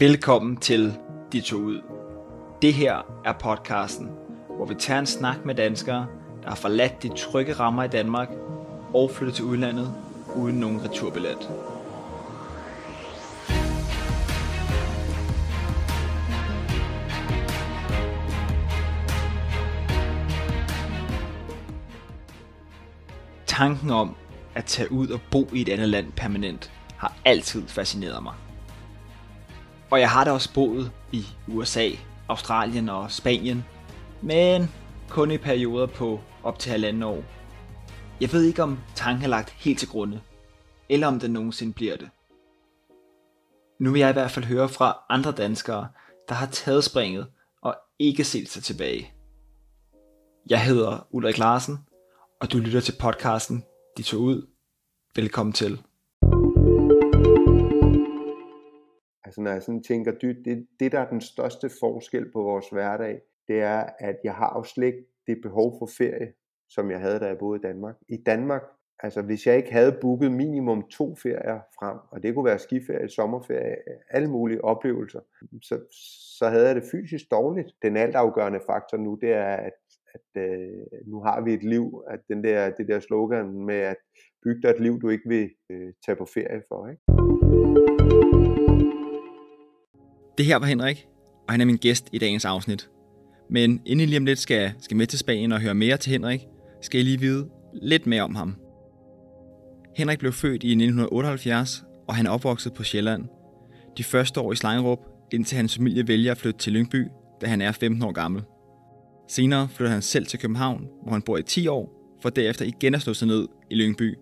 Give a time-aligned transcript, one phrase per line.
[0.00, 0.94] Velkommen til
[1.32, 1.82] De To Ud.
[2.62, 4.10] Det her er podcasten,
[4.56, 6.06] hvor vi tager en snak med danskere,
[6.42, 8.28] der har forladt de trygge rammer i Danmark
[8.94, 9.94] og flyttet til udlandet
[10.36, 11.50] uden nogen returbillet.
[23.46, 24.16] Tanken om
[24.54, 28.34] at tage ud og bo i et andet land permanent har altid fascineret mig.
[29.90, 31.90] Og jeg har da også boet i USA,
[32.28, 33.64] Australien og Spanien,
[34.22, 34.70] men
[35.08, 37.22] kun i perioder på op til halvanden år.
[38.20, 40.20] Jeg ved ikke om tanken er lagt helt til grunde,
[40.88, 42.10] eller om den nogensinde bliver det.
[43.80, 45.88] Nu vil jeg i hvert fald høre fra andre danskere,
[46.28, 47.26] der har taget springet
[47.62, 49.12] og ikke set sig tilbage.
[50.50, 51.78] Jeg hedder Ulrik Larsen,
[52.40, 53.64] og du lytter til podcasten
[53.96, 54.46] De tog ud.
[55.16, 55.82] Velkommen til.
[59.28, 62.70] Altså når jeg sådan tænker dybt, det, det der er den største forskel på vores
[62.70, 66.32] hverdag, det er, at jeg har jo slet ikke det behov for ferie,
[66.68, 67.96] som jeg havde, da jeg boede i Danmark.
[68.08, 68.62] I Danmark,
[69.00, 73.08] altså hvis jeg ikke havde booket minimum to ferier frem, og det kunne være skiferie,
[73.08, 73.76] sommerferie,
[74.10, 75.20] alle mulige oplevelser,
[75.62, 75.80] så,
[76.38, 77.72] så havde jeg det fysisk dårligt.
[77.82, 79.78] Den altafgørende faktor nu, det er, at,
[80.14, 83.96] at øh, nu har vi et liv, at den der, det der slogan med at
[84.44, 86.88] bygge dig et liv, du ikke vil øh, tage på ferie for.
[86.88, 87.37] Ikke?
[90.38, 91.06] Det her var Henrik,
[91.46, 92.88] og han er min gæst i dagens afsnit.
[93.50, 96.12] Men inden I lige om lidt skal, skal med til Spanien og høre mere til
[96.12, 96.46] Henrik,
[96.82, 97.48] skal I lige vide
[97.82, 98.56] lidt mere om ham.
[99.96, 103.24] Henrik blev født i 1978, og han er opvokset på Sjælland.
[103.96, 104.98] De første år i Slangerup,
[105.32, 107.06] indtil hans familie vælger at flytte til Lyngby,
[107.40, 108.42] da han er 15 år gammel.
[109.28, 112.94] Senere flytter han selv til København, hvor han bor i 10 år, for derefter igen
[112.94, 114.14] at slå sig ned i Lyngby,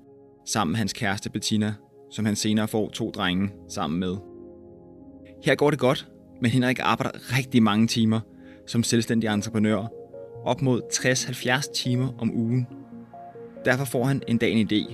[0.47, 1.75] sammen med hans kæreste Bettina,
[2.11, 4.17] som han senere får to drenge sammen med.
[5.45, 6.09] Her går det godt,
[6.41, 8.21] men Henrik arbejder rigtig mange timer
[8.67, 9.87] som selvstændig entreprenør,
[10.45, 12.67] op mod 60-70 timer om ugen.
[13.65, 14.93] Derfor får han en dag en idé.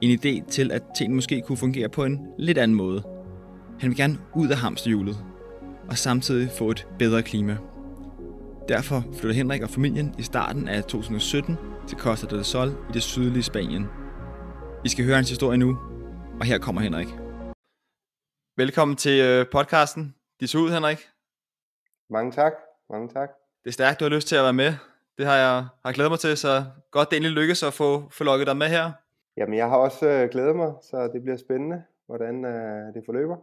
[0.00, 3.02] En idé til, at tingene måske kunne fungere på en lidt anden måde.
[3.80, 5.16] Han vil gerne ud af hamsterhjulet,
[5.88, 7.56] og samtidig få et bedre klima.
[8.68, 11.56] Derfor flytter Henrik og familien i starten af 2017
[11.88, 13.86] til Costa del Sol i det sydlige Spanien.
[14.84, 15.78] I skal høre hans historie nu,
[16.40, 17.08] og her kommer Henrik.
[18.60, 20.14] Velkommen til øh, podcasten.
[20.40, 21.08] De så ud, Henrik.
[22.10, 22.52] Mange tak.
[22.90, 23.30] Mange tak.
[23.64, 24.74] Det er stærkt, du har lyst til at være med.
[25.18, 28.24] Det har jeg har glædet mig til, så godt det endelig lykkes at få, få
[28.24, 28.92] lukket dig med her.
[29.36, 33.36] Jamen, jeg har også øh, glædet mig, så det bliver spændende, hvordan øh, det forløber.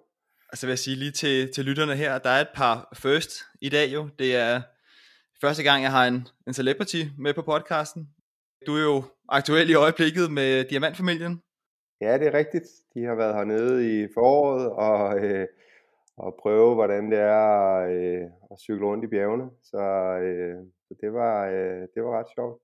[0.49, 3.69] Altså vil jeg sige lige til, til lytterne her, der er et par first i
[3.69, 4.09] dag jo.
[4.19, 4.61] Det er
[5.41, 8.09] første gang, jeg har en, en celebrity med på podcasten.
[8.67, 11.41] Du er jo aktuel i øjeblikket med Diamantfamilien.
[12.01, 12.63] Ja, det er rigtigt.
[12.93, 15.47] De har været hernede i foråret og, øh,
[16.17, 19.49] og prøve, hvordan det er øh, at cykle rundt i bjergene.
[19.63, 19.83] Så,
[20.21, 20.55] øh,
[20.87, 22.61] så det, var, øh, det var ret sjovt.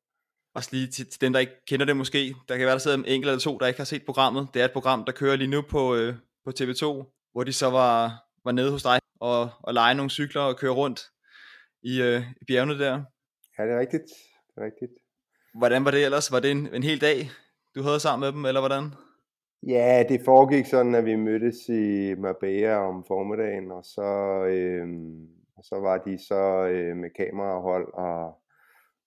[0.56, 2.36] Også lige til, til dem, der ikke kender det måske.
[2.48, 4.48] Der kan være, der sidder en enkelt eller to, der ikke har set programmet.
[4.54, 6.16] Det er et program, der kører lige nu på, øh,
[6.46, 6.86] på TV2,
[7.32, 10.72] hvor de så var, var nede hos dig og, og lege nogle cykler og køre
[10.72, 11.02] rundt
[11.84, 13.04] i, øh, i bjergene der.
[13.58, 14.08] Ja, det er rigtigt.
[14.48, 14.92] Det er rigtigt.
[15.58, 16.32] Hvordan var det ellers?
[16.32, 17.30] Var det en, en hel dag,
[17.76, 18.84] du havde sammen med dem, eller hvordan?
[19.68, 24.02] Ja, det foregik sådan, at vi mødtes i Marbella om formiddagen, og så,
[24.46, 24.88] øh,
[25.56, 28.42] og så var de så øh, med kamerahold og,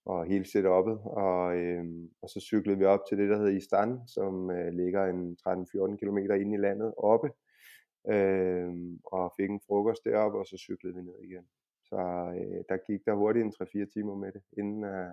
[0.06, 1.84] og hele setup'et, og, øh,
[2.22, 5.97] og så cyklede vi op til det, der hedder Istan, som øh, ligger en 13-14
[5.97, 7.31] km inde i landet oppe,
[8.11, 8.73] øh,
[9.05, 11.47] og fik en frokost deroppe, og så cyklede vi ned igen.
[11.84, 11.97] Så
[12.38, 15.12] øh, der gik der hurtigt en 3-4 timer med det, inden øh,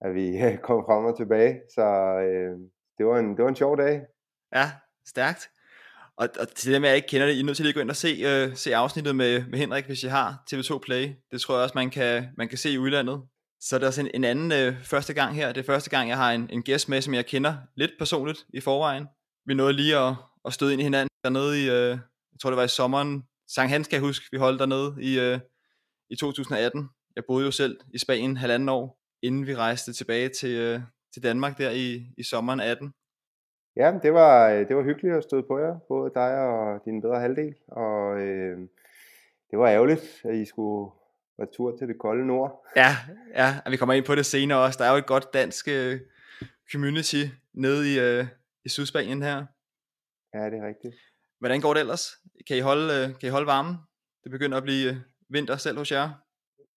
[0.00, 0.26] at vi
[0.68, 1.62] kom frem og tilbage.
[1.74, 1.86] Så
[2.28, 2.58] øh,
[2.98, 4.06] det, var en, det var en sjov dag.
[4.54, 4.70] Ja,
[5.08, 5.48] stærkt.
[6.18, 7.80] Og, og til dem, jeg ikke kender det, I er nødt til lige at gå
[7.80, 11.14] ind og se, øh, se afsnittet med, med Henrik, hvis I har TV2 Play.
[11.30, 13.22] Det tror jeg også, man kan, man kan se i udlandet.
[13.60, 15.52] Så der er også en, en anden øh, første gang her.
[15.52, 18.46] Det er første gang, jeg har en, en gæst med, som jeg kender lidt personligt
[18.54, 19.06] i forvejen.
[19.46, 20.14] Vi nåede lige at,
[20.44, 21.98] at støde ind i hinanden dernede i, øh,
[22.32, 23.22] jeg tror det var i sommeren.
[23.48, 25.38] Sankt Hans kan jeg huske, vi holdt dernede i, øh,
[26.10, 26.88] i 2018.
[27.16, 30.80] Jeg boede jo selv i Spanien halvanden år, inden vi rejste tilbage til, øh,
[31.14, 32.92] til Danmark der i, i sommeren 18.
[33.76, 37.20] Ja, det var, det var hyggeligt at støde på jer, både dig og din bedre
[37.20, 37.54] halvdel.
[37.68, 38.58] Og øh,
[39.50, 40.90] det var ærgerligt, at I skulle
[41.40, 42.66] retur til det kolde nord.
[42.76, 42.96] Ja,
[43.34, 44.76] ja, og vi kommer ind på det senere også.
[44.78, 45.98] Der er jo et godt dansk uh,
[46.72, 47.24] community
[47.54, 48.26] nede i, uh,
[48.64, 49.46] i Sydspanien her.
[50.34, 50.94] Ja, det er rigtigt.
[51.38, 52.02] Hvordan går det ellers?
[52.48, 53.76] Kan I holde, uh, kan I holde varmen?
[54.24, 56.25] Det begynder at blive vinter selv hos jer.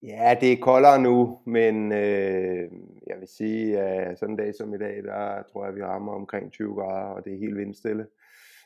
[0.04, 2.72] Ja, det er koldere nu, men øh,
[3.08, 6.14] jeg vil sige, at sådan en dag som i dag, der tror jeg, vi rammer
[6.14, 8.08] omkring 20 grader, og det er helt vindstille.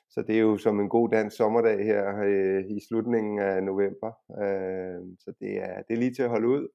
[0.09, 4.11] så det er jo som en god dansk sommerdag her øh, i slutningen af november.
[4.41, 6.67] Øh, så det er, det er lige til at holde ud.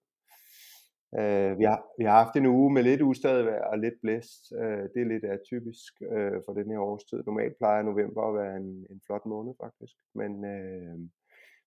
[1.18, 4.52] Øh, vi, har, vi har haft en uge med lidt ustadig vejr og lidt blæst.
[4.60, 7.22] Øh, det er lidt atypisk øh, for den her årstid.
[7.26, 9.94] Normalt plejer november at være en, en flot måned faktisk.
[10.14, 10.98] Men, øh,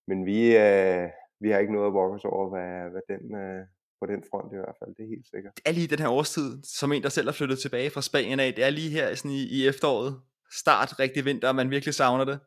[0.08, 1.10] men vi, øh,
[1.42, 3.66] vi har ikke noget at vores over, hvad, hvad den, øh,
[4.00, 5.54] på den front i hvert fald, det er helt sikkert.
[5.56, 8.40] Det er lige den her årstid, som en, der selv er flyttet tilbage fra Spanien
[8.40, 10.22] af, det er lige her sådan i, i efteråret,
[10.62, 12.40] start rigtig vinter, og man virkelig savner det.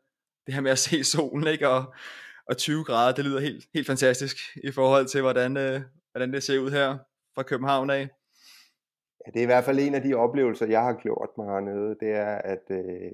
[0.45, 1.69] Det her med at se solen, ikke?
[1.69, 1.83] Og,
[2.49, 5.81] og 20 grader, det lyder helt, helt fantastisk i forhold til, hvordan, øh,
[6.11, 6.97] hvordan det ser ud her
[7.35, 8.09] fra København af.
[9.25, 11.95] Ja, det er i hvert fald en af de oplevelser, jeg har gjort mig hernede,
[11.99, 13.11] det er, at, øh,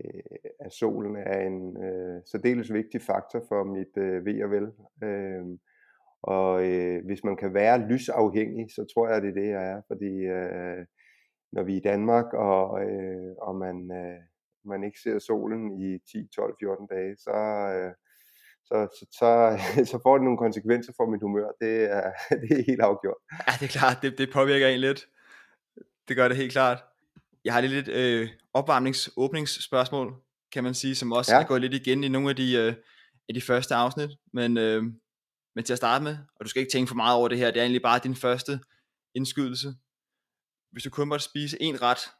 [0.60, 4.68] at solen er en øh, særdeles vigtig faktor for mit øh, ved og vel.
[5.04, 5.46] Øh,
[6.24, 9.82] og øh, hvis man kan være lysafhængig, så tror jeg, det er det, jeg er.
[9.88, 10.86] Fordi øh,
[11.52, 14.20] når vi er i Danmark, og, øh, og man, øh,
[14.66, 17.38] man ikke ser solen i 10, 12, 14 dage, så,
[17.76, 17.92] øh,
[18.66, 19.32] så, så, så,
[19.92, 21.48] så får det nogle konsekvenser for mit humør.
[21.62, 23.22] Det er, det er helt afgjort.
[23.48, 23.98] Ja, det er klart.
[24.02, 25.08] Det, det påvirker en lidt.
[26.08, 26.84] Det gør det helt klart.
[27.46, 30.14] Jeg har lidt øh, opvarmnings-åbningsspørgsmål,
[30.54, 31.42] kan man sige, som også ja.
[31.42, 32.74] er gået lidt igen i nogle af de, øh,
[33.30, 34.10] af de første afsnit.
[34.34, 34.84] Men, øh,
[35.56, 37.52] men til at starte med, og du skal ikke tænke for meget over det her,
[37.52, 38.60] det er egentlig bare din første
[39.16, 39.74] indskydelse.
[40.72, 42.12] Hvis du kun måtte spise en ret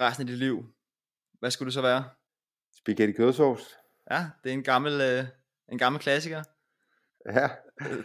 [0.00, 0.64] resten af dit liv,
[1.38, 2.04] hvad skulle det så være?
[2.76, 3.76] Spaghetti kødsovs.
[4.10, 5.24] Ja, det er en gammel, øh,
[5.72, 6.42] en gammel klassiker.
[7.26, 7.48] Ja.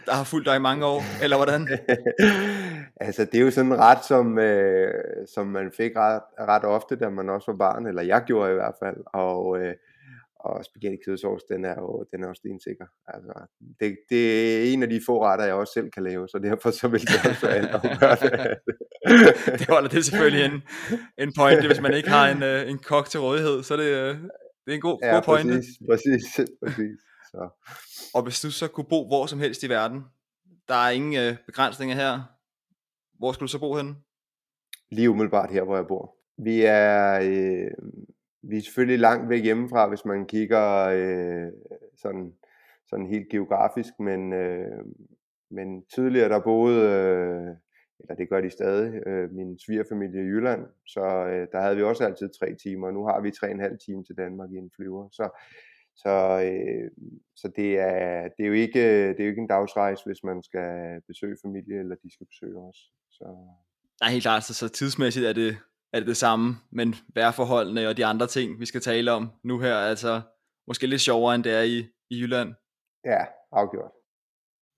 [0.06, 1.68] Der har fulgt dig i mange år, eller hvordan?
[3.06, 4.94] altså, det er jo sådan en ret, som, øh,
[5.34, 8.54] som man fik ret, ret ofte, da man også var barn, eller jeg gjorde i
[8.54, 8.96] hvert fald.
[9.06, 9.74] Og, øh,
[10.44, 12.86] og spaghetti kødsovs, den er jo, den er jo stensikker.
[13.14, 13.32] Altså,
[13.80, 14.22] det, det
[14.56, 17.02] er en af de få retter, jeg også selv kan lave, så derfor så vil
[17.08, 17.72] jeg også være det.
[19.58, 20.62] det holder det selvfølgelig en,
[21.18, 24.14] en pointe, hvis man ikke har en, øh, en kok til rådighed, så det, øh,
[24.64, 25.54] det er en god, ja, god pointe.
[25.54, 26.98] Præcis, præcis, præcis.
[27.30, 27.42] Så.
[28.14, 30.00] Og hvis du så kunne bo hvor som helst i verden,
[30.68, 32.22] der er ingen øh, begrænsninger her,
[33.18, 33.94] hvor skulle du så bo henne?
[34.90, 36.16] Lige umiddelbart her, hvor jeg bor.
[36.44, 37.70] Vi er, øh,
[38.42, 41.52] vi er selvfølgelig langt væk hjemmefra, hvis man kigger øh,
[41.96, 42.34] sådan,
[42.86, 44.84] sådan helt geografisk, men, øh,
[45.50, 47.56] men tidligere der boede, øh,
[48.00, 51.82] eller det gør de stadig, øh, min svigerfamilie i Jylland, så øh, der havde vi
[51.82, 54.56] også altid tre timer, nu har vi tre og en halv time til Danmark i
[54.56, 55.28] en flyver, så,
[55.96, 56.14] så,
[56.44, 56.90] øh,
[57.36, 60.42] så det, er, det, er jo ikke, det er jo ikke en dagsrejse, hvis man
[60.42, 62.78] skal besøge familie, eller de skal besøge os.
[63.10, 63.24] Så.
[64.00, 65.56] Nej, helt klart, så, så tidsmæssigt er det,
[65.92, 69.58] er det det samme, men vejrforholdene og de andre ting, vi skal tale om nu
[69.58, 70.20] her, altså
[70.66, 71.78] måske lidt sjovere, end det er i,
[72.10, 72.54] i Jylland.
[73.04, 73.90] Ja, afgjort.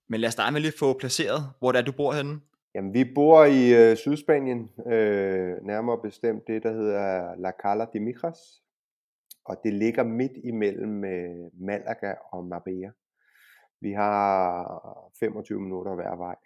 [0.09, 2.41] Men lad os starte med lige få placeret, hvor det er, du bor henne.
[2.75, 8.01] Jamen, vi bor i øh, Sydspanien, øh, nærmere bestemt det, der hedder La Cala de
[8.01, 8.39] Mijas,
[9.45, 12.91] og det ligger midt imellem øh, Malaga og Marbella.
[13.81, 16.37] Vi har 25 minutter hver vej.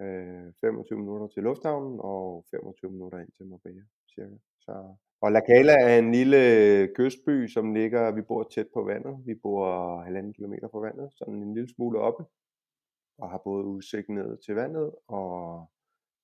[0.00, 3.82] Øh, 25 minutter til lufthavnen og 25 minutter ind til Marbella
[4.14, 4.36] cirka.
[4.64, 4.72] Så,
[5.22, 6.38] og La Cala er en lille
[6.96, 9.26] kystby, som ligger, vi bor tæt på vandet.
[9.26, 12.24] Vi bor halvanden kilometer fra vandet, sådan en lille smule oppe.
[13.18, 15.70] Og har både udsigt ned til vandet og,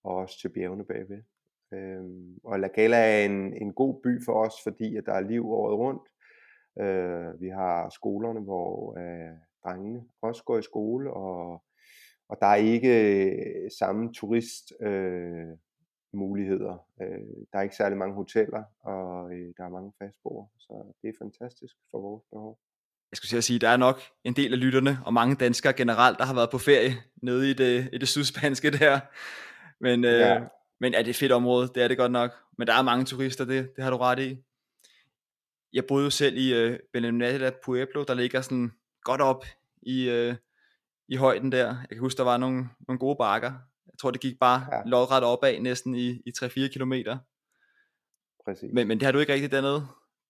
[0.05, 1.23] og også til bjergene bagved.
[1.75, 5.21] Øhm, og La Cala er en, en god by for os, fordi at der er
[5.21, 6.09] liv året rundt.
[6.81, 11.63] Øh, vi har skolerne, hvor øh, drengene også går i skole, og,
[12.29, 15.49] og der er ikke samme turist øh,
[16.13, 16.87] muligheder.
[17.03, 21.09] Øh, der er ikke særlig mange hoteller, og øh, der er mange fastboere, så det
[21.09, 22.59] er fantastisk for vores behov.
[23.11, 26.19] Jeg skulle sige, at der er nok en del af lytterne, og mange danskere generelt,
[26.19, 29.01] der har været på ferie nede i det, i det sydspanske der.
[29.81, 30.41] Men, øh, ja.
[30.81, 31.71] men er det et fedt område?
[31.75, 32.31] Det er det godt nok.
[32.59, 34.37] Men der er mange turister, det, det har du ret i.
[35.73, 38.73] Jeg boede jo selv i øh, Benalmádena Pueblo, der ligger sådan
[39.03, 39.45] godt op
[39.83, 40.35] i, øh,
[41.09, 41.67] i højden der.
[41.67, 43.53] Jeg kan huske, der var nogle, nogle gode bakker,
[43.99, 44.83] jeg tror, det gik bare ja.
[44.85, 47.19] lodret opad næsten i, i 3-4 kilometer.
[48.45, 48.71] Præcis.
[48.73, 49.87] Men, men det har du ikke rigtigt dernede.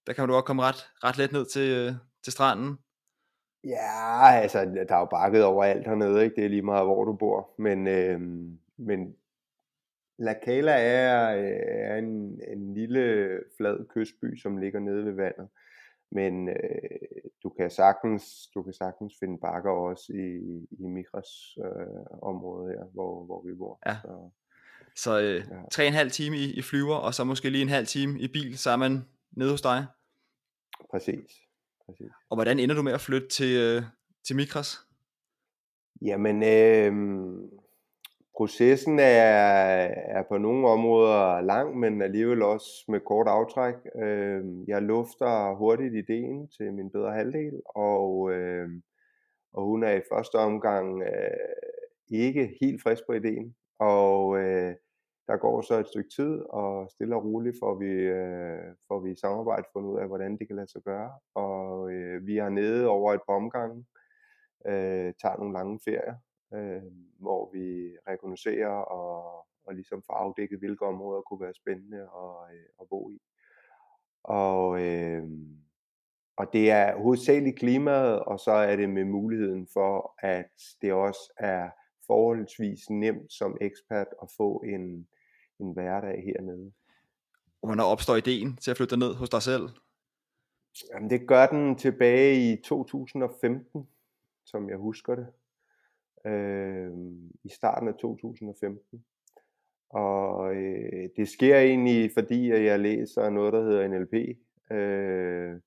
[0.07, 1.93] Der kan du også komme ret, ret let ned til, øh,
[2.25, 2.79] til stranden.
[3.65, 6.37] Ja, altså, der er jo bakket overalt hernede, ikke?
[6.37, 7.51] Det er lige meget, hvor du bor.
[7.59, 8.21] Men, øh,
[8.77, 9.17] men
[10.19, 15.49] La Cala er, øh, er en, en lille flad kystby, som ligger nede ved vandet.
[16.11, 16.55] Men øh,
[17.43, 22.85] du kan sagtens du kan sagtens finde bakker også i, i Migras øh, område her,
[22.93, 23.79] hvor, hvor vi bor.
[23.87, 23.97] Ja.
[24.03, 24.31] Så,
[24.97, 25.69] så øh, ja.
[25.73, 28.21] tre og en halv time i, i flyver, og så måske lige en halv time
[28.21, 29.87] i bil, så er man nede hos dig.
[30.91, 31.31] Præcis.
[31.87, 32.13] Præcis.
[32.31, 33.83] Og hvordan ender du med at flytte til, øh,
[34.27, 34.77] til Migras?
[36.03, 36.93] Jamen, øh,
[38.39, 39.05] processen er,
[40.19, 43.75] er på nogle områder lang, men alligevel også med kort aftræk.
[44.03, 48.69] Øh, jeg lufter hurtigt ideen til min bedre halvdel, og, øh,
[49.53, 51.55] og hun er i første omgang øh,
[52.11, 53.55] ikke helt frisk på ideen.
[53.79, 54.75] Og øh,
[55.27, 59.11] der går så et stykke tid, og stille og roligt får vi, øh, får vi
[59.11, 61.11] i samarbejde fundet ud af, hvordan det kan lade sig gøre.
[61.35, 63.85] Og øh, vi er nede over et par omgange,
[64.67, 66.15] øh, tager nogle lange ferier,
[66.55, 66.83] øh,
[67.19, 72.67] hvor vi rekognoserer og, og ligesom får afdækket, hvilke områder kunne være spændende at, øh,
[72.81, 73.21] at bo i.
[74.25, 75.29] Og, øh,
[76.37, 80.53] og det er hovedsageligt klimaet, og så er det med muligheden for, at
[80.83, 81.71] det også er
[82.07, 85.09] forholdsvis nemt som ekspert at få en,
[85.61, 86.73] en hverdag hernede.
[87.61, 89.69] Hvornår opstår ideen til at flytte ned hos dig selv?
[90.95, 93.89] Jamen, det gør den tilbage i 2015,
[94.45, 95.27] som jeg husker det.
[96.29, 96.91] Øh,
[97.45, 99.05] I starten af 2015.
[99.91, 104.39] Og øh, det sker egentlig, fordi at jeg læser noget, der hedder NLP.
[104.77, 105.61] Øh,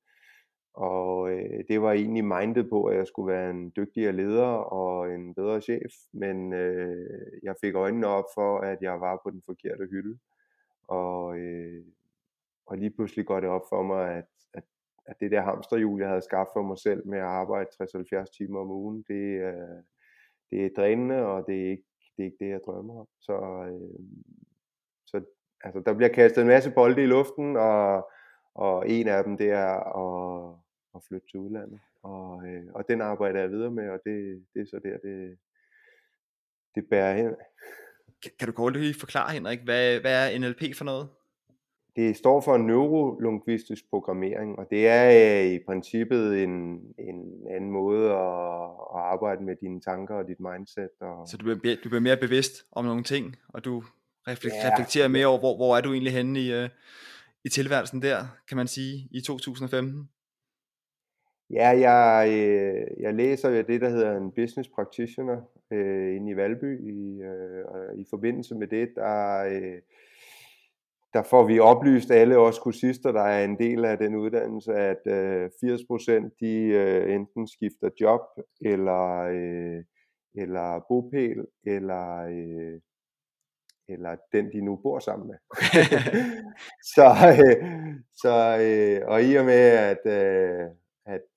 [0.73, 5.13] og øh, det var egentlig mindet på, at jeg skulle være en dygtigere leder og
[5.13, 9.41] en bedre chef, men øh, jeg fik øjnene op for, at jeg var på den
[9.45, 10.19] forkerte hylde.
[10.87, 11.83] Og, øh,
[12.65, 14.63] og lige pludselig går det op for mig, at, at,
[15.05, 18.59] at det der hamsterhjul, jeg havde skabt for mig selv med at arbejde 60-70 timer
[18.59, 19.83] om ugen, det, øh,
[20.51, 21.83] det er drænende, og det er ikke
[22.17, 23.07] det, er ikke det jeg drømmer om.
[23.21, 23.33] Så,
[23.67, 23.99] øh,
[25.05, 25.21] så
[25.63, 28.09] altså, der bliver kastet en masse bolde i luften, og
[28.55, 30.55] og en af dem, det er at,
[30.95, 31.79] at flytte til udlandet.
[32.03, 35.37] Og, øh, og den arbejder jeg videre med, og det, det er så der, det,
[36.75, 37.35] det bærer hen.
[38.39, 41.09] Kan du kort lige forklare, Henrik, hvad, hvad er NLP for noget?
[41.95, 45.05] Det står for neurolingvistisk programmering, og det er
[45.45, 50.39] øh, i princippet en, en anden måde at, at arbejde med dine tanker og dit
[50.39, 50.89] mindset.
[50.99, 51.27] Og...
[51.27, 53.83] Så du bliver, du bliver mere bevidst om nogle ting, og du
[54.27, 55.07] reflekterer ja.
[55.07, 56.69] mere over, hvor, hvor er du egentlig henne i, øh,
[57.43, 58.17] i tilværelsen der,
[58.47, 60.09] kan man sige, i 2015?
[61.49, 66.35] Ja, jeg, øh, jeg læser jo det, der hedder en business practitioner øh, inde i
[66.35, 66.91] Valby.
[66.91, 69.77] I, øh, og I forbindelse med det, der, øh,
[71.13, 75.07] der får vi oplyst alle os kursister, der er en del af den uddannelse, at
[75.07, 78.21] øh, 80% de øh, enten skifter job,
[78.61, 79.83] eller, øh,
[80.35, 82.79] eller bopæl, eller øh,
[83.89, 85.37] eller den de nu bor sammen med.
[86.95, 87.07] så
[87.39, 90.67] øh, så øh, og i og med at øh,
[91.05, 91.29] at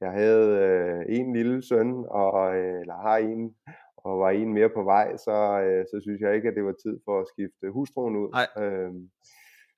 [0.00, 3.54] jeg havde øh, en lille søn og øh, eller har en
[4.04, 6.74] og var en mere på vej, så øh, så synes jeg ikke at det var
[6.84, 8.28] tid for at skifte hustruen ud.
[8.62, 9.10] Øhm,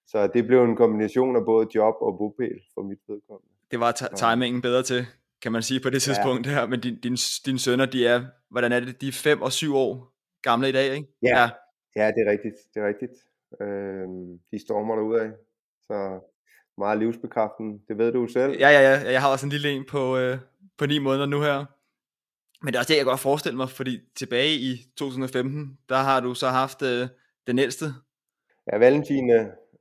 [0.07, 3.53] så det blev en kombination af både job og bopæl for mit vedkommende.
[3.71, 5.07] Det var timingen bedre til,
[5.43, 6.53] kan man sige på det tidspunkt ja.
[6.53, 7.17] her, men din, din,
[7.47, 10.73] dine sønner, de er, hvordan er det, de er 5 og 7 år gamle i
[10.73, 11.09] dag, ikke?
[11.23, 11.49] Ja, ja.
[11.97, 12.55] Ja, det er rigtigt.
[12.75, 13.13] Det er rigtigt.
[13.61, 14.07] Øh,
[14.53, 15.31] de stormer ud af.
[15.87, 16.21] Så
[16.79, 17.81] meget livsbekræftende.
[17.89, 18.53] Det ved du selv.
[18.59, 19.13] Ja, ja, ja.
[19.13, 20.39] Jeg har også en lille en på, øh,
[20.79, 21.65] på 9 måneder nu her.
[22.65, 26.21] Men det er også det, jeg godt forestille mig, fordi tilbage i 2015, der har
[26.21, 27.09] du så haft øh,
[27.47, 27.85] den ældste.
[28.73, 29.31] Ja, Valentin,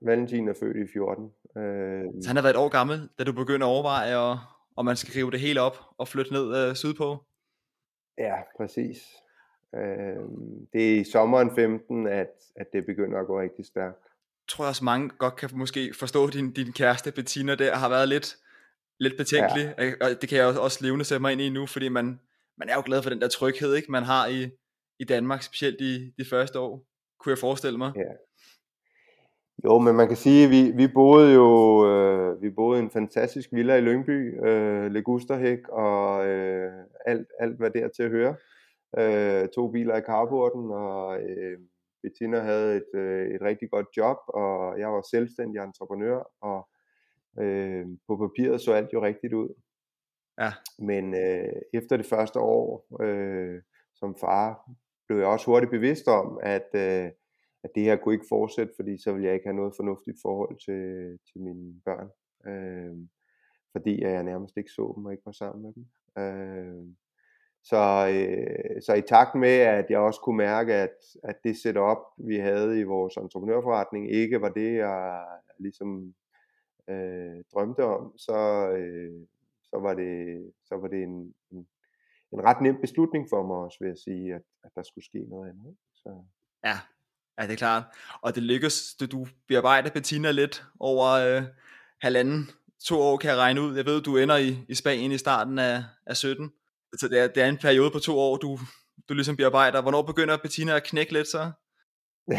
[0.02, 1.32] Valentin er født i 14.
[1.58, 4.40] Øh, så han har været et år gammel, da du begynder at overveje, og,
[4.76, 7.24] om man skal rive det hele op og flytte ned øh, sydpå.
[8.18, 8.98] Ja, præcis.
[9.76, 10.24] Øh,
[10.74, 13.98] det er i sommeren 15, at, at det begynder at gå rigtig stærkt.
[14.04, 18.10] Jeg tror også mange godt kan måske forstå, din, din kæreste Bettina der har været
[18.10, 18.36] lidt,
[19.00, 19.92] lidt betænkelig, ja.
[20.02, 22.20] og det kan jeg også levende sætte mig ind i nu, fordi man,
[22.58, 24.50] man er jo glad for den der tryghed, ikke man har i,
[25.00, 26.86] i Danmark, specielt i de første år,
[27.20, 27.92] kunne jeg forestille mig.
[27.96, 28.14] Ja.
[29.66, 31.48] Jo, men man kan sige, at vi, vi boede jo
[31.90, 36.72] øh, vi boede i en fantastisk villa i Lyngby, øh, Legusterhæk og øh,
[37.06, 38.36] alt, alt hvad der til at høre
[39.00, 41.60] øh, to biler i carporten, og øh,
[42.04, 46.68] Bettina havde et, øh, et rigtig godt job, og jeg var selvstændig entreprenør, og
[47.42, 49.50] øh, på papiret så alt jo rigtigt ud.
[50.40, 50.52] Ja.
[50.80, 53.62] Men øh, efter det første år øh,
[53.96, 54.72] som far,
[55.08, 57.12] blev jeg også hurtigt bevidst om, at, øh,
[57.64, 60.58] at det her kunne ikke fortsætte, fordi så ville jeg ikke have noget fornuftigt forhold
[60.66, 60.84] til,
[61.32, 62.10] til mine børn.
[62.52, 62.96] Øh,
[63.72, 65.86] fordi jeg nærmest ikke så dem og ikke var sammen med dem.
[66.24, 66.86] Øh,
[67.64, 71.98] så, øh, så i takt med, at jeg også kunne mærke, at, at det setup,
[72.18, 75.26] vi havde i vores entreprenørforretning, ikke var det, jeg
[75.60, 76.14] ligesom
[76.90, 79.28] øh, drømte om, så, øh,
[79.74, 80.12] så var det,
[80.66, 81.68] så var det en, en,
[82.34, 85.20] en ret nem beslutning for mig også, vil jeg sige, at, at der skulle ske
[85.30, 85.76] noget andet.
[85.96, 86.10] Så.
[86.64, 86.78] Ja,
[87.38, 87.84] ja, det er klart.
[88.22, 91.44] Og det lykkedes, du, du bearbejder Bettina lidt over øh,
[92.02, 92.50] halvanden,
[92.90, 93.76] to år, kan jeg regne ud.
[93.76, 96.52] Jeg ved, du ender i, i Spanien i starten af, af 17
[96.98, 98.60] så det er, det er en periode på to år, du
[99.10, 99.82] du ligesom bearbejder.
[99.82, 101.52] Hvornår begynder Bettina at knække lidt så?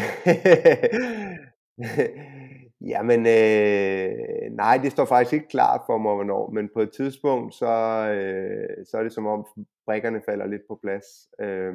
[2.85, 7.55] Jamen, øh, nej, det står faktisk ikke klart for mig, hvornår, men på et tidspunkt,
[7.55, 7.73] så,
[8.15, 9.45] øh, så er det som om
[9.85, 11.05] brækkerne falder lidt på plads.
[11.41, 11.73] Øh,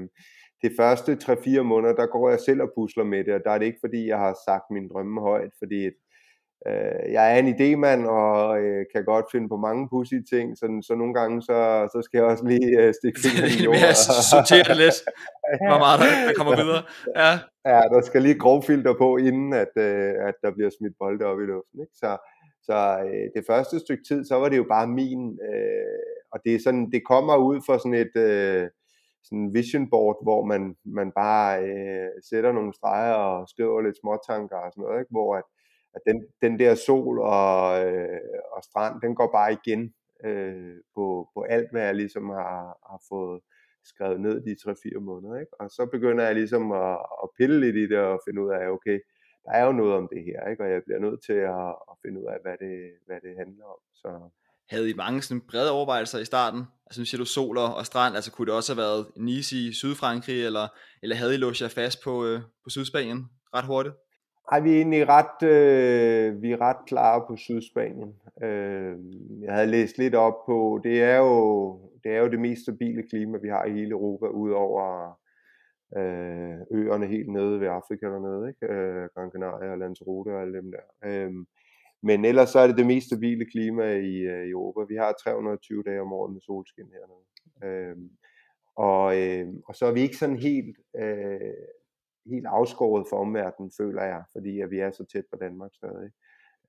[0.62, 3.58] det første 3-4 måneder, der går jeg selv og pusler med det, og der er
[3.58, 5.90] det ikke fordi, jeg har sagt min drømme højt, fordi
[6.68, 10.66] øh, jeg er en idémand, og øh, kan godt finde på mange pudsige ting, så,
[10.88, 11.58] så nogle gange, så,
[11.92, 13.94] så skal jeg også lige øh, stikke fingeren i jorden.
[14.32, 14.98] sortere det lidt,
[15.68, 16.82] hvor meget der, der kommer videre.
[17.22, 17.32] Ja.
[17.70, 21.40] ja, der skal lige grovfilter på, inden at, øh, at der bliver smidt bolde op
[21.40, 21.78] i luften.
[21.84, 21.96] Ikke?
[22.02, 22.10] Så,
[22.68, 22.76] så
[23.06, 26.00] øh, det første stykke tid, så var det jo bare min, øh,
[26.32, 28.16] og det er sådan, det kommer ud for sådan et...
[28.16, 28.68] Øh,
[29.24, 34.56] sådan vision board, hvor man, man bare øh, sætter nogle streger og skriver lidt småtanker
[34.56, 35.10] og sådan noget, ikke?
[35.16, 35.46] hvor at,
[35.94, 38.20] at den, den der sol og, øh,
[38.52, 39.94] og strand, den går bare igen
[40.24, 43.40] øh, på, på alt, hvad jeg ligesom har, har fået
[43.84, 44.56] skrevet ned de
[44.96, 45.40] 3-4 måneder.
[45.40, 45.60] Ikke?
[45.60, 48.68] Og så begynder jeg ligesom at, at pille lidt i det og finde ud af,
[48.68, 48.98] okay,
[49.44, 50.62] der er jo noget om det her, ikke?
[50.64, 52.74] og jeg bliver nødt til at, at finde ud af, hvad det,
[53.06, 53.80] hvad det handler om.
[53.94, 54.30] Så,
[54.70, 56.62] havde I mange sådan brede overvejelser i starten?
[56.86, 59.72] Altså nu siger du sol og strand, altså kunne det også have været Nice i
[59.72, 60.68] Sydfrankrig, eller,
[61.02, 63.94] eller havde I låst jer fast på, øh, på Sydspanien ret hurtigt?
[64.52, 68.14] Ej, vi er egentlig ret, øh, vi er ret klare på Sydspanien.
[68.42, 68.96] Øh,
[69.42, 73.02] jeg havde læst lidt op på, det er jo det, er jo det mest stabile
[73.02, 75.08] klima, vi har i hele Europa, udover
[75.96, 78.74] øh, øerne helt nede ved Afrika dernede, ikke?
[78.74, 80.86] Øh, Gran Canaria og Lanzarote og alle dem der.
[81.04, 81.32] Øh,
[82.02, 84.80] men ellers så er det det mest stabile klima i, øh, i Europa.
[84.88, 87.24] Vi har 320 dage om året med solskin hernede.
[87.64, 87.96] Øh,
[88.76, 91.79] og, øh, og så er vi ikke sådan helt, øh,
[92.26, 96.10] helt afskåret for omverdenen, føler jeg, fordi at vi er så tæt på Danmark stadig.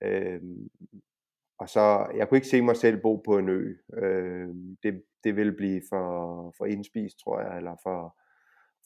[0.03, 0.69] Øhm,
[1.59, 3.73] og så, jeg kunne ikke se mig selv bo på en ø.
[3.93, 8.17] Øhm, det, det ville blive for, for indspist, tror jeg, eller for,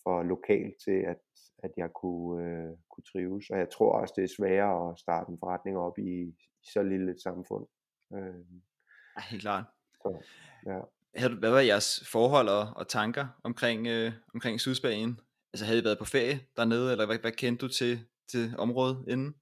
[0.04, 1.22] for lokalt til, at,
[1.64, 3.50] at jeg kunne, øh, kunne trives.
[3.50, 6.22] Og jeg tror også, det er sværere at starte en forretning op i,
[6.62, 7.66] i så lille et samfund.
[8.14, 8.46] Øh,
[9.18, 9.66] ja, helt klart.
[10.02, 10.18] Så,
[10.66, 10.80] ja.
[11.40, 15.20] Hvad var jeres forhold og, og tanker omkring, øh, omkring Sydspanien?
[15.56, 18.00] Altså havde I været på ferie dernede, eller hvad, hvad kendte du til,
[18.32, 19.36] til området inden?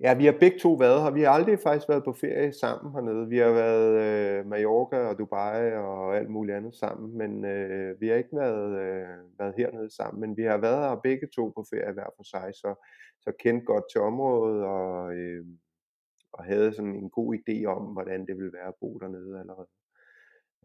[0.00, 1.10] Ja, vi har begge to været her.
[1.10, 3.28] Vi har aldrig faktisk været på ferie sammen hernede.
[3.28, 8.08] Vi har været øh, Mallorca og Dubai og alt muligt andet sammen, men øh, vi
[8.08, 10.20] har ikke været, øh, været hernede sammen.
[10.20, 12.70] Men vi har været her begge to på ferie hver for sig, så,
[13.20, 15.44] så kendt godt til området og, øh,
[16.32, 19.68] og havde sådan en god idé om, hvordan det ville være at bo dernede allerede.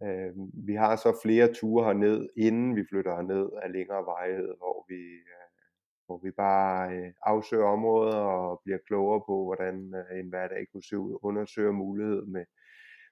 [0.04, 0.32] Øh,
[0.68, 5.02] vi har så flere ture herned, inden vi flytter herned af længere vejhed, hvor vi
[5.34, 5.42] øh,
[6.12, 10.84] hvor vi bare øh, afsøger områder og bliver klogere på, hvordan øh, en hverdag kunne
[10.84, 12.46] se ud, undersøger mulighed med,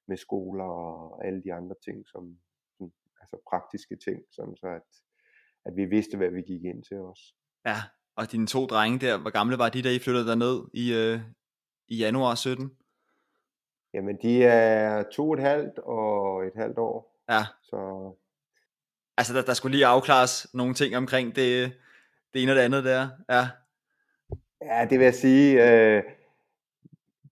[0.08, 2.24] med skoler og alle de andre ting, som,
[2.78, 4.90] som altså praktiske ting, sådan så at,
[5.66, 7.22] at vi vidste, hvad vi gik ind til os.
[7.66, 7.78] Ja,
[8.16, 11.20] og dine to drenge der, hvor gamle var de, da I flyttede derned i, øh,
[11.88, 12.72] i januar 17?
[13.94, 17.16] Jamen, de er to og et halvt og et halvt år.
[17.30, 17.42] Ja.
[17.64, 18.12] Så...
[19.18, 21.72] Altså, der, der skulle lige afklares nogle ting omkring det,
[22.34, 23.10] det ene og det andet der.
[23.30, 23.48] Ja,
[24.62, 25.72] ja det vil jeg sige.
[25.72, 26.04] Øh,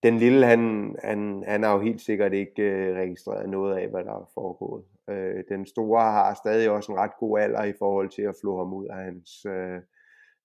[0.02, 4.04] den lille, han, han, han har jo helt sikkert ikke øh, registreret noget af, hvad
[4.04, 4.84] der er foregået.
[5.08, 8.58] Øh, den store har stadig også en ret god alder i forhold til at flå
[8.58, 9.80] ham ud af hans, øh,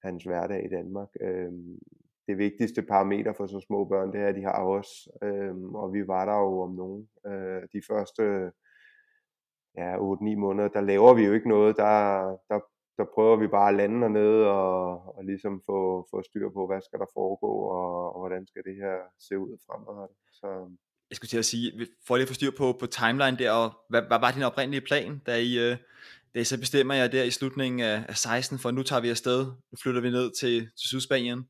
[0.03, 1.07] hans hverdag i Danmark.
[1.21, 1.51] Øh,
[2.27, 5.93] det vigtigste parameter for så små børn, det er, at de har os, Øhm, og
[5.93, 7.09] vi var der jo om nogen.
[7.27, 8.23] Øh, de første
[9.77, 12.59] ja, 8-9 måneder, der laver vi jo ikke noget, der, der
[12.97, 16.81] der prøver vi bare at lande dernede og, og ligesom få, få styr på, hvad
[16.81, 18.95] skal der foregå, og, og hvordan skal det her
[19.27, 20.17] se ud fremadrettet.
[20.39, 20.47] Så,
[21.09, 23.67] jeg skulle til at sige, for lige at få styr på, på timeline der, og
[23.89, 25.77] hvad, hvad var din oprindelige plan, da I, øh,
[26.33, 29.09] da I så bestemmer jer der i slutningen af, af 16, for nu tager vi
[29.09, 31.49] afsted, nu flytter vi ned til, til Sydspanien?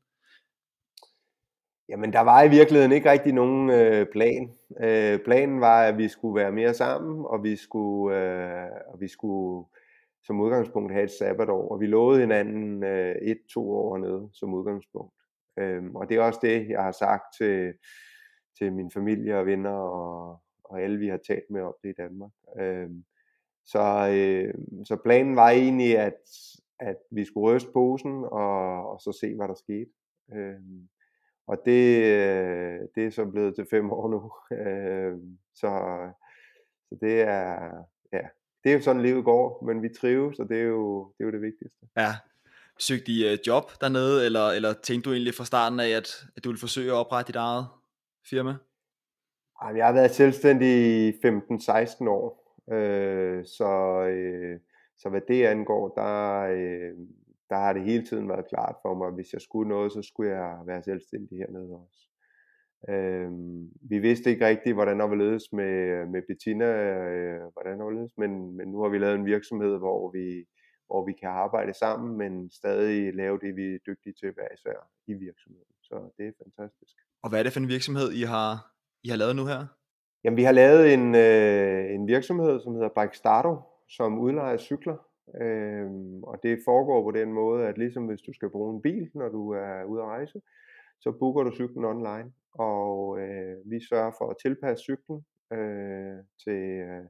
[1.88, 4.50] Jamen, der var i virkeligheden ikke rigtig nogen øh, plan.
[4.80, 9.08] Øh, planen var, at vi skulle være mere sammen, og vi skulle, øh, og vi
[9.08, 9.66] skulle
[10.24, 14.54] som udgangspunkt have et sabbatår, og vi lovede hinanden øh, et, to år hernede som
[14.54, 15.14] udgangspunkt.
[15.58, 17.72] Øh, og det er også det, jeg har sagt til,
[18.58, 22.02] til min familie og venner og, og alle, vi har talt med om det i
[22.02, 22.30] Danmark.
[22.60, 22.90] Øh,
[23.66, 26.20] så, øh, så planen var egentlig, at,
[26.80, 29.90] at vi skulle ryste posen og, og så se, hvad der skete.
[30.34, 30.60] Øh,
[31.46, 34.32] og det, øh, det er så blevet til fem år nu.
[34.58, 35.70] Øhm, så,
[36.88, 37.70] så det er,
[38.12, 38.22] ja,
[38.64, 41.26] det er jo sådan livet går, men vi trives, og det er jo det, er
[41.26, 41.86] jo det vigtigste.
[41.96, 42.12] Ja.
[42.78, 46.44] Søgte I uh, job dernede, eller, eller tænkte du egentlig fra starten af, at, at
[46.44, 47.66] du ville forsøge at oprette dit eget
[48.30, 48.54] firma?
[49.76, 54.60] Jeg har været selvstændig i 15-16 år, øh, så, øh,
[54.98, 56.92] så hvad det angår, der, øh,
[57.50, 60.02] der har det hele tiden været klart for mig, at hvis jeg skulle noget, så
[60.02, 62.00] skulle jeg være selvstændig hernede også.
[62.88, 66.70] Øhm, vi vidste ikke rigtigt, hvordan der var ledes med, med Bettina,
[67.12, 70.44] øh, hvordan der var ledes, men, men nu har vi lavet en virksomhed, hvor vi,
[70.86, 74.78] hvor vi kan arbejde sammen, men stadig lave det, vi er dygtige til hver især
[75.06, 75.74] i virksomheden.
[75.82, 76.94] Så det er fantastisk.
[77.22, 78.50] Og hvad er det for en virksomhed, I har,
[79.04, 79.66] I har lavet nu her?
[80.24, 83.54] Jamen, vi har lavet en, øh, en virksomhed, som hedder Bike Starto,
[83.88, 84.96] som udlejer cykler.
[85.40, 89.10] Øhm, og det foregår på den måde, at ligesom hvis du skal bruge en bil,
[89.14, 90.40] når du er ude at rejse,
[91.00, 96.62] så booker du cyklen online, og øh, vi sørger for at tilpasse cyklen øh, til,
[96.88, 97.04] øh,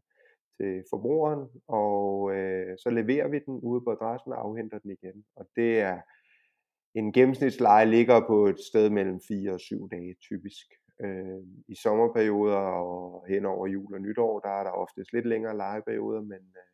[0.57, 5.25] til forbrugeren, og øh, så leverer vi den ude på adressen og afhenter den igen.
[5.37, 6.01] Og det er
[6.95, 10.67] en gennemsnitsleje ligger på et sted mellem 4 og 7 dage typisk.
[11.05, 15.57] Øh, I sommerperioder og hen over jul og nytår, der er der oftest lidt længere
[15.57, 16.74] lejeperioder, men øh,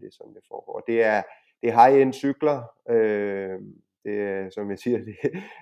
[0.00, 0.82] det er sådan, det foregår.
[0.86, 1.22] Det er,
[1.60, 2.58] det er high-end cykler,
[2.90, 3.58] øh,
[4.04, 5.14] det er, som jeg siger, det,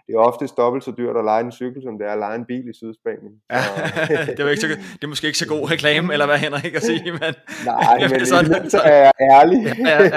[0.06, 2.36] det er oftest dobbelt så dyrt at lege en cykel, som det er at lege
[2.42, 3.34] en bil i Sydspanien.
[3.50, 3.62] Ja,
[4.36, 6.80] det, er ikke så, det er måske ikke så god reklame, eller hvad Henrik kan
[6.80, 7.32] sige, men...
[7.64, 9.58] Nej, men sådan, så er jeg ærlig.
[9.90, 10.10] ja, ja.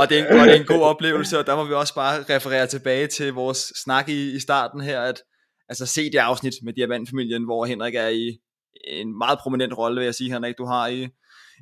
[0.00, 1.94] Og, det er en, og det er en god oplevelse, og der må vi også
[1.94, 5.22] bare referere tilbage til vores snak i, i starten her, at
[5.68, 8.38] altså se det afsnit med Diamantfamilien, hvor Henrik er i
[8.84, 11.08] en meget prominent rolle, vil jeg sige, Henrik, du har i,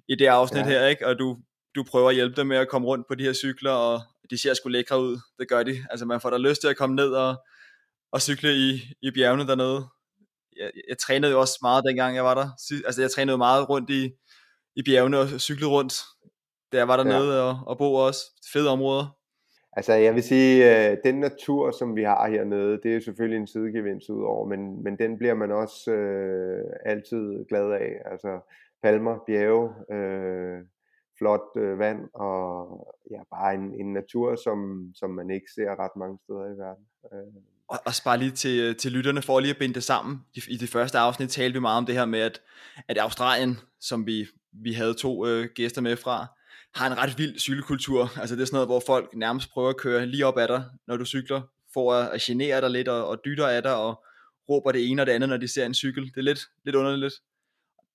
[0.08, 0.68] i det afsnit ja.
[0.68, 1.06] her, ikke?
[1.06, 1.36] og du,
[1.74, 4.38] du prøver at hjælpe dem med at komme rundt på de her cykler, og de
[4.38, 5.76] ser sgu lækre ud, det gør de.
[5.90, 7.34] Altså man får da lyst til at komme ned og,
[8.12, 9.86] og cykle i, i bjergene dernede.
[10.56, 12.48] Jeg, jeg trænede jo også meget dengang jeg var der.
[12.86, 14.10] Altså jeg trænede meget rundt i,
[14.76, 15.94] i bjergene og cyklede rundt,
[16.72, 17.42] da jeg var dernede ja.
[17.42, 18.20] og, og bo også.
[18.52, 19.16] Fede områder.
[19.76, 23.46] Altså jeg vil sige, øh, den natur, som vi har hernede, det er selvfølgelig en
[23.46, 27.92] sidegevinst udover, men, men den bliver man også øh, altid glad af.
[28.04, 28.40] Altså
[28.82, 30.58] palmer, bjerge, øh,
[31.22, 32.46] flot øh, vand og
[33.10, 34.58] ja, bare en, en natur, som,
[34.94, 36.84] som man ikke ser ret mange steder i verden.
[37.12, 37.42] Øh.
[37.68, 40.24] Og, og bare lige til, øh, til lytterne, for lige at binde det sammen.
[40.34, 42.40] I, I det første afsnit talte vi meget om det her med, at,
[42.88, 46.26] at Australien, som vi, vi havde to øh, gæster med fra,
[46.74, 48.18] har en ret vild cykelkultur.
[48.20, 50.64] Altså det er sådan noget, hvor folk nærmest prøver at køre lige op ad dig,
[50.86, 51.40] når du cykler,
[51.74, 54.04] for at, at genere dig lidt og, og dytter af dig, og
[54.48, 56.04] råber det ene og det andet, når de ser en cykel.
[56.04, 57.14] Det er lidt, lidt underligt.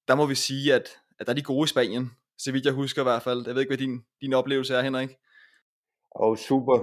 [0.07, 2.73] Der må vi sige, at, at der er de gode i Spanien, så vidt jeg
[2.73, 3.43] husker i hvert fald.
[3.45, 5.09] Jeg ved ikke, hvad din, din oplevelse er, Henrik.
[6.11, 6.77] Og oh, super,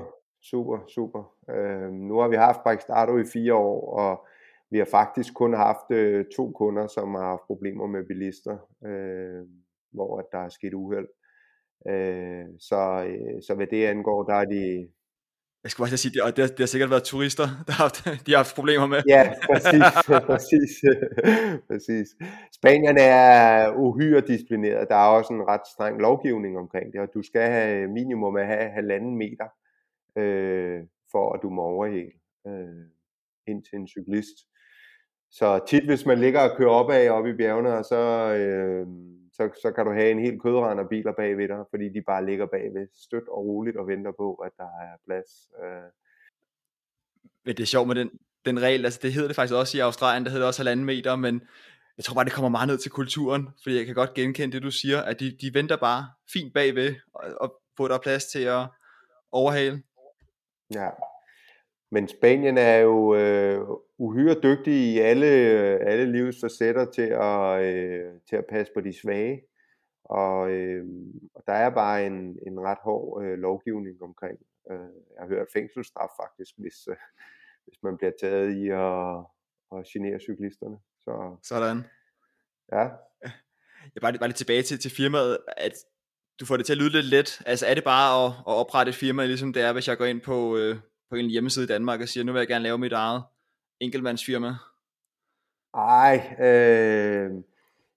[0.50, 1.34] super, super.
[1.50, 4.26] Øh, nu har vi haft Brextardo i fire år, og
[4.70, 9.46] vi har faktisk kun haft øh, to kunder, som har haft problemer med bilister, øh,
[9.92, 11.08] hvor der er sket uheld.
[11.88, 14.88] Øh, så, øh, så hvad det angår, der er de,
[15.64, 18.26] jeg skal bare sige, det, det, har, det har sikkert været turister, der har haft,
[18.26, 19.02] de har haft problemer med.
[19.08, 19.84] Ja, præcis,
[20.30, 20.72] præcis,
[21.68, 22.08] præcis.
[22.58, 24.88] Spanierne er uhyre disciplineret.
[24.88, 28.46] Der er også en ret streng lovgivning omkring det, og du skal have minimum at
[28.46, 29.48] have halvanden meter,
[30.18, 30.80] øh,
[31.12, 32.12] for at du må overhale
[32.46, 32.84] øh,
[33.46, 34.36] ind til en cyklist.
[35.30, 38.02] Så tit, hvis man ligger og kører opad op i bjergene, og så,
[38.34, 38.86] øh,
[39.36, 42.26] så, så kan du have en helt kødrand af biler bagved dig, fordi de bare
[42.26, 45.30] ligger bagved stødt og roligt og venter på, at der er plads.
[45.62, 45.90] Øh.
[47.44, 48.10] Men det er sjovt med den,
[48.44, 51.16] den regel, altså det hedder det faktisk også i Australien, det hedder også halvanden meter,
[51.16, 51.42] men
[51.96, 54.62] jeg tror bare, det kommer meget ned til kulturen, fordi jeg kan godt genkende det,
[54.62, 58.42] du siger, at de, de venter bare fint bagved, og, og få der plads til
[58.42, 58.66] at
[59.32, 59.82] overhale.
[60.74, 60.88] Ja,
[61.90, 63.68] men Spanien er jo øh,
[63.98, 65.26] uhyre dygtig i alle,
[65.90, 69.42] alle livets facetter til at, øh, til at passe på de svage.
[70.04, 70.86] Og, øh,
[71.34, 74.38] og der er bare en, en ret hård øh, lovgivning omkring.
[74.70, 74.78] Øh,
[75.14, 76.96] jeg har hørt fængselsstraf faktisk, hvis, øh,
[77.64, 79.18] hvis man bliver taget i at,
[79.78, 80.76] at genere cyklisterne.
[81.04, 81.84] Så, Sådan.
[82.72, 82.88] Ja.
[83.94, 85.72] Jeg bare, bare lidt tilbage til, til firmaet, at
[86.40, 87.42] du får det til at lyde lidt let.
[87.46, 90.04] Altså er det bare at, at oprette et firma, ligesom det er, hvis jeg går
[90.04, 90.76] ind på, øh,
[91.14, 93.22] på en hjemmeside i Danmark og siger, nu vil jeg gerne lave mit eget
[93.80, 94.52] enkeltmandsfirma?
[95.74, 96.16] Ej,
[96.48, 97.30] øh,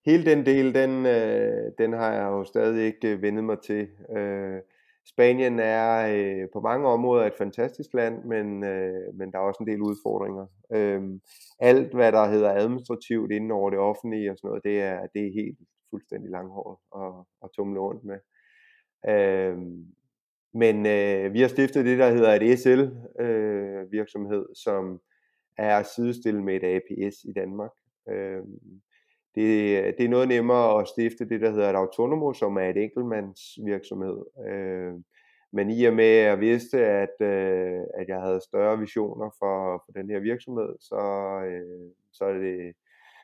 [0.06, 3.88] hele den del, den, øh, den har jeg jo stadig ikke øh, vendet mig til.
[4.18, 4.60] Øh,
[5.06, 9.64] Spanien er øh, på mange områder et fantastisk land, men, øh, men der er også
[9.64, 10.46] en del udfordringer.
[10.74, 11.02] Øh,
[11.60, 15.28] alt, hvad der hedder administrativt inden over det offentlige og sådan noget, det er, det
[15.28, 18.20] er helt fuldstændig langhåret at, at tumle rundt med.
[19.10, 19.58] Øh,
[20.58, 25.02] men øh, vi har stiftet det, der hedder et SL-virksomhed, øh, som
[25.58, 27.72] er sidestillet med et APS i Danmark.
[28.10, 28.44] Øh,
[29.36, 29.48] det,
[29.98, 34.18] det er noget nemmere at stifte det, der hedder et autonomo, som er et enkeltmandsvirksomhed.
[34.48, 34.94] Øh,
[35.52, 39.84] men i og med, at jeg vidste, at, øh, at jeg havde større visioner for,
[39.86, 41.02] for den her virksomhed, så,
[41.50, 42.76] øh, så, er det,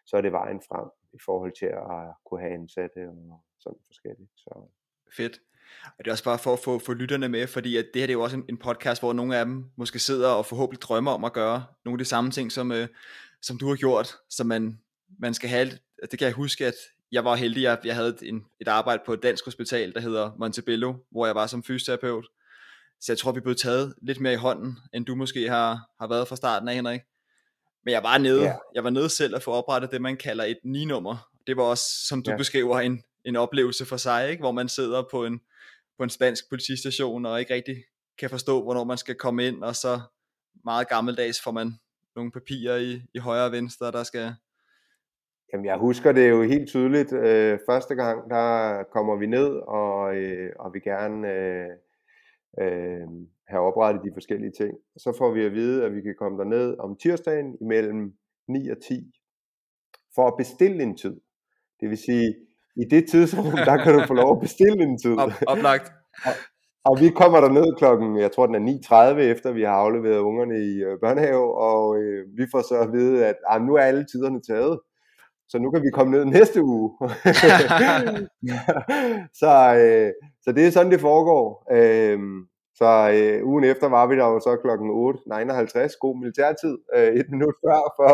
[0.06, 4.32] så er det vejen frem i forhold til at kunne have ansatte og sådan forskelligt.
[4.36, 4.68] Så.
[5.18, 5.40] Fedt.
[5.86, 8.08] Og det er også bare for at få, få lytterne med, fordi at det her
[8.08, 10.82] det er jo også en, en podcast, hvor nogle af dem måske sidder og forhåbentlig
[10.82, 12.88] drømmer om at gøre nogle af de samme ting, som, øh,
[13.42, 14.80] som du har gjort, så man,
[15.20, 15.72] man skal have,
[16.12, 16.76] det kan jeg huske, at
[17.12, 20.32] jeg var heldig, at jeg havde en, et arbejde på et dansk hospital, der hedder
[20.40, 22.26] Montebello, hvor jeg var som fysioterapeut.
[23.02, 26.08] Så jeg tror, vi blev taget lidt mere i hånden, end du måske har, har
[26.08, 27.02] været fra starten af, Henrik.
[27.86, 28.56] Men jeg var nede, yeah.
[28.76, 31.30] jeg var nede selv at få oprettet det, man kalder et ni-nummer.
[31.48, 32.38] Det var også, som du yeah.
[32.38, 34.42] beskriver, en, en oplevelse for sig, ikke?
[34.42, 35.42] hvor man sidder på en,
[35.98, 37.76] på en spansk politistation, og ikke rigtig
[38.18, 40.00] kan forstå, hvornår man skal komme ind, og så
[40.66, 41.74] meget gammeldags får man
[42.16, 44.34] nogle papirer i, i højre og venstre, der skal...
[45.54, 47.14] Jamen, jeg husker det jo helt tydeligt.
[47.14, 51.70] Øh, første gang, der kommer vi ned, og, øh, og vi gerne øh,
[52.62, 53.08] øh,
[53.48, 54.74] have oprettet de forskellige ting.
[54.98, 58.14] Så får vi at vide, at vi kan komme derned om tirsdagen imellem
[58.48, 59.12] 9 og 10
[60.16, 61.22] for at bestille en tid.
[61.80, 62.36] Det vil sige,
[62.76, 65.18] i det tidsrum, der kan du få lov at bestille en tid.
[65.18, 65.92] Op, oplagt.
[66.26, 66.32] og,
[66.86, 70.20] og vi kommer der ned klokken, jeg tror den er 9.30, efter vi har afleveret
[70.20, 73.82] ungerne i øh, børnehave, og øh, vi får så at vide, at ah, nu er
[73.82, 74.80] alle tiderne taget.
[75.50, 76.92] Så nu kan vi komme ned næste uge.
[79.42, 80.12] så, øh,
[80.44, 81.68] så det er sådan, det foregår.
[81.72, 82.20] Øh,
[82.76, 87.28] så øh, ugen efter var vi der jo så klokken 8.59, god militærtid, øh, et
[87.34, 88.12] minut før for,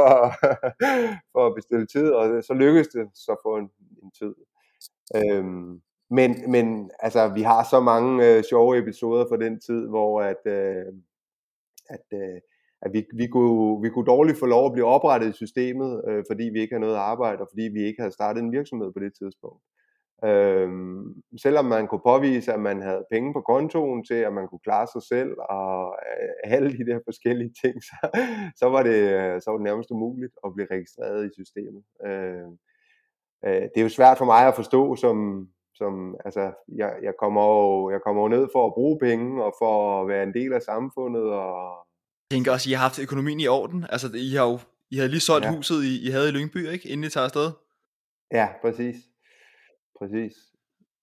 [1.34, 3.70] for at bestille tid, og så lykkedes det så få en,
[4.04, 4.34] en tid.
[5.16, 10.22] Øhm, men, men altså, vi har så mange øh, sjove episoder fra den tid, hvor
[10.22, 10.86] at, øh,
[11.90, 12.40] at, øh,
[12.82, 16.24] at vi, vi, kunne, vi kunne dårligt få lov at blive oprettet i systemet, øh,
[16.30, 19.00] fordi vi ikke havde noget arbejde, og fordi vi ikke havde startet en virksomhed på
[19.00, 19.64] det tidspunkt.
[20.26, 24.66] Øhm, selvom man kunne påvise, at man havde penge på kontoen til, at man kunne
[24.68, 27.98] klare sig selv, og øh, alle de der forskellige ting, så,
[28.60, 31.84] så, var, det, øh, så var det nærmest umuligt at blive registreret i systemet.
[32.08, 32.50] Øh,
[33.46, 37.46] øh, det er jo svært for mig at forstå, som, som altså, jeg, jeg, kommer
[37.46, 40.54] jo, jeg kommer jo ned for at bruge penge, og for at være en del
[40.54, 41.24] af samfundet.
[41.24, 41.86] Og...
[42.32, 43.86] Jeg tænker også, I har haft økonomien i orden.
[43.90, 44.60] Altså, I har jo
[44.92, 45.56] I havde lige solgt ja.
[45.56, 46.90] huset, I, I havde i Lyngby, ikke?
[46.90, 47.52] Inden I tager afsted.
[48.32, 48.96] Ja, præcis
[50.00, 50.34] præcis.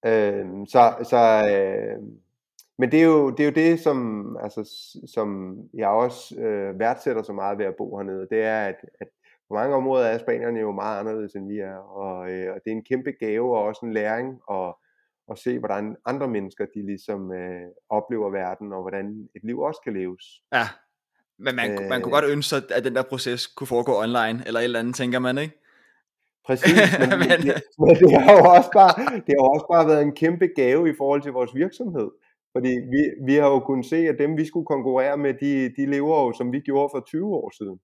[0.06, 1.20] Øh, så, så
[1.52, 2.02] øh,
[2.78, 3.98] men det er, jo, det er jo det, som,
[4.42, 4.70] altså,
[5.14, 8.28] som jeg også øh, værdsætter så meget ved at bo hernede.
[8.30, 9.08] Det er, at, at
[9.48, 11.76] på mange områder er spanierne jo meget anderledes, end vi er.
[11.76, 14.74] Og, øh, og det er en kæmpe gave og også en læring at,
[15.30, 19.80] at se, hvordan andre mennesker de ligesom øh, oplever verden, og hvordan et liv også
[19.84, 20.24] kan leves.
[20.52, 20.66] Ja,
[21.38, 24.42] men man, øh, man kunne godt ønske sig, at den der proces kunne foregå online,
[24.46, 25.54] eller et eller andet, tænker man, ikke?
[26.46, 28.92] Præcis, men, men, det, men det, har jo også bare,
[29.26, 32.10] det har også bare været en kæmpe gave i forhold til vores virksomhed.
[32.56, 35.86] Fordi vi, vi har jo kunnet se, at dem vi skulle konkurrere med, de, de
[35.86, 37.78] lever jo som vi gjorde for 20 år siden.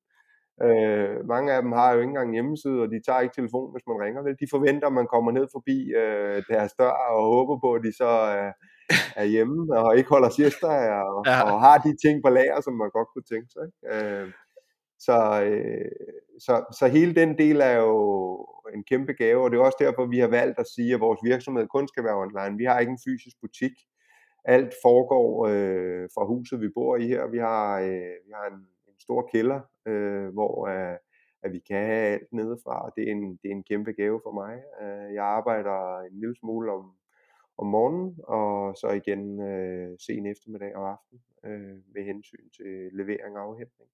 [0.67, 3.87] Øh, mange af dem har jo ikke engang hjemmeside, og de tager ikke telefon, hvis
[3.87, 4.23] man ringer.
[4.23, 4.37] Vel?
[4.41, 7.93] De forventer, at man kommer ned forbi øh, deres dør og håber på, at de
[7.97, 8.11] så
[8.41, 8.53] er,
[9.23, 10.67] er hjemme og ikke holder siesta
[11.11, 11.53] og, ja.
[11.53, 13.67] og har de ting på lager, som man godt kunne tænke sig.
[13.93, 14.29] Øh,
[15.07, 15.91] så, øh,
[16.47, 17.97] så, så hele den del er jo
[18.75, 21.21] en kæmpe gave, og det er også derfor, vi har valgt at sige, at vores
[21.25, 22.59] virksomhed kun skal være online.
[22.59, 23.73] Vi har ikke en fysisk butik.
[24.45, 27.27] Alt foregår øh, fra huset, vi bor i her.
[27.27, 30.97] Vi har, øh, vi har en, en stor kælder, øh, hvor øh,
[31.43, 34.21] at vi kan have alt nedefra, og det er en, det er en kæmpe gave
[34.25, 34.63] for mig.
[34.83, 36.93] Øh, jeg arbejder en lille smule om,
[37.59, 43.37] om morgenen, og så igen øh, sen eftermiddag og aften øh, med hensyn til levering
[43.37, 43.91] og afhentning.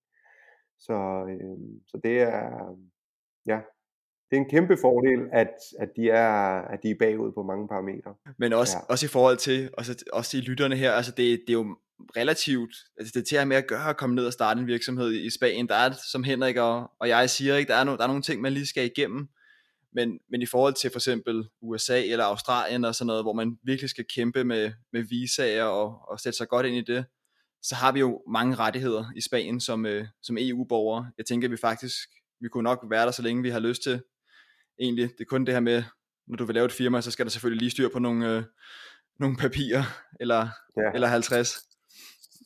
[0.78, 2.76] Så, øh, så det er,
[3.46, 3.60] ja,
[4.30, 7.68] det er en kæmpe fordel, at, at, de er, at de er bagud på mange
[7.68, 8.14] parametre.
[8.38, 8.92] Men også, ja.
[8.92, 11.76] også i forhold til, også, også i lytterne her, altså det, det er jo
[12.16, 15.12] relativt, altså det er til med at gøre at komme ned og starte en virksomhed
[15.12, 15.68] i Spanien.
[15.68, 18.22] Der er, som Henrik og, og jeg siger, ikke, der, er no, der er nogle
[18.22, 19.28] ting, man lige skal igennem.
[19.92, 23.58] Men, men i forhold til for eksempel USA eller Australien og sådan noget, hvor man
[23.62, 27.04] virkelig skal kæmpe med, med visager og, og sætte sig godt ind i det,
[27.62, 31.10] så har vi jo mange rettigheder i Spanien som, øh, som EU-borgere.
[31.18, 32.08] Jeg tænker, at vi faktisk,
[32.40, 34.02] vi kunne nok være der, så længe vi har lyst til.
[34.80, 35.82] Egentlig, det er kun det her med,
[36.26, 38.42] når du vil lave et firma, så skal der selvfølgelig lige styr på nogle, øh,
[39.20, 39.82] nogle papirer,
[40.20, 40.90] eller, ja.
[40.94, 41.67] eller 50.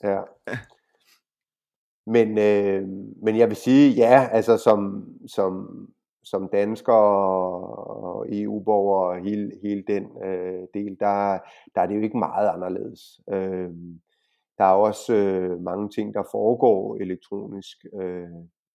[0.03, 0.21] Ja.
[2.07, 2.89] Men, øh,
[3.23, 5.69] men jeg vil sige, ja, altså som, som,
[6.25, 11.39] som dansker og EU-borger og hele, hele den øh, del, der,
[11.75, 13.21] der er det jo ikke meget anderledes.
[13.33, 13.71] Øh,
[14.59, 18.29] der er også øh, mange ting, der foregår elektronisk øh,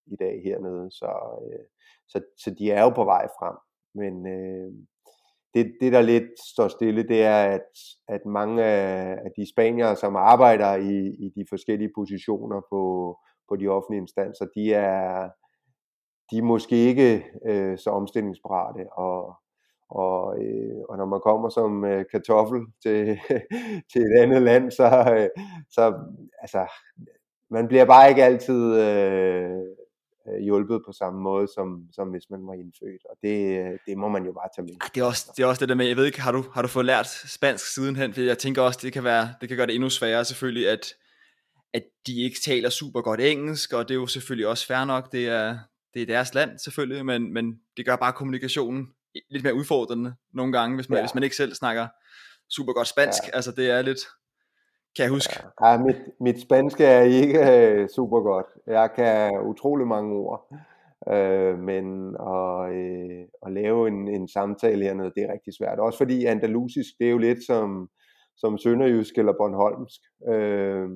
[0.06, 1.66] i dag hernede, så, øh,
[2.08, 3.56] så, så de er jo på vej frem.
[3.96, 4.74] Men øh,
[5.58, 7.70] det, det, der lidt står stille, det er, at,
[8.08, 12.82] at mange af de spaniere, som arbejder i, i de forskellige positioner på,
[13.50, 15.30] på de offentlige instanser, de er,
[16.32, 19.36] de er måske ikke øh, så omstillingsparate, og,
[19.90, 23.20] og, øh, og når man kommer som øh, kartoffel til,
[23.92, 25.30] til et andet land, så, øh,
[25.70, 25.84] så
[26.42, 26.68] altså,
[27.50, 29.62] man bliver bare ikke altid øh,
[30.30, 34.08] øh, hjulpet på samme måde, som, som hvis man var indfødt, og det, det må
[34.08, 34.76] man jo bare tage med.
[34.96, 36.62] Det er, også, det er også det der med, jeg ved ikke, har du, har
[36.62, 38.14] du fået lært spansk sidenhen?
[38.14, 40.94] For jeg tænker også, det kan, være, det kan gøre det endnu sværere selvfølgelig, at,
[41.74, 45.12] at de ikke taler super godt engelsk, og det er jo selvfølgelig også fair nok,
[45.12, 45.58] det er,
[45.94, 48.88] det er deres land selvfølgelig, men, men det gør bare kommunikationen
[49.30, 51.04] lidt mere udfordrende nogle gange, hvis man, ja.
[51.04, 51.88] hvis man ikke selv snakker
[52.50, 53.24] super godt spansk.
[53.28, 53.36] Ja.
[53.36, 54.00] Altså det er lidt,
[54.98, 55.34] kan jeg huske.
[55.64, 58.46] Ja, mit, mit spanske er ikke øh, super godt.
[58.68, 60.54] Jeg kan utrolig mange ord.
[61.14, 65.80] øh, men at, øh, at lave en, en samtale hernede, det er rigtig svært.
[65.80, 67.90] Også fordi andalusisk, det er jo lidt som,
[68.38, 70.02] som sønderjysk eller bornholmsk.
[70.28, 70.90] øh,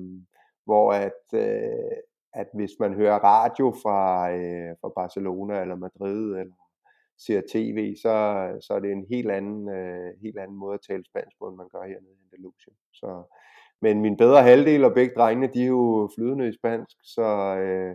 [0.64, 1.96] hvor at, øh,
[2.34, 6.54] at hvis man hører radio fra, øh, fra Barcelona eller Madrid eller
[7.26, 8.14] ser tv, så,
[8.66, 11.56] så er det en helt anden, øh, helt anden måde at tale spansk på, end
[11.56, 12.76] man gør hernede i Andalusien.
[12.92, 13.10] Så,
[13.82, 17.28] men min bedre halvdel og begge drengene, de er jo flydende i spansk, så,
[17.62, 17.94] øh,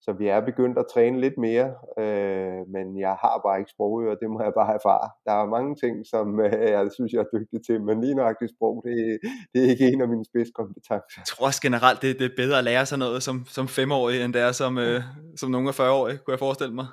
[0.00, 1.68] så vi er begyndt at træne lidt mere,
[2.02, 5.06] øh, men jeg har bare ikke sprogører, det må jeg bare erfare.
[5.26, 8.52] Der er mange ting, som øh, jeg synes, jeg er dygtig til, men lige nøjagtigt
[8.56, 9.18] sprog, det,
[9.52, 11.18] det er ikke en af mine spidskompetencer.
[11.22, 14.24] Jeg tror også generelt, det, det er bedre at lære sig noget som, som femårig,
[14.24, 15.00] end det er som, øh,
[15.36, 16.86] som nogle af 40-årige, kunne jeg forestille mig.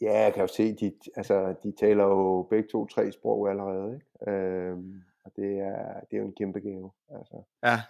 [0.00, 3.94] Ja, jeg kan jo se, de, altså, de taler jo begge to tre sprog allerede.
[3.94, 4.30] Ikke?
[4.30, 4.76] Øh,
[5.26, 6.90] og det er, det er jo en kæmpe gave.
[7.18, 7.36] Altså.
[7.62, 7.80] Ja,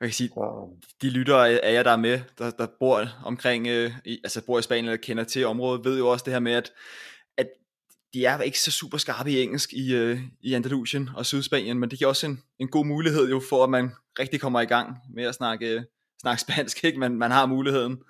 [0.00, 0.68] jeg kan sige, så.
[1.02, 4.58] de lyttere af jer, der er med, der, der bor omkring, øh, i, altså bor
[4.58, 6.72] i Spanien eller kender til området, ved jo også det her med, at,
[7.36, 7.48] at
[8.14, 11.90] de er ikke så super skarpe i engelsk i, øh, i Andalusien og Sydspanien, men
[11.90, 14.96] det giver også en, en god mulighed jo for, at man rigtig kommer i gang
[15.14, 15.84] med at snakke,
[16.20, 16.98] snakke spansk, ikke?
[16.98, 18.02] Man, man har muligheden,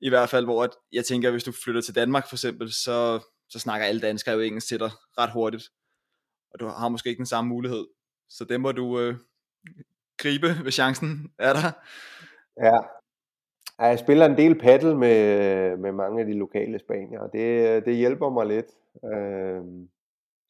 [0.00, 3.20] i hvert fald, hvor at, jeg tænker, hvis du flytter til Danmark for eksempel, så,
[3.48, 5.64] så snakker alle danskere jo engelsk til dig ret hurtigt
[6.54, 7.86] og du har måske ikke den samme mulighed.
[8.28, 9.14] Så det må du øh,
[10.18, 11.72] gribe, hvis chancen er der.
[12.66, 12.78] Ja.
[13.78, 17.96] Jeg spiller en del paddle med, med mange af de lokale spanier, og det, det
[17.96, 18.66] hjælper mig lidt.
[19.04, 19.60] Øh,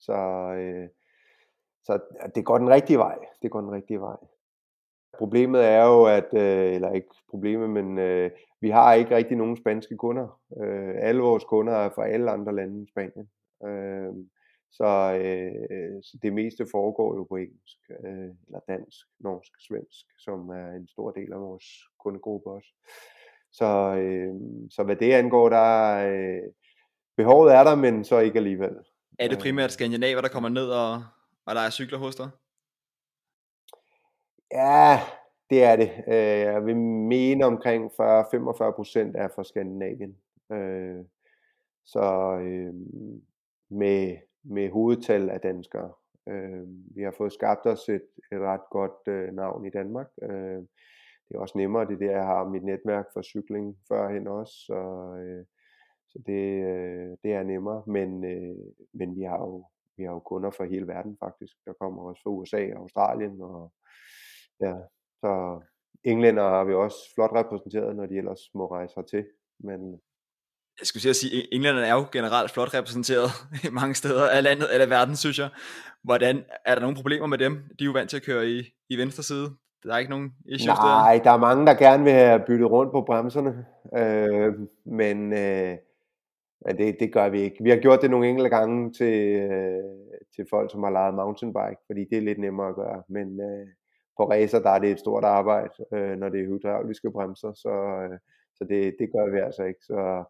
[0.00, 0.18] så,
[0.58, 0.88] øh,
[1.84, 1.98] så
[2.34, 3.18] det går den rigtige vej.
[3.42, 4.16] Det går den rigtige vej.
[5.18, 9.56] Problemet er jo, at, øh, eller ikke problemet, men øh, vi har ikke rigtig nogen
[9.56, 10.40] spanske kunder.
[10.62, 13.28] Øh, alle vores kunder er fra alle andre lande i Spanien.
[13.64, 14.14] Øh,
[14.72, 20.48] så, øh, så det meste foregår jo på engelsk, øh, eller dansk, norsk, svensk, som
[20.48, 21.64] er en stor del af vores
[21.98, 22.68] kundegruppe også.
[23.52, 24.35] Så, øh,
[24.70, 26.52] så hvad det angår, der er, øh,
[27.16, 28.76] behovet er der, men så ikke alligevel.
[29.18, 29.70] Er det primært øh.
[29.70, 31.04] skandinaver, der kommer ned og,
[31.46, 32.30] og der er cykler hos dig?
[34.52, 35.00] Ja,
[35.50, 35.90] det er det.
[36.08, 40.16] Øh, jeg vil mene omkring 40-45% er fra Skandinavien.
[40.52, 41.04] Øh,
[41.85, 42.04] så
[43.70, 45.92] med med hovedtal af danskere.
[46.28, 50.09] Øh, vi har fået skabt os et, et ret godt øh, navn i Danmark.
[50.22, 50.62] Øh,
[51.28, 54.52] det er også nemmere, det er der, jeg har mit netværk for cykling førhen også,
[54.66, 54.81] så,
[55.16, 55.44] øh,
[56.09, 58.57] så det, øh, det er nemmere, men, øh,
[58.92, 59.64] men vi har jo
[59.96, 61.57] vi har jo kunder fra hele verden faktisk.
[61.66, 63.72] Der kommer også fra USA og Australien, og
[64.61, 64.74] ja,
[65.20, 65.61] så
[66.05, 69.26] englænder har vi også flot repræsenteret, når de ellers må rejse hertil.
[69.59, 70.00] Men
[70.80, 73.30] jeg skulle sige at sige, englænderne er jo generelt flot repræsenteret
[73.64, 75.48] i mange steder af landet eller verden, synes jeg.
[76.04, 77.54] Hvordan, er der nogle problemer med dem?
[77.78, 79.50] De er jo vant til at køre i, i venstre side.
[79.85, 81.22] Der er ikke nogen issues Nej, der?
[81.22, 83.66] der er mange, der gerne vil have byttet rundt på bremserne.
[83.96, 84.54] Øh,
[84.85, 85.76] men øh,
[86.78, 87.62] det, det gør vi ikke.
[87.62, 89.82] Vi har gjort det nogle enkelte gange til, øh,
[90.37, 93.02] til folk, som har lejet mountainbike, fordi det er lidt nemmere at gøre.
[93.08, 93.66] Men øh,
[94.16, 97.74] på racer, der er det et stort arbejde, øh, når det er hydrauliske bremser, så,
[98.02, 98.18] øh,
[98.56, 99.80] så det, det gør vi altså ikke.
[99.82, 100.24] Så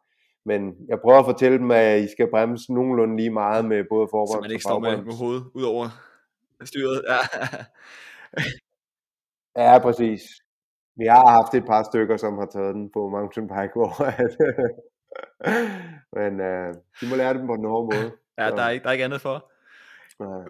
[0.44, 4.08] men jeg prøver at fortælle dem, at I skal bremse nogenlunde lige meget med både
[4.10, 5.88] forbremse og Så man ikke står med, med hovedet ud over
[6.66, 7.02] styret.
[7.08, 7.18] Ja.
[9.62, 10.22] ja, præcis.
[10.96, 13.90] Vi har haft et par stykker, som har taget den på mountainbike, hvor
[16.18, 18.12] men uh, de må lære dem på den hårde måde.
[18.38, 19.50] Ja, der er, ikke, der er ikke andet for.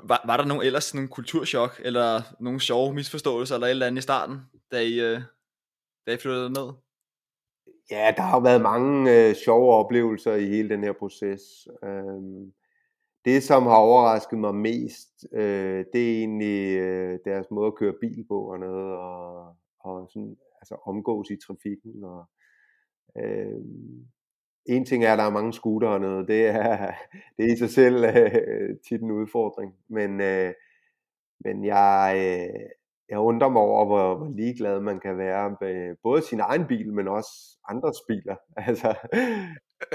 [0.09, 3.98] Var, var der nogen, ellers nogle kulturschok, eller nogle sjove misforståelser, eller et eller andet
[3.98, 4.40] i starten,
[4.72, 5.22] da I, uh,
[6.07, 6.72] da I flyttede ned?
[7.90, 11.69] Ja, der har været mange øh, sjove oplevelser i hele den her proces.
[11.85, 12.52] Øhm,
[13.25, 17.94] det, som har overrasket mig mest, øh, det er egentlig øh, deres måde at køre
[18.00, 22.04] bil på og noget, og, og sådan, altså omgås i trafikken.
[22.04, 22.25] Og,
[23.19, 23.61] øh,
[24.67, 26.92] en ting er, at der er mange scooter og noget, det er,
[27.37, 29.75] det er i sig selv øh, tit en udfordring.
[29.88, 30.54] Men, øh,
[31.40, 32.69] men jeg, øh,
[33.09, 36.92] jeg undrer mig over, hvor, hvor ligeglad man kan være med både sin egen bil,
[36.92, 37.31] men også
[37.69, 38.37] andres biler.
[38.69, 38.94] Altså,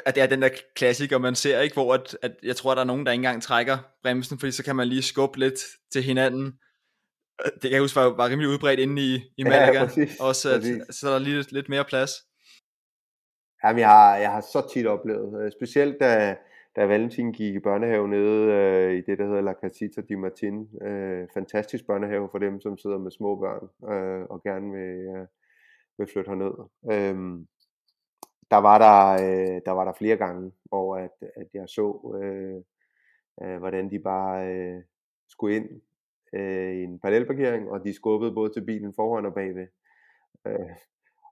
[0.06, 1.74] at det er den der klassiker, man ser, ikke?
[1.74, 4.52] hvor at, at jeg tror, at der er nogen, der ikke engang trækker bremsen, fordi
[4.52, 5.60] så kan man lige skubbe lidt
[5.92, 6.54] til hinanden.
[7.54, 9.80] Det kan jeg huske var, var rimelig udbredt inde i, i Malaga.
[9.80, 10.82] Ja, præcis, Også at, præcis.
[10.90, 12.12] så er der lige lidt mere plads.
[13.64, 16.36] Jamen, jeg har, jeg har så tit oplevet, øh, specielt da,
[16.78, 20.70] da Valentin gik i børnehave nede øh, i det, der hedder La Casita di Martin.
[20.82, 25.28] Øh, fantastisk børnehave for dem, som sidder med små børn øh, og gerne vil, øh,
[25.98, 26.54] vil flytte herned.
[26.92, 27.46] Øh,
[28.52, 32.62] der var der, øh, der var der flere gange, hvor at, at jeg så, øh,
[33.42, 34.82] øh, hvordan de bare øh,
[35.30, 35.70] skulle ind
[36.34, 39.68] øh, i en parallelparkering, og de skubbede både til bilen foran og bagved.
[40.48, 40.70] Øh,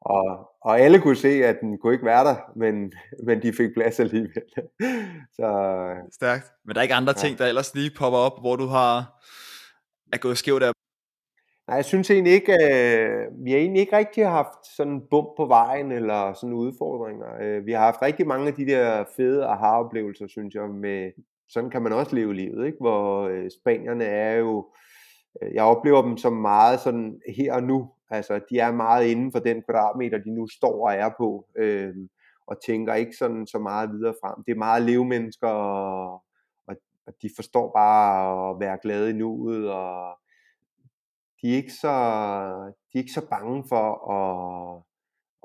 [0.02, 2.94] og, og alle kunne se, at den kunne ikke være der, men,
[3.26, 4.44] men de fik plads alligevel.
[5.38, 5.48] Så,
[6.12, 6.52] Stærkt.
[6.66, 7.28] Men der er ikke andre ja.
[7.28, 9.22] ting, der ellers lige popper op, hvor du har
[10.14, 10.72] er gået skævt af?
[11.68, 15.28] Nej, jeg synes egentlig ikke, øh, vi har egentlig ikke rigtig haft sådan en bump
[15.38, 17.28] på vejen, eller sådan udfordringer.
[17.42, 21.12] Øh, vi har haft rigtig mange af de der fede aha-oplevelser, synes jeg, med,
[21.50, 22.78] sådan kan man også leve livet, ikke?
[22.82, 24.72] hvor øh, spanierne er jo,
[25.42, 29.32] øh, jeg oplever dem som meget sådan her og nu, Altså, de er meget inden
[29.32, 31.96] for den kvadratmeter, de nu står og er på, øh,
[32.48, 34.44] og tænker ikke sådan så meget videre frem.
[34.44, 36.24] Det er meget levemennesker, og,
[36.68, 40.20] og, de forstår bare at være glade i nuet, og
[41.42, 41.94] de er ikke så,
[42.94, 44.84] de er ikke så bange for at,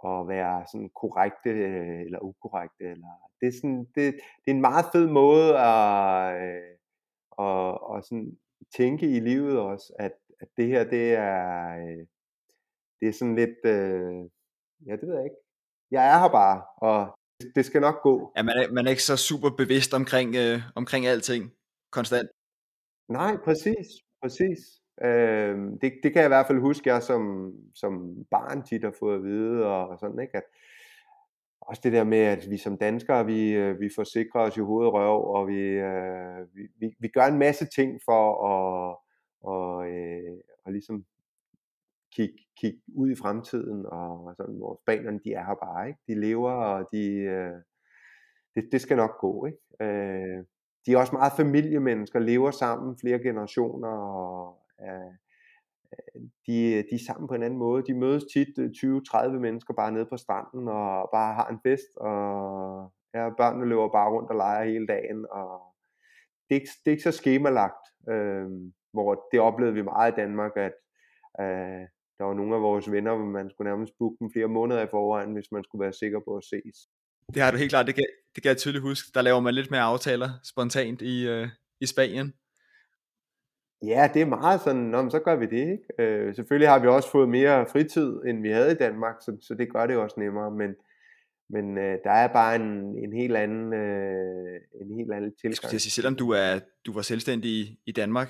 [0.04, 2.84] at være sådan korrekte øh, eller ukorrekte.
[2.84, 3.08] Eller,
[3.40, 6.76] det, er sådan, det, det er en meget fed måde at, øh,
[7.46, 8.38] at, at sådan
[8.76, 12.06] tænke i livet også, at, at det her det er, øh,
[13.00, 14.18] det er sådan lidt, øh,
[14.86, 15.40] ja det ved jeg ikke.
[15.90, 17.18] Jeg er her bare, og
[17.54, 18.32] det skal nok gå.
[18.36, 21.52] Ja, man er, man er ikke så super bevidst omkring, øh, omkring alting
[21.90, 22.28] konstant.
[23.08, 23.86] Nej, præcis,
[24.22, 24.58] præcis.
[25.04, 28.94] Øh, det, det kan jeg i hvert fald huske, jeg som, som barn tit har
[28.98, 30.36] fået at vide, og sådan, ikke?
[30.36, 30.44] At,
[31.60, 34.86] også det der med, at vi som danskere, vi, øh, vi forsikrer os i hoved
[34.86, 38.96] og røv, og vi, øh, vi, vi, vi gør en masse ting for at,
[39.42, 41.04] og, øh, og ligesom
[42.12, 46.00] kigge kig ud i fremtiden, og sådan, hvor spanerne, de er her bare, ikke?
[46.06, 47.52] De lever, og de, øh,
[48.54, 49.58] det, det skal nok gå, ikke?
[49.80, 50.44] Øh,
[50.86, 55.12] de er også meget familiemennesker, lever sammen flere generationer, og øh,
[56.46, 57.84] de, de er sammen på en anden måde.
[57.86, 61.96] De mødes tit øh, 20-30 mennesker bare nede på stranden, og bare har en fest,
[61.96, 65.60] og ja, børnene løber bare rundt og leger hele dagen, og
[66.48, 68.48] det er ikke, det er ikke så skemalagt, øh,
[68.92, 70.72] hvor det oplevede vi meget i Danmark, at
[71.40, 71.86] øh,
[72.20, 74.90] der var nogle af vores venner, hvor man skulle nærmest booke dem flere måneder i
[74.90, 76.76] forvejen, hvis man skulle være sikker på at ses.
[77.34, 78.04] Det har du helt klart, det kan,
[78.34, 79.10] det kan jeg tydeligt huske.
[79.14, 81.48] Der laver man lidt mere aftaler spontant i, øh,
[81.80, 82.34] i Spanien.
[83.86, 85.64] Ja, det er meget sådan, Nå, så gør vi det.
[85.72, 85.84] Ikke?
[85.98, 89.54] Øh, selvfølgelig har vi også fået mere fritid, end vi havde i Danmark, så, så
[89.54, 90.70] det gør det også nemmere, men,
[91.50, 95.72] men øh, der er bare en, en helt anden, øh, en helt anden tilgang.
[95.72, 98.28] Jeg sige, selvom du, er, du var selvstændig i Danmark,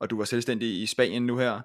[0.00, 1.60] og du var selvstændig i Spanien nu her,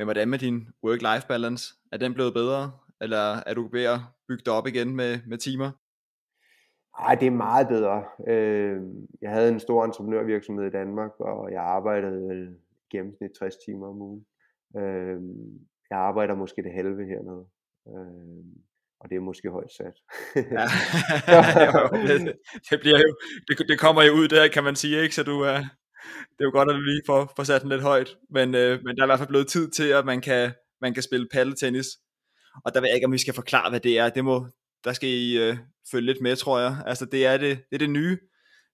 [0.00, 1.74] men hvordan med din work-life balance?
[1.92, 2.72] Er den blevet bedre?
[3.00, 3.98] Eller er du ved at
[4.28, 5.70] bygge det op igen med, med timer?
[7.00, 8.04] Nej, det er meget bedre.
[8.28, 8.80] Øh,
[9.22, 12.56] jeg havde en stor entreprenørvirksomhed i Danmark, og jeg arbejdede
[12.92, 14.26] gennemsnit 60 timer om ugen.
[14.76, 15.20] Øh,
[15.90, 17.44] jeg arbejder måske det halve hernede.
[17.88, 18.44] Øh,
[19.00, 19.96] og det er måske højt sat.
[20.36, 20.66] ja,
[22.08, 22.32] det,
[22.70, 23.16] det, bliver jo,
[23.48, 25.14] det, det kommer jo ud der, kan man sige, ikke?
[25.14, 25.58] Så du er,
[26.38, 28.82] det er jo godt, at du lige får, får sat den lidt højt, men, øh,
[28.84, 31.28] men der er i hvert fald blevet tid til, at man kan, man kan spille
[31.32, 31.86] paddeltennis,
[32.64, 34.46] og der ved jeg ikke, om vi skal forklare, hvad det er, det må,
[34.84, 35.56] der skal I øh,
[35.90, 38.18] følge lidt med, tror jeg, altså det er det, det er det nye,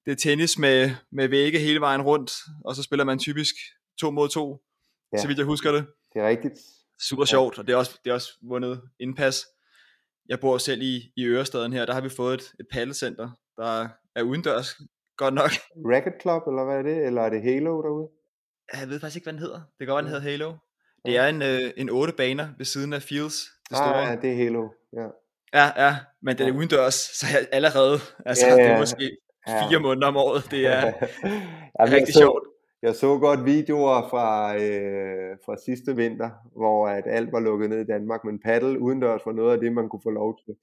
[0.06, 2.32] det er tennis med, med vægge hele vejen rundt,
[2.64, 3.54] og så spiller man typisk
[4.00, 4.62] to mod to,
[5.12, 5.18] ja.
[5.18, 5.86] så vidt jeg husker det.
[6.14, 6.54] Det er rigtigt.
[7.08, 9.46] Super sjovt, og det er også, det er også vundet indpas.
[10.28, 13.88] Jeg bor selv i, i Ørestaden her, der har vi fået et, et paddelcenter, der
[14.14, 14.74] er udendørs,
[15.16, 15.50] godt nok.
[15.92, 17.06] Racket Club, eller hvad er det?
[17.06, 18.08] Eller er det Halo derude?
[18.72, 19.60] Jeg ved faktisk ikke, hvad den hedder.
[19.78, 20.52] Det kan godt, den hedder Halo.
[21.06, 23.38] Det er en, øh, en otte baner ved siden af Fields.
[23.68, 24.02] Det store.
[24.02, 24.68] Ah, ja, det er Halo.
[24.92, 25.06] Ja.
[25.54, 28.62] Ja, ja, men den er udendørs, så allerede, altså ja, ja.
[28.62, 29.16] det er måske
[29.48, 29.68] ja.
[29.68, 30.80] fire måneder om året, det er
[31.78, 32.44] Jamen, rigtig så, sjovt.
[32.82, 37.80] Jeg så godt videoer fra, øh, fra sidste vinter, hvor at alt var lukket ned
[37.80, 40.54] i Danmark, men paddle udendørs var noget af det, man kunne få lov til.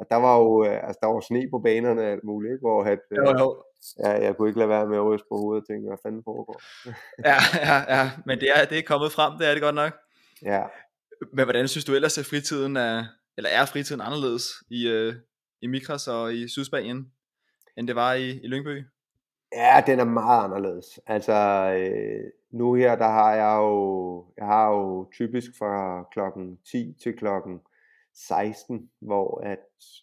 [0.00, 2.64] Og der var jo øh, altså, der var sne på banerne og alt muligt, ikke?
[2.66, 3.48] hvor at, øh, jo, jo.
[3.98, 6.22] Ja, jeg kunne ikke lade være med at ryste på hovedet og tænke, hvad fanden
[6.24, 6.60] foregår.
[7.30, 9.92] ja, ja, ja, men det er, det er kommet frem, det er det godt nok.
[10.44, 10.62] Ja.
[11.32, 13.04] Men hvordan synes du ellers, at fritiden er,
[13.36, 15.14] eller er fritiden anderledes i, øh,
[15.60, 17.12] i Mikras og i Sydspanien,
[17.76, 18.84] end det var i, i Lyngby?
[19.52, 21.00] Ja, den er meget anderledes.
[21.06, 21.32] Altså,
[21.78, 27.16] øh, nu her, der har jeg jo, jeg har jo typisk fra klokken 10 til
[27.16, 27.60] klokken
[28.14, 29.58] 16, hvor at,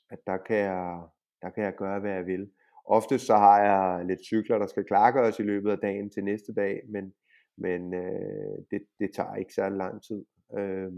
[0.09, 0.99] at der kan jeg
[1.41, 2.49] der kan jeg gøre, hvad jeg vil.
[2.89, 6.53] Ofte så har jeg lidt cykler, der skal klargøres i løbet af dagen til næste
[6.53, 7.13] dag, men,
[7.57, 10.25] men øh, det, det tager ikke særlig lang tid.
[10.57, 10.91] Øh,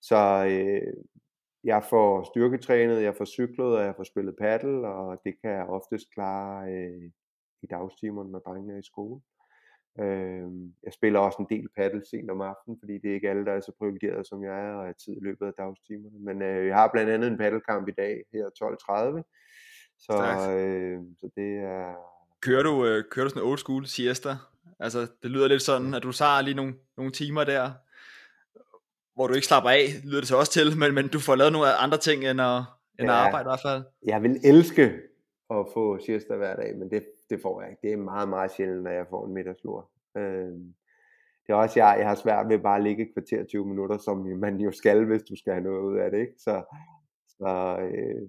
[0.00, 0.94] så øh,
[1.64, 5.66] jeg får styrketrænet, jeg får cyklet, og jeg får spillet paddle, og det kan jeg
[5.66, 7.10] oftest klare øh,
[7.62, 9.20] i dagstimerne, når drengene er i skole.
[10.00, 10.48] Øh,
[10.82, 13.52] jeg spiller også en del paddle sent om aftenen, fordi det er ikke alle, der
[13.52, 16.18] er så privilegeret som jeg er, og har tid i løbet af dagstimerne.
[16.18, 18.44] Men øh, jeg har blandt andet en paddelkamp i dag, her
[19.16, 19.22] 12.30,
[19.98, 20.12] så,
[20.50, 21.94] øh, så det er...
[22.40, 24.36] Kører du, øh, kører du sådan en old school siesta?
[24.80, 27.70] Altså, det lyder lidt sådan, at du tager lige nogle, nogle timer der,
[29.14, 31.52] hvor du ikke slapper af, lyder det så også til, men, men du får lavet
[31.52, 32.62] nogle andre ting end at,
[32.98, 33.82] end ja, at arbejde i hvert fald.
[34.06, 34.84] Jeg vil elske
[35.50, 37.80] at få siesta hver dag, men det, det får jeg ikke.
[37.82, 39.90] Det er meget, meget sjældent, når jeg får en middagslur.
[40.16, 40.52] Øh,
[41.46, 43.98] det er også, jeg, jeg har svært ved bare at ligge et kvarter 20 minutter,
[43.98, 46.18] som man jo skal, hvis du skal have noget ud af det.
[46.18, 46.32] Ikke?
[46.38, 46.62] Så,
[47.28, 48.28] så øh,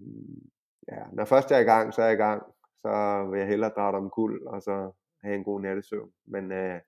[0.91, 2.41] ja, når først jeg er i gang, så er jeg i gang.
[2.81, 2.91] Så
[3.31, 4.91] vil jeg hellere drage om kul, og så
[5.23, 6.11] have en god nattesøvn.
[6.27, 6.79] Men øh,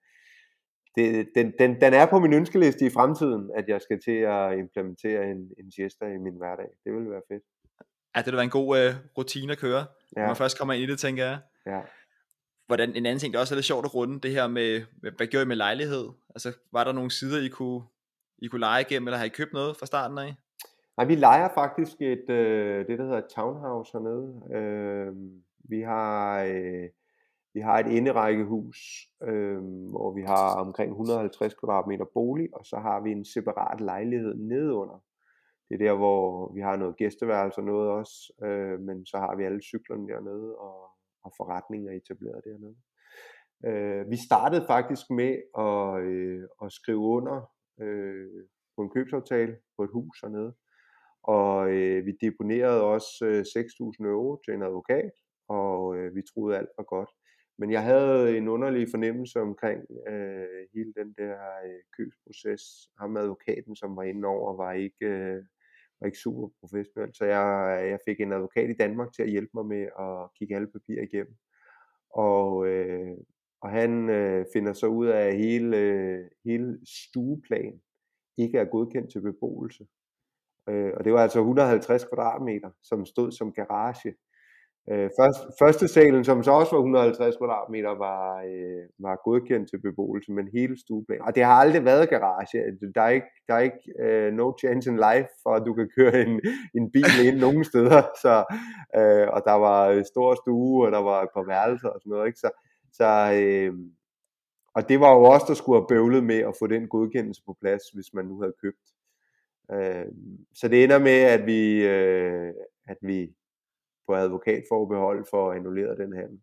[0.95, 4.58] det, den, den, den er på min ønskeliste i fremtiden, at jeg skal til at
[4.58, 6.70] implementere en, en siesta i min hverdag.
[6.84, 7.43] Det vil være fedt.
[8.16, 9.86] Ja, det vil være en god øh, rutine at køre,
[10.16, 10.22] ja.
[10.22, 11.39] når man først kommer ind i det, tænker jeg.
[11.66, 11.82] Ja.
[12.68, 14.82] Hvordan, en anden ting, der også er lidt sjovt at runde, det her med,
[15.18, 16.10] hvad gjorde I med lejlighed?
[16.36, 17.82] Altså, var der nogle sider, I kunne,
[18.38, 20.36] I kunne lege igennem, eller har I købt noget fra starten af?
[20.97, 24.55] Nej, vi leger faktisk et, øh, det, der hedder et townhouse hernede.
[24.55, 25.15] Øh,
[25.69, 26.43] vi har...
[26.43, 26.89] Øh,
[27.53, 28.77] vi har et inderækkehus,
[29.23, 34.35] øh, hvor vi har omkring 150 kvadratmeter bolig, og så har vi en separat lejlighed
[34.35, 35.03] nedunder.
[35.69, 39.35] Det er der, hvor vi har noget gæsteværelse og noget også, øh, men så har
[39.35, 40.89] vi alle cyklerne dernede og,
[41.23, 42.75] og forretninger etableret dernede.
[43.65, 45.33] Øh, vi startede faktisk med
[45.67, 50.53] at, øh, at skrive under øh, på en købsaftale på et hus hernede,
[51.24, 55.11] og øh, vi deponerede også øh, 6.000 euro til en advokat,
[55.47, 57.09] og øh, vi troede alt var godt.
[57.61, 62.63] Men jeg havde en underlig fornemmelse omkring øh, hele den der øh, købsproces.
[62.99, 65.43] Ham advokaten, som var inde over, var ikke, øh,
[65.99, 67.15] var ikke super professionel.
[67.15, 67.45] Så jeg,
[67.89, 71.03] jeg fik en advokat i Danmark til at hjælpe mig med at kigge alle papirer
[71.03, 71.36] igennem.
[72.09, 73.17] Og, øh,
[73.61, 77.82] og han øh, finder så ud af, at hele, øh, hele stueplan
[78.38, 79.88] ikke er godkendt til beboelse.
[80.70, 84.14] Øh, og det var altså 150 kvadratmeter, som stod som garage.
[84.89, 89.82] Øh, først, første salen, som så også var 150 kvadratmeter, var, øh, var godkendt til
[89.82, 91.26] beboelse, men hele stueplanen.
[91.28, 92.57] Og det har aldrig været garage.
[92.95, 95.89] Der er ikke, der er ikke øh, no chance in life, for at du kan
[95.97, 96.41] køre en,
[96.78, 98.01] en bil ind nogen steder.
[98.24, 98.36] Så,
[98.99, 102.12] øh, og der var øh, stor stue, og der var et par værelser og sådan
[102.12, 102.28] noget.
[102.28, 102.39] Ikke?
[102.39, 102.49] Så,
[102.93, 103.09] så,
[103.41, 103.74] øh,
[104.76, 107.57] og det var jo også der skulle have bøvlet med at få den godkendelse på
[107.62, 108.86] plads, hvis man nu havde købt.
[109.74, 110.05] Øh,
[110.53, 112.53] så det ender med, at vi, øh,
[112.88, 113.34] at vi
[114.07, 116.39] på advokatforbehold for annulleret den handel.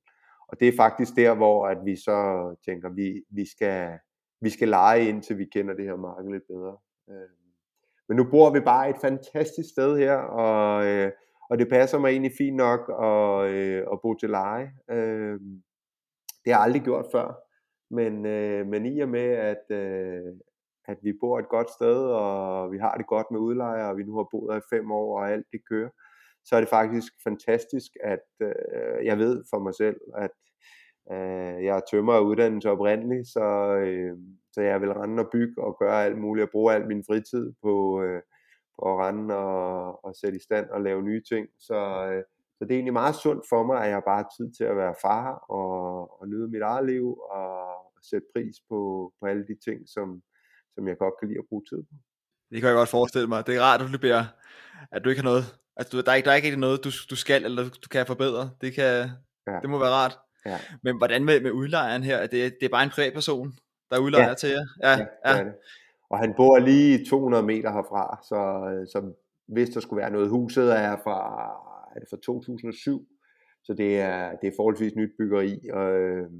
[0.49, 2.18] Og det er faktisk der, hvor at vi så
[2.64, 3.99] tænker, vi, vi, skal,
[4.41, 6.76] vi skal lege indtil vi kender det her marked lidt bedre.
[7.11, 7.29] Øh,
[8.09, 11.12] men nu bor vi bare et fantastisk sted her, og, øh,
[11.51, 14.72] og det passer mig egentlig fint nok at, øh, at bo til leje.
[14.91, 15.62] Øhm,
[16.45, 17.41] det har jeg aldrig gjort før,
[17.91, 20.35] men, øh, men i og med, at, øh,
[20.89, 24.03] at vi bor et godt sted, og vi har det godt med udlejere, og vi
[24.03, 25.91] nu har boet her i fem år, og alt det kører,
[26.45, 30.30] så er det faktisk fantastisk, at øh, jeg ved for mig selv, at
[31.12, 34.16] øh, jeg er tømmer af uddannelse oprindeligt, så, øh,
[34.53, 37.53] så jeg vil rende og bygge og gøre alt muligt og bruge al min fritid
[37.62, 38.22] på, øh,
[38.78, 41.49] på at rende og, og sætte i stand og lave nye ting.
[41.59, 42.22] Så, øh,
[42.59, 44.76] så det er egentlig meget sundt for mig, at jeg bare har tid til at
[44.76, 47.68] være far og, og nyde mit eget liv og,
[47.99, 50.22] og sætte pris på, på alle de ting, som,
[50.79, 51.95] som jeg godt kan lide at bruge tid på.
[52.51, 53.47] Det kan jeg godt forestille mig.
[53.47, 54.24] Det er rart, at du, bliver,
[54.93, 55.45] at du ikke har noget
[55.79, 58.51] Altså, der er ikke, der er ikke noget, du, du skal, eller du kan forbedre.
[58.61, 59.09] Det, kan,
[59.47, 59.59] ja.
[59.62, 60.18] det må være rart.
[60.47, 60.59] Ja.
[60.83, 62.20] Men hvordan med, med udlejeren her?
[62.20, 63.53] Det, det er bare en privatperson,
[63.91, 64.35] der udlejer ja.
[64.35, 64.66] til jer?
[64.83, 65.39] Ja, ja, ja.
[65.39, 65.55] Det det.
[66.11, 68.39] Og han bor lige 200 meter herfra, så,
[68.93, 69.12] så
[69.49, 71.18] hvis der skulle være noget, huset er fra,
[71.97, 73.07] er det fra 2007,
[73.64, 76.31] så det er, det er forholdsvis nyt byggeri, og øh,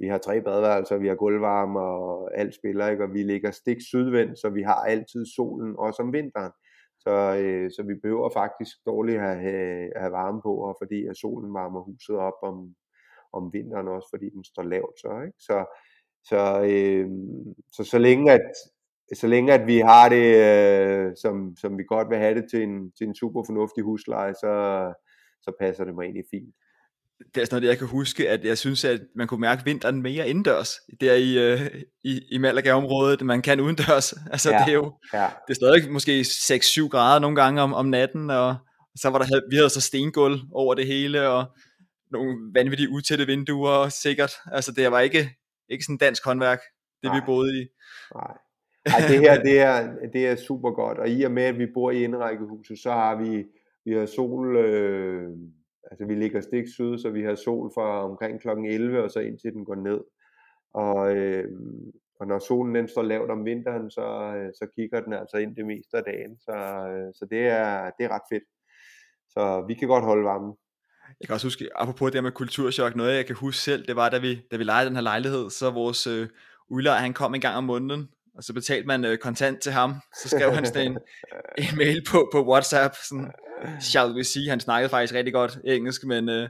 [0.00, 3.04] vi har tre badeværelser, vi har gulvvarme, og alt spiller, ikke?
[3.04, 6.52] og vi ligger stik sydvendt, så vi har altid solen, også om vinteren.
[6.98, 11.16] Så, øh, så vi behøver faktisk dårligt at have, have varme på, og fordi at
[11.16, 12.74] solen varmer huset op om,
[13.32, 15.00] om vinteren også, fordi den står lavt.
[15.00, 15.38] Så, ikke?
[15.38, 15.64] så,
[16.24, 16.40] så,
[16.70, 17.08] øh,
[17.72, 18.50] så, så længe at,
[19.14, 22.62] så længe at vi har det, øh, som, som vi godt vil have det til
[22.62, 24.54] en, til en super fornuftig husleje, så,
[25.42, 26.54] så passer det mig egentlig fint
[27.34, 30.02] det er sådan noget, jeg kan huske, at jeg synes, at man kunne mærke vinteren
[30.02, 31.60] mere indendørs, der i, uh,
[32.04, 34.14] i, i Malaga-området, man kan udendørs.
[34.32, 35.28] Altså, ja, det er jo ja.
[35.48, 38.56] det er stadig måske 6-7 grader nogle gange om, om natten, og,
[38.96, 41.44] Så var der, vi havde så stengulv over det hele, og
[42.12, 44.32] nogle vanvittige utætte vinduer, sikkert.
[44.52, 45.30] Altså det var ikke,
[45.68, 46.60] ikke sådan dansk håndværk,
[47.02, 47.16] det Nej.
[47.16, 47.66] vi boede i.
[48.14, 48.36] Nej.
[48.86, 51.66] Ej, det her, det er, det er super godt, og i og med, at vi
[51.74, 53.44] bor i indrækkehuset, så har vi,
[53.84, 55.28] vi har sol, øh,
[55.90, 58.48] altså vi ligger stik syd, så vi har sol fra omkring kl.
[58.48, 60.00] 11, og så indtil den går ned.
[60.74, 61.44] Og, øh,
[62.20, 64.06] og når solen den står lavt om vinteren, så,
[64.36, 66.38] øh, så kigger den altså ind det meste af dagen.
[66.38, 66.52] Så,
[66.92, 68.44] øh, så det, er, det er ret fedt.
[69.28, 70.54] Så vi kan godt holde varmen.
[71.20, 73.96] Jeg kan også huske, apropos det her med kulturschok, noget jeg kan huske selv, det
[73.96, 76.28] var, da vi, da vi lejede den her lejlighed, så vores øh,
[76.68, 78.08] udlejer, han kom en gang om måneden,
[78.40, 79.94] og så betalte man øh, kontant til ham.
[80.22, 80.98] Så skrev han sådan en,
[81.64, 83.30] en mail på, på WhatsApp, sådan,
[83.80, 86.48] shall we see, han snakkede faktisk rigtig godt engelsk, men øh,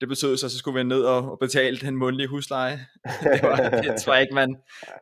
[0.00, 2.86] det betød så, at så skulle vi ned og, og betale den mundlige husleje.
[3.32, 4.56] det, var, det tror jeg ikke, man,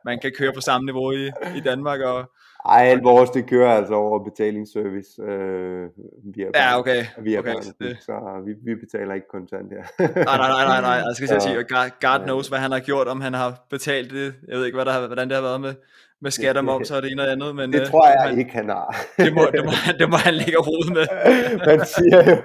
[0.04, 1.26] man kan køre på samme niveau i,
[1.56, 2.00] i Danmark.
[2.00, 2.30] Og,
[2.68, 5.88] ej, alt vores det kører altså over betalingsservice øh,
[6.34, 7.04] via ja, okay.
[7.18, 7.96] via okay, bank, det...
[8.00, 8.12] så
[8.46, 9.82] vi, vi betaler ikke kontant her.
[10.24, 10.90] nej, nej, nej, nej, nej.
[11.06, 14.34] Jeg skal sige, God, God knows, hvad han har gjort, om han har betalt det.
[14.48, 15.74] Jeg ved ikke, hvad der har, hvordan det har været med,
[16.22, 17.56] med skat og moms og det ene og andet.
[17.56, 18.96] Men, det øh, tror jeg han, ikke, han har.
[19.16, 21.06] det, må, det, må, det må han lægge hovedet med.
[21.70, 22.36] man, siger jo,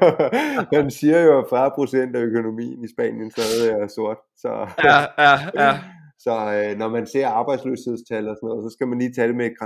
[0.82, 4.18] man siger jo, at 40% af økonomien i Spanien stadig er sort.
[4.38, 4.68] Så.
[4.84, 5.78] Ja, ja, ja.
[6.20, 9.46] Så øh, når man ser arbejdsløshedstal og sådan noget, så skal man lige det med
[9.46, 9.58] et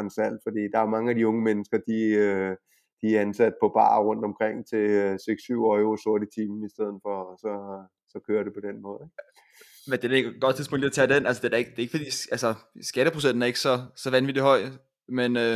[0.45, 2.55] fordi der er mange af de unge mennesker, de, øh,
[3.01, 6.73] de er ansat på bar rundt omkring til øh, 6-7 euro sort i timen i
[6.75, 7.53] stedet for, og så,
[8.11, 9.03] så kører det på den måde.
[9.87, 11.25] Men det er ikke et godt tidspunkt lige at tage den.
[11.25, 12.49] Altså, det er, ikke, det er ikke fordi, altså,
[12.81, 14.61] skatteprocenten er ikke så, så vanvittigt høj,
[15.07, 15.55] men, øh,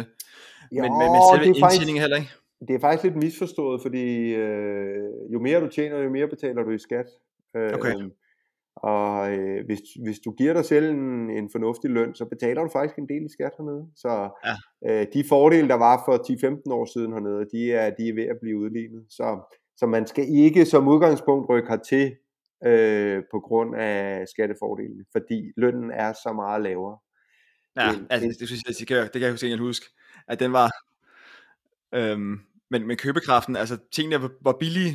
[0.78, 2.32] jo, men, men, men selve indtjeningen heller ikke.
[2.68, 6.72] Det er faktisk lidt misforstået, fordi øh, jo mere du tjener, jo mere betaler du
[6.72, 7.06] i skat.
[7.56, 7.93] Øh, okay.
[8.76, 12.69] Og øh, hvis, hvis du giver dig selv en, en fornuftig løn, så betaler du
[12.69, 13.88] faktisk en del i skat hernede.
[13.95, 14.55] Så ja.
[14.89, 16.15] øh, de fordele, der var for
[16.69, 19.05] 10-15 år siden hernede, de er, de er ved at blive udlignet.
[19.09, 22.15] Så, så man skal ikke som udgangspunkt rykke hertil
[22.65, 26.97] øh, på grund af skattefordelene, fordi lønnen er så meget lavere.
[27.78, 29.86] Ja, det, altså, det, synes jeg, det kan, det kan jeg huske, huske,
[30.28, 30.71] at den var,
[31.93, 32.39] øhm,
[32.71, 34.93] men, men købekraften, altså tingene var billige,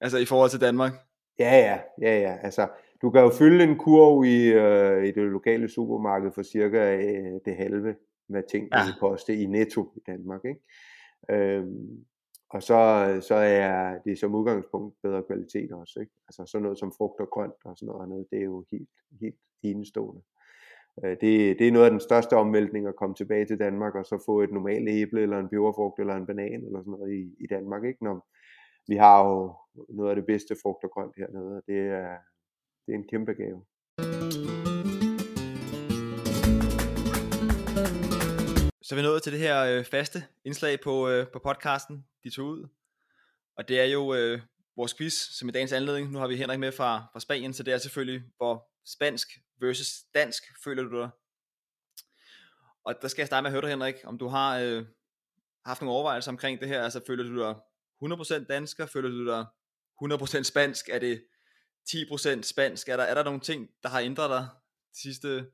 [0.00, 0.92] altså i forhold til Danmark.
[1.38, 2.68] Ja, ja, ja, ja, altså
[3.04, 7.40] du kan jo fylde en kurv i, øh, i det lokale supermarked for cirka øh,
[7.44, 7.96] det halve,
[8.28, 8.78] hvad ting ja.
[9.00, 10.44] koste i netto i Danmark.
[10.44, 10.60] Ikke?
[11.30, 12.04] Øhm,
[12.50, 12.78] og så,
[13.28, 16.00] så er det som udgangspunkt bedre kvalitet også.
[16.00, 16.12] Ikke?
[16.28, 18.88] Altså sådan noget som frugt og grønt og sådan noget andet, det er jo helt,
[19.20, 20.22] helt enestående.
[21.04, 24.04] Øh, det, det er noget af den største omvæltning at komme tilbage til Danmark og
[24.04, 27.44] så få et normalt æble eller en peberfrugt eller en banan eller sådan noget i,
[27.44, 27.84] i Danmark.
[27.84, 28.04] Ikke?
[28.04, 28.26] Når,
[28.88, 29.54] vi har jo
[29.88, 32.16] noget af det bedste frugt og grønt hernede, og det er,
[32.86, 33.64] det er en kæmpe gave.
[38.82, 42.30] Så er vi nået til det her øh, faste indslag på, øh, på podcasten, de
[42.30, 42.68] tog ud.
[43.56, 44.40] Og det er jo øh,
[44.76, 46.10] vores quiz, som i dagens anledning.
[46.10, 49.28] Nu har vi Henrik med fra, fra Spanien, så det er selvfølgelig, hvor spansk
[49.60, 51.10] versus dansk føler du dig.
[52.84, 54.86] Og der skal jeg starte med at høre dig, Henrik, om du har øh,
[55.66, 56.82] haft nogle overvejelser omkring det her.
[56.82, 57.54] Altså føler du dig
[58.42, 58.86] 100% dansker?
[58.86, 59.46] Føler du dig
[60.02, 60.88] 100% spansk?
[60.88, 61.24] Er det
[61.88, 62.88] 10% spansk?
[62.88, 64.46] Er der, er der nogle ting, der har ændret dig
[64.92, 65.46] de sidste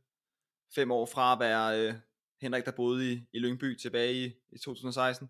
[0.74, 1.95] fem år fra at være øh,
[2.41, 5.28] Henrik, der boede i, i Lyngby tilbage i, i 2016?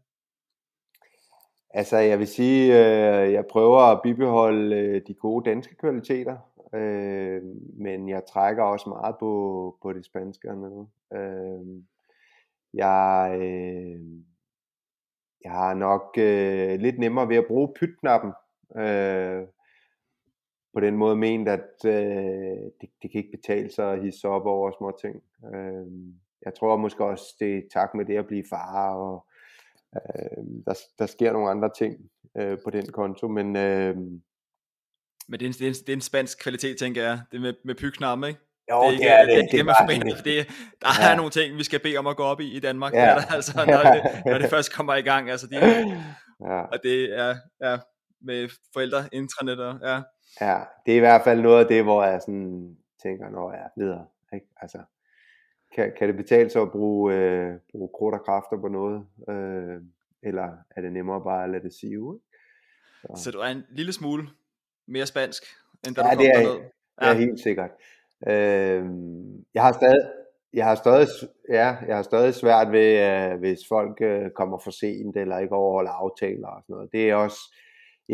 [1.71, 6.37] Altså, jeg vil sige, øh, jeg prøver at bibeholde øh, de gode danske kvaliteter,
[6.75, 7.43] øh,
[7.79, 10.87] men jeg trækker også meget på, på det spanske hernede.
[11.13, 11.83] Øh,
[12.75, 14.01] jeg, øh,
[15.45, 18.33] jeg har nok øh, lidt nemmere ved at bruge pytknappen.
[18.77, 19.43] Øh,
[20.75, 21.93] på den måde ment, at øh,
[22.81, 25.23] det, det kan ikke betale sig at hisse op over små ting.
[25.55, 25.87] Øh,
[26.45, 29.27] jeg tror måske også, det er tak med det at blive far, og
[29.97, 31.97] øh, der, der sker nogle andre ting
[32.39, 33.57] øh, på den konto, men...
[33.57, 33.97] Øh,
[35.29, 37.41] men det er, en, det, er en, det er en spansk kvalitet, tænker jeg, det
[37.41, 38.41] med, med pyknappen, ikke?
[38.71, 40.49] Jo, det er, ikke, det, er det, det, det, det, forbinder, det,
[40.83, 41.13] der ja.
[41.13, 42.99] er nogle ting, vi skal bede om at gå op i i Danmark, ja.
[43.01, 45.31] der, altså, når, det, når det først kommer i gang.
[45.31, 45.57] Altså, de,
[46.47, 46.61] ja.
[46.61, 47.79] Og det er ja,
[48.23, 50.01] med forældre, intranet og ja.
[50.41, 53.61] Ja, det er i hvert fald noget af det, hvor jeg sådan tænker, når jeg
[53.61, 54.07] er videre.
[54.35, 54.47] Ikke?
[54.57, 54.79] Altså,
[55.75, 59.07] kan, kan det betale sig at bruge, øh, bruge krudt og kræfter på noget?
[59.29, 59.83] Øh,
[60.23, 62.21] eller er det nemmere bare at lade det sive?
[63.01, 63.23] Så.
[63.23, 64.29] så du er en lille smule
[64.87, 65.43] mere spansk,
[65.87, 66.61] end da ja, du kom det er, derned?
[67.01, 67.71] Ja, det er helt sikkert.
[68.27, 68.85] Øh,
[69.55, 70.11] jeg har stadig,
[70.53, 71.09] jeg har stadig,
[71.49, 75.55] ja, jeg har stadig svært ved, uh, hvis folk uh, kommer for sent eller ikke
[75.55, 76.93] overholder aftaler og sådan noget.
[76.93, 77.57] Det er også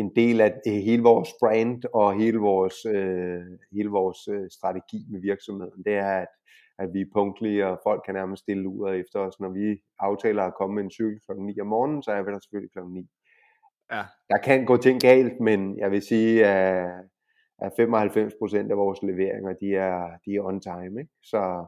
[0.01, 3.43] en del af hele vores brand og hele vores, uh,
[3.75, 5.83] hele vores uh, strategi med virksomheden.
[5.83, 6.31] Det er, at,
[6.79, 9.39] at vi er punktlige, og folk kan nærmest stille ud efter os.
[9.39, 11.31] Når vi aftaler at komme med en cykel kl.
[11.39, 12.79] 9 om morgenen, så er vi der selvfølgelig kl.
[12.79, 13.07] 9.
[13.91, 14.03] Ja.
[14.29, 16.87] Der kan gå ting galt, men jeg vil sige, at,
[17.61, 20.99] at 95% af vores leveringer, de er, de er on time.
[21.01, 21.13] Ikke?
[21.23, 21.65] Så,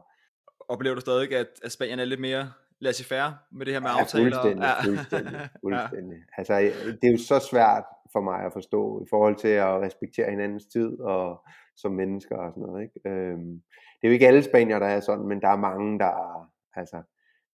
[0.68, 4.00] Oplever du stadig, at, at Spanien er lidt mere laissez-faire med det her med ja,
[4.00, 4.24] aftaler?
[4.24, 4.82] fuldstændig, Ja.
[4.84, 6.18] fuldstændig, fuldstændig.
[6.38, 6.54] Altså,
[7.00, 10.66] det er jo så svært for mig at forstå i forhold til at respektere hinandens
[10.66, 11.44] tid og
[11.76, 12.82] som mennesker og sådan noget.
[12.82, 13.08] Ikke?
[13.08, 13.52] Øhm,
[13.98, 16.50] det er jo ikke alle spanier, der er sådan, men der er mange, der er,
[16.74, 17.02] altså,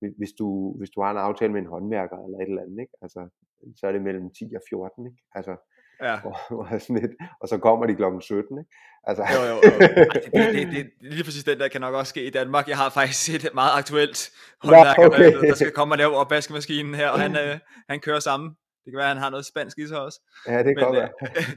[0.01, 2.81] hvis- hvis du, hvis du har en aftale med en håndværker eller et eller andet,
[2.81, 2.93] ikke?
[3.03, 3.29] Altså,
[3.77, 5.19] så er det mellem 10 og 14, ikke?
[5.35, 5.57] Altså,
[6.03, 6.21] ja.
[6.27, 8.71] og, og, sådan lidt, og så kommer de klokken 17, ikke?
[9.05, 9.61] Altså, Jo, jo, jo.
[9.71, 12.69] Ej, det, det, det, det, lige præcis den der kan nok også ske i Danmark.
[12.69, 14.31] Jeg har faktisk et meget aktuelt
[14.63, 15.33] håndværker, okay.
[15.33, 18.51] der, der skal komme og lave opvaskemaskinen her, og han, øh, han kører sammen.
[18.85, 20.21] Det kan være, at han har noget spansk i sig også.
[20.49, 21.11] ja, det Men, kan godt øh, være.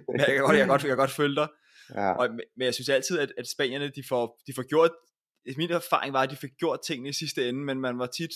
[0.07, 1.47] men jeg kan godt, jeg kan godt, jeg kan godt følge dig.
[1.95, 2.11] Ja.
[2.11, 4.91] Og, men jeg synes altid, at, at spanierne, de får, de får gjort,
[5.57, 8.29] min erfaring var, at de fik gjort tingene i sidste ende, men man var tit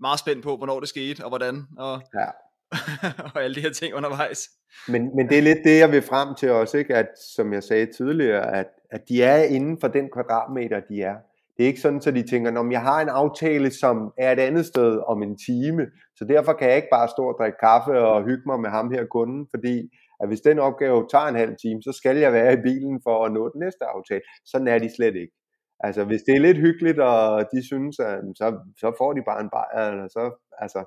[0.00, 2.26] meget spændt på, hvornår det skete, og hvordan, og, Ja.
[3.34, 4.50] og alle de her ting undervejs.
[4.88, 6.94] Men, men det er lidt det, jeg vil frem til også, ikke?
[6.94, 11.16] At, som jeg sagde tidligere, at, at de er inden for den kvadratmeter, de er.
[11.56, 14.38] Det er ikke sådan, at de tænker, om jeg har en aftale, som er et
[14.38, 17.92] andet sted om en time, så derfor kan jeg ikke bare stå og drikke kaffe
[17.92, 21.56] og hygge mig med ham her kunden, fordi at hvis den opgave tager en halv
[21.62, 24.22] time, så skal jeg være i bilen for at nå den næste aftale.
[24.46, 25.34] Sådan er de slet ikke.
[25.80, 28.46] Altså, hvis det er lidt hyggeligt, og de synes, at så,
[28.80, 30.24] så får de bare en bajer, eller så,
[30.58, 30.80] altså,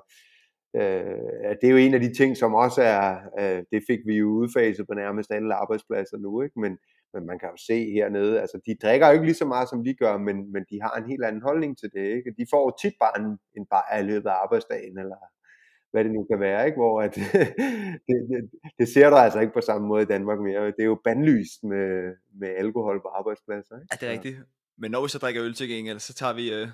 [0.76, 4.14] øh, det er jo en af de ting, som også er, øh, det fik vi
[4.16, 6.60] jo udfaset på nærmest alle arbejdspladser nu, ikke?
[6.60, 6.78] Men,
[7.14, 9.84] men man kan jo se hernede, altså de drikker jo ikke lige så meget, som
[9.84, 12.34] vi gør, men, men de har en helt anden holdning til det, ikke?
[12.38, 15.16] De får jo tit bare en, en bajer i løbet af arbejdsdagen, eller
[15.90, 16.76] hvad det nu kan være, ikke?
[16.76, 17.14] Hvor at,
[18.08, 20.66] det, det, det, ser du altså ikke på samme måde i Danmark mere.
[20.66, 23.88] Det er jo bandlyst med, med alkohol på arbejdspladser, ikke?
[23.92, 24.36] Ja, det er rigtigt.
[24.78, 26.68] Men når vi så drikker øl til gengæld, så tager vi, øh,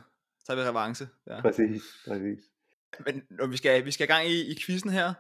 [0.47, 1.07] tager vi revanche.
[1.27, 1.41] Ja.
[1.41, 2.54] Præcis, præcis.
[2.99, 5.15] Men når vi skal, vi skal i gang i, i quizzen her.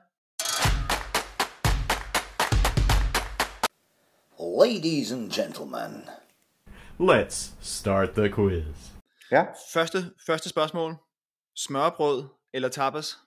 [4.61, 6.09] Ladies and gentlemen,
[7.01, 8.64] Let's start the quiz.
[9.31, 10.95] Ja, Første, første spørgsmål.
[11.57, 13.18] Smørbrød eller tapas?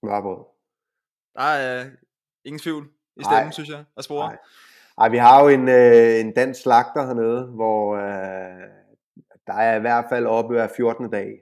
[0.00, 0.44] smørbrød.
[1.34, 1.90] Der er øh,
[2.44, 4.28] ingen tvivl i stemmen, synes jeg, at spore.
[4.28, 4.38] Nej.
[4.98, 8.68] Ej, vi har jo en, øh, en dansk slagter hernede, hvor øh,
[9.46, 11.10] der er i hvert fald oppe hver 14.
[11.10, 11.40] dag.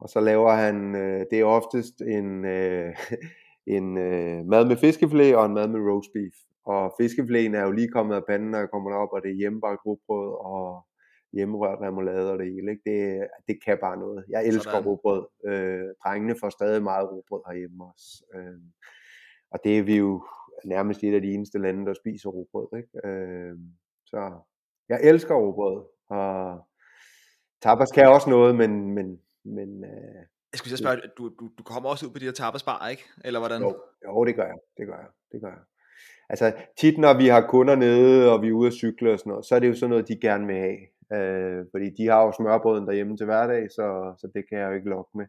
[0.00, 2.96] Og så laver han, øh, det er oftest en, øh,
[3.76, 6.34] en øh, mad med fiskefilet og en mad med roast beef.
[6.64, 9.34] Og fiskefileten er jo lige kommet af panden, når jeg kommer derop, og det er
[9.34, 10.86] hjemmebagt rugbrød og
[11.32, 12.70] hjemmerørt remoulade og det hele.
[12.70, 12.82] Ikke?
[12.90, 14.24] Det, det kan bare noget.
[14.28, 14.86] Jeg elsker Sådan.
[14.86, 15.26] rugbrød.
[15.46, 18.24] Øh, drengene får stadig meget rugbrød herhjemme også.
[18.34, 18.60] Øh,
[19.50, 20.24] og det er vi jo
[20.64, 22.78] nærmest et af de eneste lande, der spiser rugbrød.
[22.78, 23.08] Ikke?
[23.08, 23.56] Øh,
[24.06, 24.40] så
[24.88, 25.84] jeg elsker rugbrød.
[26.08, 26.66] Og
[27.62, 30.18] tapas kan også noget, men, men, men øh,
[30.52, 33.04] Jeg skulle lige spørge, du, du, du kommer også ud på de her tapasbar, ikke?
[33.24, 33.62] Eller hvordan?
[33.62, 34.58] jo, jo, det gør jeg.
[34.78, 35.08] Det gør jeg.
[35.32, 35.62] Det gør jeg.
[36.28, 39.30] Altså tit når vi har kunder nede, og vi er ude at cykle og sådan
[39.30, 40.78] noget, så er det jo sådan noget, de gerne vil have.
[41.16, 44.74] Øh, fordi de har jo smørbrøden derhjemme til hverdag, så, så det kan jeg jo
[44.74, 45.26] ikke lokke med.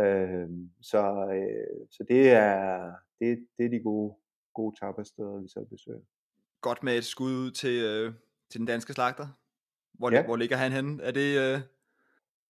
[0.00, 0.48] Øh,
[0.82, 1.02] så,
[1.36, 4.14] øh, så det er det, det er de gode,
[4.54, 6.00] gode tapasteder, vi så besøger.
[6.60, 8.12] Godt med et skud ud til, øh,
[8.50, 9.26] til den danske slagter.
[9.98, 10.16] Hvor, Ja.
[10.16, 10.24] ja.
[10.24, 11.02] hvor ligger han henne?
[11.02, 11.38] Er det...
[11.38, 11.60] Øh...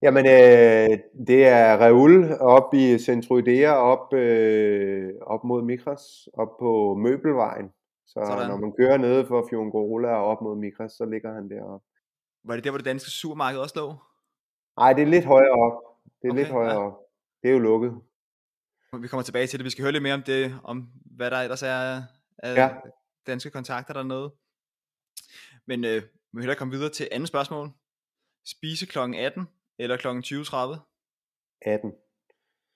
[0.03, 6.57] Jamen, øh, det er Reul op i Centro Idea, op, øh, op mod Mikras, op
[6.59, 7.69] på Møbelvejen.
[8.07, 8.49] Så Sådan.
[8.49, 11.87] Når man kører nede for Fjongorola og op mod Mikras, så ligger han deroppe.
[12.43, 13.95] Var det der, hvor det danske supermarked også lå?
[14.77, 15.81] Nej, det er lidt højere op.
[16.21, 16.85] Det er Okay, lidt højere ja.
[16.87, 16.93] op.
[17.43, 17.93] Det er jo lukket.
[19.01, 19.65] Vi kommer tilbage til det.
[19.65, 20.87] Vi skal høre lidt mere om det, om
[21.17, 22.01] hvad der ellers er
[22.37, 22.69] af Ja.
[23.27, 24.33] danske kontakter dernede.
[25.67, 27.69] Men øh, vi vil hellere komme videre til andet spørgsmål.
[28.45, 28.99] Spise kl.
[28.99, 29.47] 18
[29.79, 30.07] eller kl.
[30.07, 30.79] 20.30?
[31.61, 31.91] 18.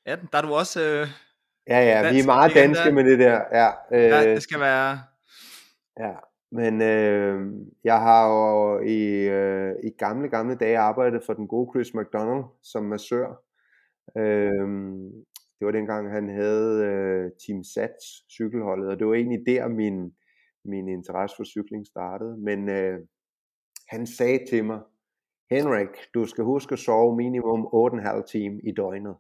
[0.06, 0.82] 18, der er du også...
[0.82, 1.08] Øh,
[1.70, 2.92] Ja, ja, vi Dansk, er meget danske der.
[2.94, 3.42] med det der.
[3.52, 5.00] Ja, øh, ja, det skal være...
[6.00, 6.14] Ja,
[6.52, 7.42] men øh,
[7.84, 12.44] jeg har jo i, øh, i gamle, gamle dage arbejdet for den gode Chris McDonald
[12.64, 13.28] som massør.
[14.18, 14.68] Øh,
[15.60, 20.12] det var dengang, han havde øh, Team Sats cykelholdet, og det var egentlig der, min,
[20.66, 22.38] min interesse for cykling startede.
[22.38, 23.00] Men øh,
[23.90, 24.80] han sagde til mig,
[25.52, 29.16] Henrik, du skal huske at sove minimum 8,5 timer i døgnet.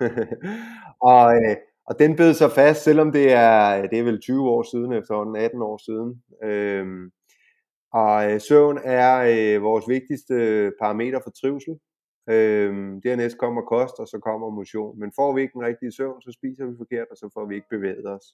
[1.12, 1.56] og, øh,
[1.86, 5.36] og den bed sig fast, selvom det er, det er vel 20 år siden efterhånden,
[5.36, 6.22] 18 år siden.
[6.42, 7.10] Øhm,
[7.92, 11.78] og øh, søvn er øh, vores vigtigste øh, parameter for trivsel.
[12.30, 15.00] Øhm, dernæst kommer kost, og så kommer motion.
[15.00, 17.54] Men får vi ikke den rigtige søvn, så spiser vi forkert, og så får vi
[17.54, 18.24] ikke bevæget os.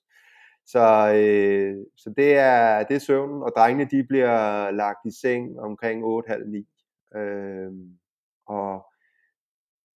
[0.66, 5.60] Så, øh, så det, er, det er søvnen, og drengene de bliver lagt i seng
[5.60, 6.75] omkring 8.30-9.
[7.16, 7.98] Øhm,
[8.46, 8.86] og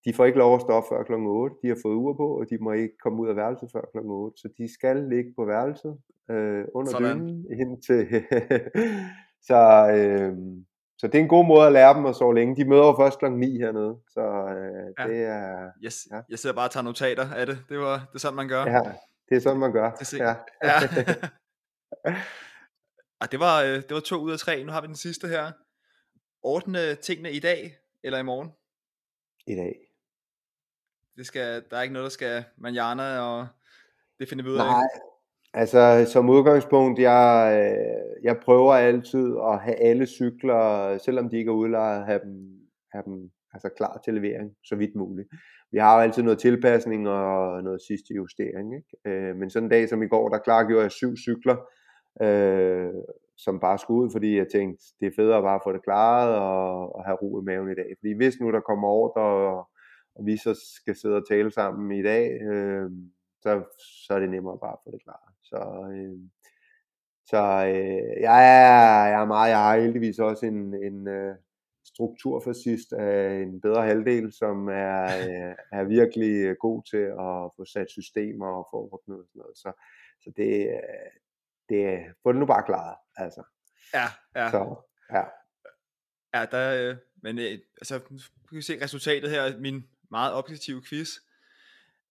[0.05, 1.57] de får ikke lov at stoppe før klokken 8.
[1.63, 4.13] De har fået ur på, og de må ikke komme ud af værelset før klokken
[4.13, 4.41] 8.
[4.41, 5.99] Så de skal ligge på værelset
[6.31, 7.19] øh, under Sådan.
[7.19, 8.01] dynen hen til...
[9.49, 9.61] så,
[9.97, 10.37] øh,
[10.99, 12.57] så det er en god måde at lære dem at sove længe.
[12.57, 15.09] De møder jo først klokken 9 hernede, så øh, Ja.
[15.09, 15.71] det er...
[15.85, 16.21] Yes, Ja.
[16.29, 17.59] Jeg sidder bare og tager notater af det.
[17.69, 18.65] Det, var, det er sådan, man gør.
[18.65, 18.81] Ja,
[19.29, 19.91] det er sådan, man gør.
[19.91, 20.35] Det Ja.
[20.65, 20.77] Ja.
[23.21, 24.65] og det var, øh, det var to ud af tre.
[24.65, 25.53] Nu har vi den sidste her.
[26.43, 28.49] Ordne tingene i dag eller i morgen.
[29.47, 29.75] I dag.
[31.17, 33.47] Det skal, der er ikke noget, der skal manjana, og
[34.19, 34.65] det finder vi ud af.
[34.65, 34.89] Nej,
[35.55, 37.31] altså som udgangspunkt, jeg,
[37.61, 42.61] øh, jeg prøver altid at have alle cykler, selvom de ikke er udlejet, have dem,
[42.93, 45.29] have dem altså klar til levering, så vidt muligt.
[45.73, 48.91] Vi har jo altid noget tilpasning og noget sidste justering, ikke?
[49.07, 51.57] Øh, men sådan en dag som i går, der klargjorde jeg syv cykler,
[52.23, 52.93] øh,
[53.45, 56.35] som bare skulle ud, fordi jeg tænkte, det er federe bare at få det klaret
[56.37, 57.91] og, og have ro i maven i dag.
[57.99, 59.69] Fordi hvis nu der kommer ordre, og,
[60.15, 62.91] og vi så skal sidde og tale sammen i dag, øh,
[63.43, 63.51] så,
[64.07, 65.35] så er det nemmere bare at få det klaret.
[65.43, 65.61] Så,
[65.95, 66.19] øh,
[67.31, 71.35] så øh, jeg, er, jeg er meget, jeg har heldigvis også en, en øh,
[71.85, 77.91] strukturfascist af en bedre halvdel, som er, øh, er virkelig god til at få sat
[77.91, 79.57] systemer og få ordnet og sådan noget.
[79.57, 79.73] Så,
[80.23, 81.11] så det, øh,
[81.71, 83.43] det, få det nu bare klaret, altså.
[83.95, 84.07] Ja,
[84.37, 84.51] ja.
[84.51, 84.77] Så,
[85.13, 85.23] ja.
[86.35, 88.19] Ja, der, øh, men øh, altså, nu
[88.49, 91.09] kan vi se resultatet her af min meget objektive quiz.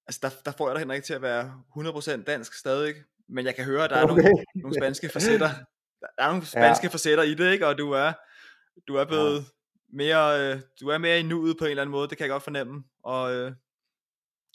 [0.08, 2.96] Altså, der, der får jeg dig, Henrik, til at være 100% dansk stadig,
[3.28, 4.24] men jeg kan høre, at der er Okay.
[4.24, 5.50] nogle, nogle spanske facetter.
[6.02, 6.90] Der er nogle spanske ja.
[6.94, 7.68] facetter i det, ikke?
[7.68, 8.14] Og du er,
[8.88, 9.44] du er blevet ja.
[9.90, 12.32] mere, øh, du er mere i nuet på en eller anden måde, det kan jeg
[12.32, 13.54] godt fornemme, og øh,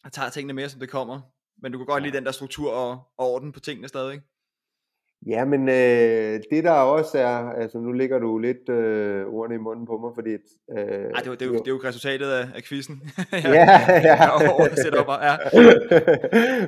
[0.04, 1.20] jeg tager tingene mere, som det kommer.
[1.62, 4.22] Men du kan godt lide den der struktur og, og orden på tingene stadig.
[5.26, 9.58] Ja, men øh, det der også er, altså nu ligger du lidt øh, ordene i
[9.58, 10.30] munden på mig, fordi...
[10.30, 13.02] Øh, Ej, det, var, det, er jo, det er jo resultatet af, af quizzen.
[13.32, 13.78] Ja, ja.
[14.08, 15.34] Jeg er over setupper, ja.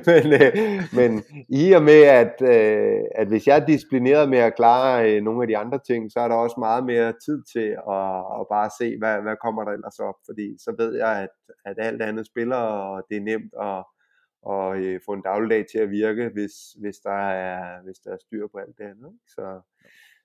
[0.09, 4.55] men, øh, men i og med, at, øh, at hvis jeg er disciplineret med at
[4.55, 7.67] klare øh, nogle af de andre ting, så er der også meget mere tid til
[7.97, 10.15] at, at bare se, hvad, hvad kommer der ellers op.
[10.25, 11.29] Fordi så ved jeg, at,
[11.65, 13.83] at alt andet spiller, og det er nemt at,
[14.51, 18.17] at øh, få en dagligdag til at virke, hvis, hvis, der, er, hvis der er
[18.17, 19.07] styr på alt det andet.
[19.07, 19.31] ikke?
[19.35, 19.61] Så,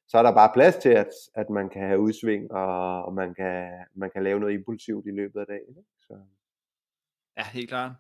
[0.09, 3.35] så er der bare plads til, at, at man kan have udsving, og, og man,
[3.35, 5.69] kan, man kan lave noget impulsivt i løbet af dagen.
[5.69, 5.91] Ikke?
[6.01, 6.15] Så.
[7.39, 7.93] Ja, helt klart.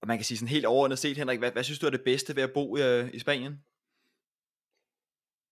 [0.00, 2.04] Og man kan sige sådan helt overordnet set, Henrik, hvad, hvad synes du er det
[2.04, 3.64] bedste ved at bo i, øh, i Spanien?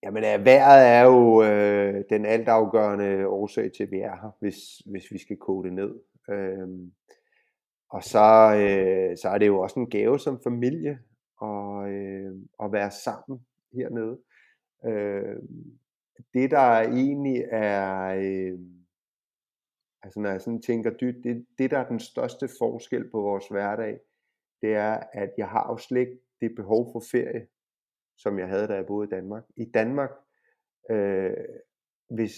[0.03, 4.57] Jamen, øh, vejret er jo øh, den altafgørende årsag til, at vi er her, hvis,
[4.85, 5.91] hvis vi skal koge det ned.
[6.29, 6.93] Øhm,
[7.95, 10.99] og så, øh, så er det jo også en gave som familie
[11.41, 12.31] at, øh,
[12.63, 14.19] at være sammen hernede.
[14.85, 15.35] Øh,
[16.33, 18.59] det, der egentlig er, øh,
[20.03, 23.47] altså når jeg sådan tænker dybt, det, det, der er den største forskel på vores
[23.47, 23.99] hverdag,
[24.61, 27.47] det er, at jeg har jo slet ikke det behov for ferie,
[28.17, 29.43] som jeg havde, da jeg boede i Danmark.
[29.57, 30.11] I Danmark,
[30.91, 31.33] øh,
[32.09, 32.35] hvis,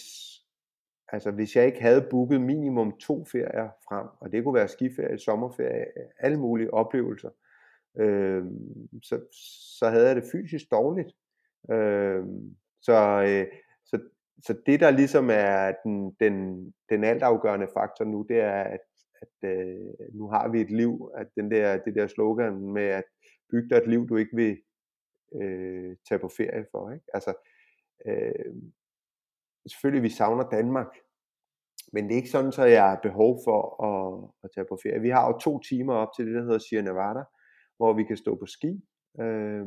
[1.10, 5.20] altså hvis jeg ikke havde booket minimum to ferier frem, og det kunne være skiferie,
[5.20, 5.86] sommerferie,
[6.20, 7.30] alle mulige oplevelser,
[8.00, 8.46] øh,
[9.04, 9.22] så,
[9.80, 11.12] så havde jeg det fysisk dårligt.
[11.72, 12.26] Øh,
[12.82, 13.48] så, øh,
[13.86, 14.00] så,
[14.44, 18.88] så det der ligesom er den, den, den altafgørende faktor nu, det er, at,
[19.22, 23.04] at øh, nu har vi et liv, at den der, det der slogan med at
[23.52, 24.58] bygge dig et liv, du ikke vil
[25.42, 26.92] øh, tage på ferie for.
[26.92, 27.06] Ikke?
[27.14, 27.34] Altså,
[28.06, 28.56] øh,
[29.68, 30.88] selvfølgelig vi savner Danmark,
[31.94, 35.02] men det er ikke sådan, så jeg har behov for at, at tage på ferie.
[35.02, 37.24] Vi har jo to timer op til det, der hedder Sierra Nevada,
[37.78, 38.82] hvor vi kan stå på ski.
[39.22, 39.66] Øh,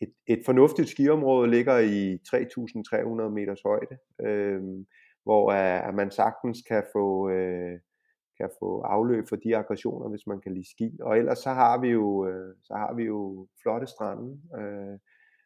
[0.00, 4.62] et, et fornuftigt skiområde ligger i 3.300 meters højde, øh,
[5.22, 7.78] hvor at man sagtens kan få, øh,
[8.40, 10.98] kan få afløb for de aggressioner, hvis man kan lide ski.
[11.02, 14.40] Og ellers så har vi jo, øh, så har vi jo flotte strande.
[14.58, 14.98] Øh,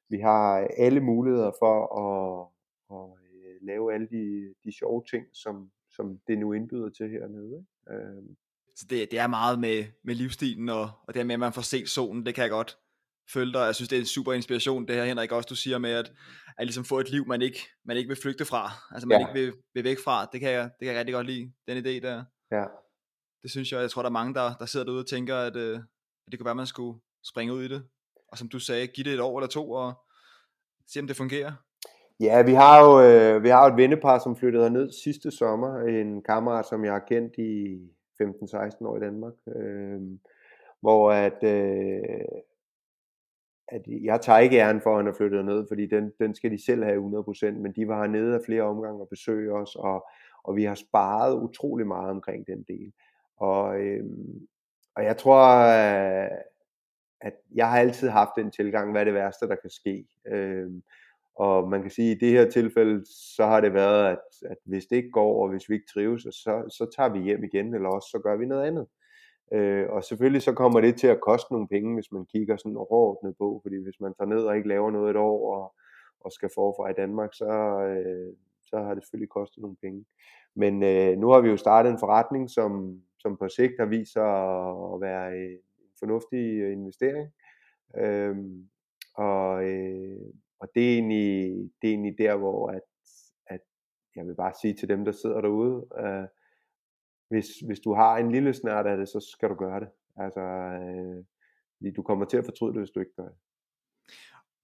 [0.09, 2.49] vi har alle muligheder for at,
[2.93, 7.47] at øh, lave alle de, de sjove ting, som, som det nu indbyder til hernede.
[7.59, 8.03] ikke?
[8.03, 8.23] Øh,
[8.77, 11.63] Så det, det er meget med, med livsstilen, og, og det med, at man får
[11.63, 12.79] set solen, det kan jeg godt
[13.33, 13.61] følge dig.
[13.61, 16.13] Jeg synes, det er en super inspiration, det her Henrik, også du siger med, at,
[16.59, 18.71] at ligesom få et liv, man ikke, man ikke vil flygte fra.
[18.91, 19.29] Altså man Ja.
[19.29, 20.27] ikke vil, vil væk fra.
[20.33, 22.25] Det kan, jeg, det kan jeg rigtig godt lide, den idé der.
[22.51, 22.65] ja.
[23.43, 25.57] Det synes jeg, jeg tror, der er mange, der, der sidder derude og tænker, at,
[25.57, 25.77] øh,
[26.27, 27.89] at det kunne være, man skulle springe ud i det.
[28.29, 29.93] Og som du sagde, give det et år eller to, og
[30.87, 31.53] se om det fungerer.
[32.23, 35.81] Ja, vi har jo øh, vi har jo et vennepar, som flyttede ned sidste sommer.
[35.81, 37.81] En kammerat, som jeg har kendt i
[38.23, 39.33] 15-16 år i Danmark.
[39.57, 40.01] Øh,
[40.81, 42.25] hvor at, øh,
[43.69, 46.51] at jeg tager ikke æren for, at han er flyttet ned, fordi den, den skal
[46.51, 50.07] de selv have 100%, men de var hernede af flere omgange og besøge os, og,
[50.45, 52.93] og vi har sparet utrolig meget omkring den del.
[53.37, 54.05] Og, øh,
[54.97, 56.31] og jeg tror, øh,
[57.21, 60.07] at jeg har altid haft den tilgang, hvad er det værste, der kan ske.
[60.27, 60.71] Øh,
[61.35, 63.05] og man kan sige, at i det her tilfælde,
[63.37, 66.23] så har det været, at, at hvis det ikke går, og hvis vi ikke trives,
[66.23, 68.87] så, så tager vi hjem igen, eller også så gør vi noget andet.
[69.53, 72.77] Øh, og selvfølgelig så kommer det til at koste nogle penge, hvis man kigger sådan
[72.77, 75.75] overordnet på, fordi hvis man tager ned og ikke laver noget et år, og,
[76.21, 77.51] og skal forfra i Danmark, så,
[77.89, 80.05] øh, så har det selvfølgelig kostet nogle penge.
[80.55, 84.13] Men øh, nu har vi jo startet en forretning, som, som på sigt har vist
[84.13, 84.31] sig
[84.95, 87.29] at være øh, en fornuftig investering.
[87.97, 88.37] Øh,
[89.15, 91.41] og, øh, og det er egentlig,
[91.83, 92.87] det er egentlig der, hvor at,
[93.47, 93.61] at
[94.17, 96.27] jeg vil bare sige til dem, der sidder derude, øh,
[97.29, 99.89] hvis, hvis du har en lille snært af det, så skal du gøre det.
[100.17, 103.39] Altså, øh, du kommer til at fortryde det, hvis du ikke gør det.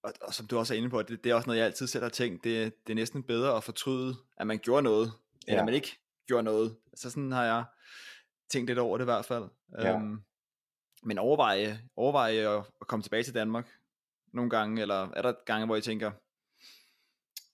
[0.02, 1.86] Og, og som du også er inde på, det, det er også noget, jeg altid
[1.86, 5.06] selv har tænkt, det, det er næsten bedre at fortryde, at man gjorde noget,
[5.48, 5.58] end ja.
[5.58, 6.76] at man ikke gjorde noget.
[6.94, 7.64] Så sådan har jeg
[8.50, 9.44] tænkt lidt over det i hvert fald.
[9.78, 9.94] Ja.
[9.94, 10.22] Øhm,
[11.02, 13.77] men overveje, overveje at, at komme tilbage til Danmark
[14.32, 16.10] nogle gange, eller er der gange, hvor I tænker,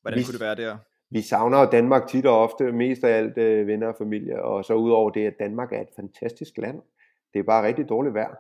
[0.03, 0.77] hvordan vi, kunne det være der?
[1.11, 4.65] Vi savner jo Danmark tit og ofte, mest af alt øh, venner og familie, og
[4.65, 6.83] så udover det, at Danmark er et fantastisk land.
[7.33, 8.35] Det er bare rigtig dårligt vejr.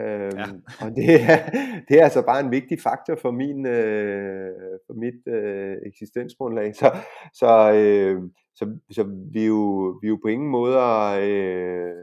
[0.00, 0.46] Øhm, ja.
[0.84, 1.36] og det er,
[1.88, 4.52] det er altså bare en vigtig faktor for min øh,
[4.86, 6.74] for mit øh, eksistensgrundlag.
[6.76, 6.96] Så,
[7.34, 8.22] så, øh,
[8.54, 10.76] så, så vi, er jo, vi er jo på ingen måde
[11.20, 11.94] øh,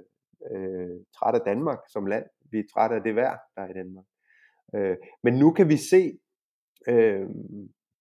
[0.52, 2.26] øh, træt af Danmark som land.
[2.52, 4.06] Vi er træt af det vejr, der er i Danmark.
[4.76, 6.20] Øh, men nu kan vi se,
[6.88, 7.30] øh,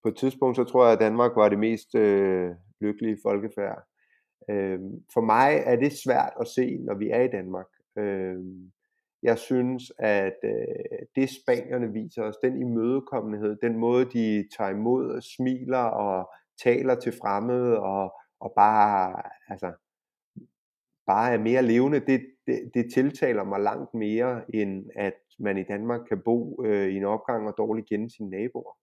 [0.03, 2.51] på et tidspunkt så tror jeg, at Danmark var det mest øh,
[2.81, 3.83] lykkelige folkefærd.
[4.51, 4.81] Øh,
[5.15, 7.67] for mig er det svært at se, når vi er i Danmark.
[7.99, 8.39] Øh,
[9.23, 15.11] jeg synes, at øh, det spanierne viser os, den imødekommenhed, den måde de tager imod,
[15.11, 16.31] og smiler og
[16.63, 19.73] taler til fremmede og, og bare, altså,
[21.07, 25.63] bare er mere levende, det, det, det tiltaler mig langt mere, end at man i
[25.63, 28.77] Danmark kan bo øh, i en opgang og dårligt kende sine naboer.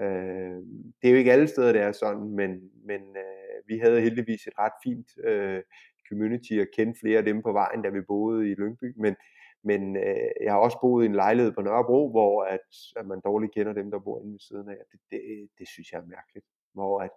[0.00, 0.56] Øh,
[1.02, 4.46] det er jo ikke alle steder, det er sådan, men, men øh, vi havde heldigvis
[4.46, 5.62] et ret fint øh,
[6.08, 9.16] community og kendte flere af dem på vejen, da vi boede i Lyngby, men,
[9.64, 13.20] men øh, jeg har også boet i en lejlighed på Nørrebro, hvor at, at man
[13.24, 14.78] dårligt kender dem, der bor inde ved siden af.
[14.92, 16.46] Det, det, det synes jeg er mærkeligt.
[16.74, 17.10] Hvor at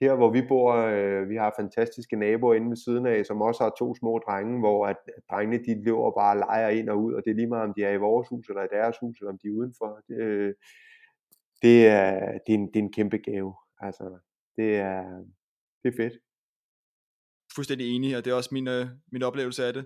[0.00, 3.62] her, hvor vi bor, øh, vi har fantastiske naboer inde ved siden af, som også
[3.64, 7.02] har to små drenge, hvor at, at drengene de løber bare og leger ind og
[7.02, 8.96] ud, og det er lige meget, om de er i vores hus eller i deres
[9.00, 10.00] hus, eller om de er udenfor.
[10.08, 10.54] Det, øh,
[11.62, 13.54] det, er, det, er, en, det er en kæmpe gave.
[13.80, 14.18] Altså,
[14.56, 15.24] det er,
[15.82, 16.12] det er fedt.
[17.54, 19.84] Fuldstændig enig, og det er også min, øh, min oplevelse af det.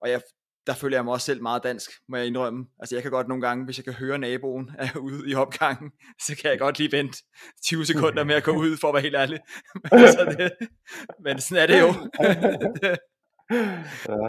[0.00, 0.20] Og jeg,
[0.68, 2.66] der føler jeg mig også selv meget dansk, må jeg indrømme.
[2.80, 5.90] Altså jeg kan godt nogle gange, hvis jeg kan høre naboen er ude i opgangen,
[6.26, 7.18] så kan jeg godt lige vente
[7.64, 9.38] 20 sekunder med at gå ud, for at være helt ærlig.
[9.82, 10.68] men, altså det,
[11.24, 11.90] men sådan er det jo.
[14.14, 14.28] ja.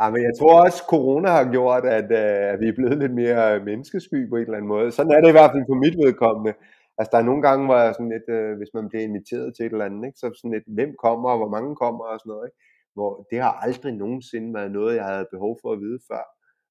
[0.00, 2.98] Ja, men jeg tror også, at corona har gjort, at, uh, at vi er blevet
[3.02, 4.92] lidt mere menneskesky på en eller anden måde.
[4.92, 6.52] Sådan er det i hvert fald på mit vedkommende.
[6.98, 9.62] Altså der er nogle gange, hvor jeg sådan lidt, uh, hvis man bliver inviteret til
[9.66, 12.30] et eller andet, ikke, så sådan lidt, hvem kommer, og hvor mange kommer og sådan
[12.32, 12.46] noget.
[12.48, 12.58] Ikke?
[12.96, 16.24] Hvor det har aldrig nogensinde været noget, jeg havde behov for at vide før.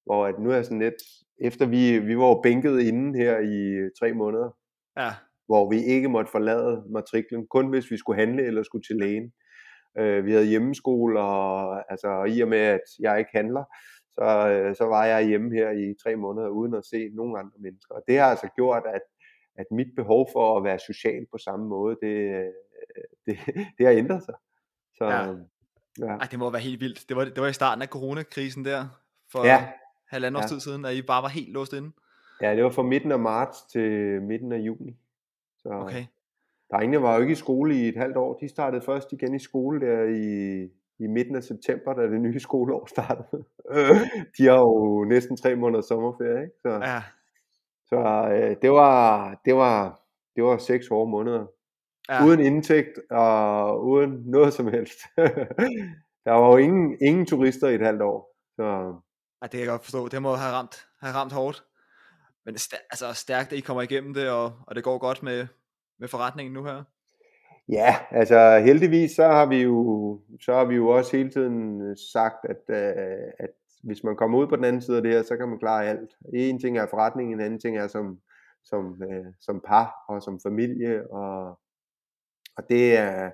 [0.06, 1.02] Hvor at nu er jeg sådan lidt,
[1.42, 4.50] efter vi, vi var bænket inden her i tre måneder,
[4.98, 5.10] ja.
[5.46, 9.34] hvor vi ikke måtte forlade matriklen, kun hvis vi skulle handle eller skulle til lægen.
[9.98, 13.64] Øh, vi havde hjemmeskole, og altså, i og med, at jeg ikke handler,
[14.18, 17.58] så, øh, så var jeg hjemme her i tre måneder, uden at se nogen andre
[17.60, 17.96] mennesker.
[17.96, 19.02] Og det har altså gjort, at,
[19.56, 22.52] at mit behov for at være social på samme måde, det, øh,
[23.26, 23.38] det,
[23.78, 24.36] det har ændret sig.
[24.98, 25.34] Så, ja.
[26.00, 26.06] Ja.
[26.06, 27.10] Ej, det må være helt vildt.
[27.10, 28.88] Det var, det var i starten af coronakrisen der,
[29.32, 29.68] for ja.
[30.08, 30.48] halvandet års ja.
[30.48, 31.92] tid siden, at I bare var helt låst inde.
[32.42, 34.98] Ja, det var fra midten af marts til midten af juni.
[35.58, 36.06] Så okay.
[36.72, 38.34] Drengene var jo ikke i skole i et halvt år.
[38.34, 40.64] De startede først igen i skole der i,
[41.00, 43.44] i midten af september, da det nye skoleår startede.
[44.38, 46.56] De har jo næsten tre måneder sommerferie, ikke?
[46.62, 47.02] Så, ja.
[47.86, 50.02] så øh, det, var, det, var,
[50.36, 51.46] det var seks hårde måneder.
[52.10, 52.26] Ja.
[52.26, 55.00] Uden indtægt og uden noget som helst.
[56.26, 58.36] der var jo ingen, ingen turister i et halvt år.
[58.56, 58.64] Så...
[59.42, 60.08] Ja, det kan jeg godt forstå.
[60.08, 61.64] Det må have ramt, have ramt hårdt.
[62.46, 62.54] Men
[62.92, 65.48] altså stærkt, at I kommer igennem det, og, og det går godt med,
[66.00, 66.84] med forretningen nu her?
[67.70, 71.96] Ja, altså heldigvis så har vi jo, så har vi jo også hele tiden øh,
[72.14, 73.50] sagt, at, uh, at
[73.84, 75.86] hvis man kommer ud på den anden side af det her, så kan man klare
[75.86, 76.10] alt.
[76.34, 78.20] En ting er forretningen, en anden ting er som,
[78.64, 81.60] som, uh, som par og som familie, og,
[82.58, 83.32] og det er,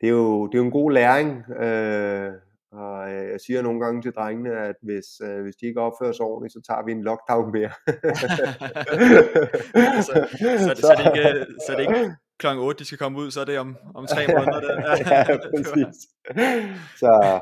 [0.00, 2.32] det er, jo, det er jo en god læring, uh,
[2.72, 6.12] og øh, jeg siger nogle gange til drengene, at hvis, øh, hvis de ikke opfører
[6.12, 7.72] sig ordentligt, så tager vi en lockdown mere.
[8.22, 8.26] så,
[10.06, 10.14] så,
[10.58, 13.44] så, så, det ikke, så det ikke klokken 8, de skal komme ud, så er
[13.44, 14.60] det om, om tre måneder.
[15.12, 15.24] ja,
[15.56, 15.96] præcis.
[17.00, 17.40] Så,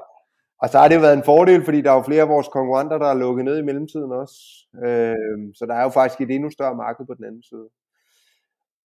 [0.62, 2.98] Og så har det været en fordel, fordi der er jo flere af vores konkurrenter,
[2.98, 4.36] der er lukket ned i mellemtiden også.
[4.84, 7.68] Øh, så der er jo faktisk et endnu større marked på den anden side.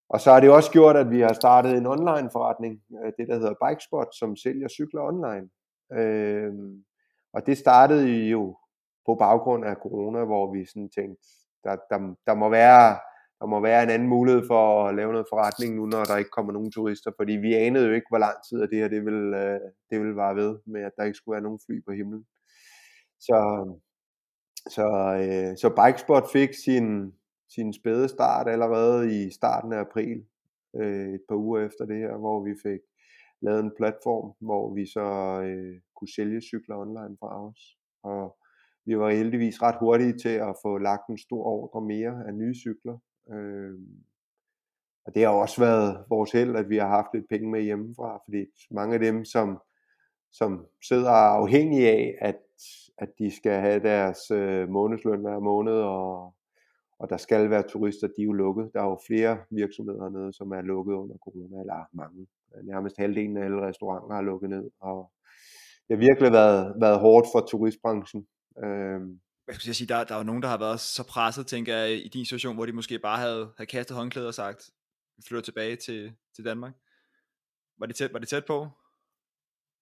[0.10, 3.28] Og så har det også gjort, at vi har startet en online forretning, øh, det
[3.28, 5.50] der hedder Bikespot, som sælger cykler online.
[5.94, 6.54] Øh,
[7.34, 8.58] og det startede jo
[9.06, 11.28] på baggrund af corona, hvor vi sådan tænkte,
[11.64, 13.00] der, der, der, må være,
[13.40, 16.30] der må være en anden mulighed for at lave noget forretning nu, når der ikke
[16.30, 19.06] kommer nogen turister, fordi vi anede jo ikke, hvor lang tid at det her det
[19.06, 21.92] ville, øh, det ville vare ved, med at der ikke skulle være nogen fly på
[21.92, 22.26] himlen.
[23.20, 23.38] Så,
[24.70, 24.86] så,
[25.24, 27.14] øh, så Bikespot fik sin,
[27.50, 30.26] sin spæde start allerede i starten af april,
[30.76, 32.80] øh, et par uger efter det her, hvor vi fik
[33.42, 37.78] lavet en platform, hvor vi så øh, kunne sælge cykler online fra os.
[38.04, 38.38] Og
[38.86, 42.56] vi var heldigvis ret hurtige til at få lagt en stor ordre mere af nye
[42.56, 42.98] cykler.
[43.32, 43.74] Øh,
[45.06, 48.22] og det har også været vores held, at vi har haft lidt penge med hjemmefra,
[48.26, 49.60] fordi mange af dem, som,
[50.32, 52.40] som sidder afhængige af, at,
[52.98, 56.34] at de skal have deres øh, månedsløn hver måned, og,
[57.00, 58.70] og der skal være turister, de er jo lukket.
[58.74, 62.28] Der er jo flere virksomheder hernede, som er lukket under corona, eller mange.
[62.64, 65.12] Nærmest halvdelen af alle restauranter har lukket ned, og
[65.88, 68.28] det har virkelig været, været hårdt for turistbranchen.
[68.64, 69.20] Øhm.
[69.48, 72.06] Jeg skulle sige, der, der er jo nogen, der har været så presset, tænker jeg,
[72.06, 74.70] i din situation, hvor de måske bare havde, havde kastet håndklæder og sagt,
[75.18, 76.74] vi flytter tilbage til, til Danmark.
[77.80, 78.68] Var det, tæt, var det tæt på?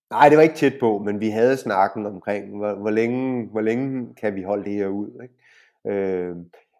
[0.09, 3.61] Nej, det var ikke tæt på, men vi havde snakken omkring, hvor, hvor, længe, hvor
[3.61, 5.21] længe kan vi holde det her ud.
[5.23, 5.35] Ikke?
[5.87, 6.35] Øh,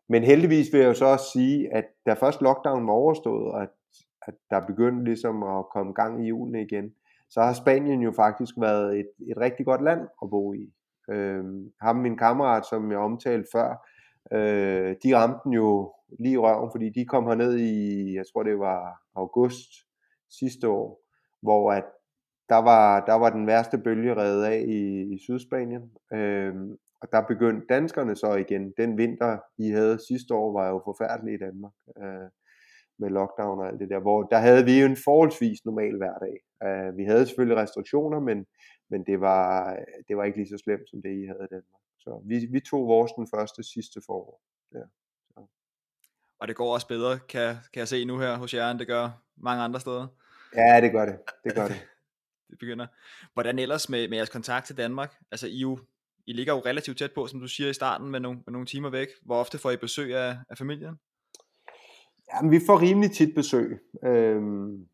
[0.09, 3.61] men heldigvis vil jeg jo så også sige, at da først lockdown var overstået, og
[3.61, 3.69] at,
[4.27, 6.93] at der begyndte ligesom at komme gang i julen igen,
[7.29, 10.73] så har Spanien jo faktisk været et, et rigtig godt land at bo i.
[11.11, 11.43] Øh,
[11.81, 13.87] ham min kammerat, som jeg omtalte før,
[14.31, 18.43] øh, de ramte den jo lige i røven, fordi de kom herned i, jeg tror
[18.43, 19.69] det var august
[20.39, 21.01] sidste år,
[21.41, 21.85] hvor at
[22.49, 25.91] der var, der var den værste bølge reddet af i, i Sydspanien.
[26.13, 26.55] Øh,
[27.01, 28.73] og der begyndte danskerne så igen.
[28.77, 31.73] Den vinter, I havde sidste år, var jo forfærdelig i Danmark.
[31.97, 32.29] Øh,
[32.99, 36.35] med lockdown og alt det der, hvor der havde vi jo en forholdsvis normal hverdag.
[36.65, 38.45] Uh, vi havde selvfølgelig restriktioner, men,
[38.89, 39.77] men det, var,
[40.07, 41.81] det var ikke lige så slemt, som det I havde i Danmark.
[41.99, 44.41] Så vi, vi tog vores den første sidste forår.
[44.73, 44.85] Ja.
[45.33, 45.41] Så.
[46.39, 48.87] Og det går også bedre, kan, kan jeg se nu her hos jer, end det
[48.87, 50.07] gør mange andre steder.
[50.55, 51.17] Ja, det gør det.
[51.43, 51.87] Det gør det.
[52.49, 52.87] det begynder.
[53.33, 55.15] Hvordan ellers med, med jeres kontakt til Danmark?
[55.31, 55.79] Altså I, jo,
[56.27, 58.67] i ligger jo relativt tæt på, som du siger i starten, med nogle, med nogle
[58.67, 59.07] timer væk.
[59.25, 60.95] Hvor ofte får I besøg af, af familien?
[62.33, 63.79] Jamen, vi får rimelig tit besøg.
[64.03, 64.87] Øhm,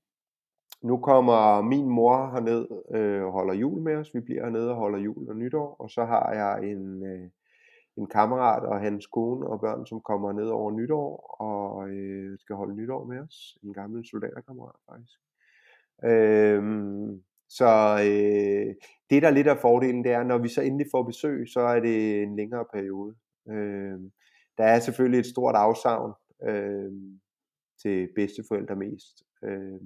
[0.84, 4.10] nu kommer min mor herned øh, og holder jul med os.
[4.14, 5.76] Vi bliver hernede og holder jul og nytår.
[5.80, 7.30] Og så har jeg en, øh,
[7.98, 12.56] en kammerat og hans kone og børn, som kommer ned over nytår og øh, skal
[12.56, 13.58] holde nytår med os.
[13.64, 15.20] En gammel soldaterkammerat faktisk.
[16.04, 17.24] Øhm,
[17.58, 18.76] så øh,
[19.10, 21.80] det der lidt af fordelen, det er, når vi så endelig får besøg, så er
[21.80, 23.16] det en længere periode.
[23.50, 24.00] Øh,
[24.58, 26.14] der er selvfølgelig et stort afsavn.
[26.44, 26.92] Øh,
[27.84, 29.24] til bedsteforældre mest.
[29.44, 29.82] Øh,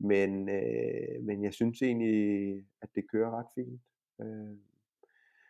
[0.00, 3.80] men, øh, men jeg synes egentlig, at det kører ret fint.
[4.20, 4.56] Øh,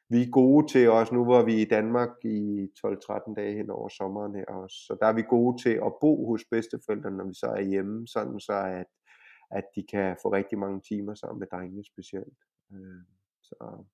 [0.08, 3.88] vi er gode til også, nu hvor vi i Danmark i 12-13 dage hen over
[3.88, 7.34] sommeren her også, så der er vi gode til at bo hos bedsteforældrene, når vi
[7.34, 8.86] så er hjemme, sådan så at,
[9.50, 12.38] at de kan få rigtig mange timer sammen med drengene specielt.
[12.72, 13.02] Øh,
[13.42, 13.84] så.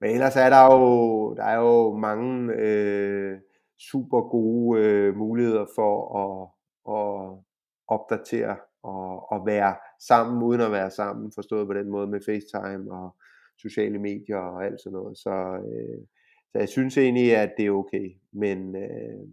[0.00, 3.40] Men ellers er der jo, der er jo mange øh,
[3.78, 6.48] super gode øh, muligheder for at
[6.88, 7.44] at
[7.88, 12.92] opdatere og, og være sammen uden at være sammen, forstået på den måde med FaceTime
[12.92, 13.16] og
[13.58, 15.18] sociale medier og alt sådan noget.
[15.18, 15.30] Så,
[15.68, 16.06] øh,
[16.52, 18.10] så jeg synes egentlig, at det er okay.
[18.32, 19.28] Men, øh,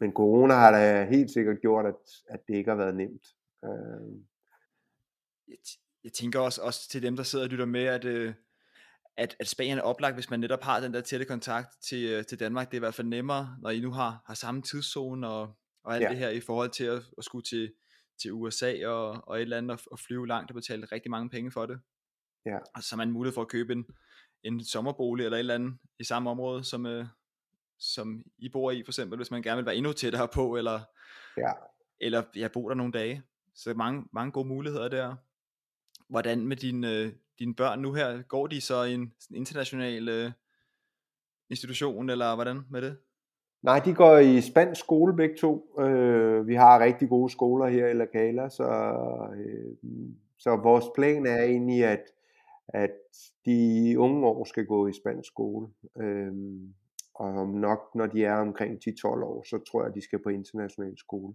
[0.00, 1.94] men corona har da helt sikkert gjort, at,
[2.28, 3.26] at det ikke har været nemt.
[3.64, 4.22] Øh.
[5.48, 5.56] Jeg,
[6.04, 8.34] jeg tænker også, også til dem, der sidder og lytter med, at, øh,
[9.16, 12.26] at, at Spanien er oplagt, hvis man netop har den der tætte kontakt til, øh,
[12.26, 12.70] til Danmark.
[12.70, 15.94] Det er i hvert fald nemmere, når I nu har, har samme tidszone og, og
[15.94, 16.08] alt ja.
[16.08, 17.72] det her i forhold til at, at skulle til,
[18.22, 21.50] til USA og, og et eller andet og, flyve langt og betale rigtig mange penge
[21.50, 21.80] for det.
[22.46, 22.58] Ja.
[22.74, 23.86] Og så har man mulighed for at købe en,
[24.42, 27.06] en sommerbolig eller et eller andet i samme område, som, øh,
[27.78, 30.80] som I bor i for eksempel, hvis man gerne vil være endnu tættere på, eller,
[31.36, 31.52] ja.
[32.00, 33.22] eller ja, bo der nogle dage.
[33.62, 35.16] Så mange, mange gode muligheder der.
[36.08, 38.22] Hvordan med dine, øh, dine børn nu her?
[38.22, 40.30] Går de så i en international øh,
[41.50, 42.96] institution, eller hvordan med det?
[43.62, 45.80] Nej, de går i spansk skole begge to.
[45.80, 48.68] Øh, vi har rigtig gode skoler her i La Cala, så,
[49.36, 49.76] øh,
[50.38, 52.04] så vores plan er egentlig, at,
[52.68, 52.96] at
[53.44, 55.68] de unge år skal gå i spansk skole.
[56.00, 56.32] Øh,
[57.14, 60.28] og nok når de er omkring 10-12 år, så tror jeg, at de skal på
[60.28, 61.34] international skole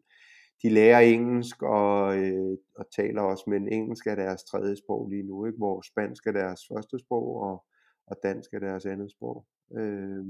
[0.63, 5.23] de lærer engelsk og, øh, og taler også, men engelsk er deres tredje sprog lige
[5.23, 5.57] nu, ikke?
[5.57, 7.65] hvor spansk er deres første sprog, og,
[8.07, 9.45] og dansk er deres andet sprog.
[9.77, 10.25] Øh,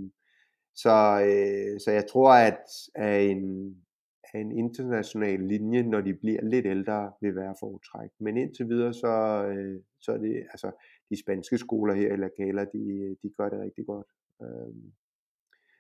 [0.76, 2.61] så, øh, så jeg tror, at,
[2.95, 3.76] at en,
[4.23, 8.10] at en international linje, når de bliver lidt ældre, vil være foretræk.
[8.19, 10.72] Men indtil videre, så, øh, så er det, altså,
[11.10, 14.07] de spanske skoler her i La Cala, de, de gør det rigtig godt.
[14.41, 14.76] Øh,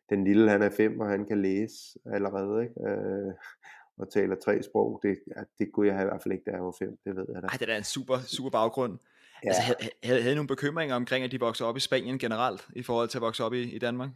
[0.09, 2.89] den lille, han er fem, og han kan læse allerede, ikke?
[2.89, 3.33] Øh,
[3.97, 4.99] og taler tre sprog.
[5.03, 7.15] Det, ja, det kunne jeg have i hvert fald ikke, da jeg var fem, det
[7.15, 7.47] ved jeg da.
[7.47, 8.97] Ej, det er en super, super baggrund.
[9.43, 9.47] Ja.
[9.47, 12.67] Altså, havde, havde, havde I nogle bekymringer omkring, at de vokser op i Spanien generelt,
[12.75, 14.09] i forhold til at vokse op i, i Danmark?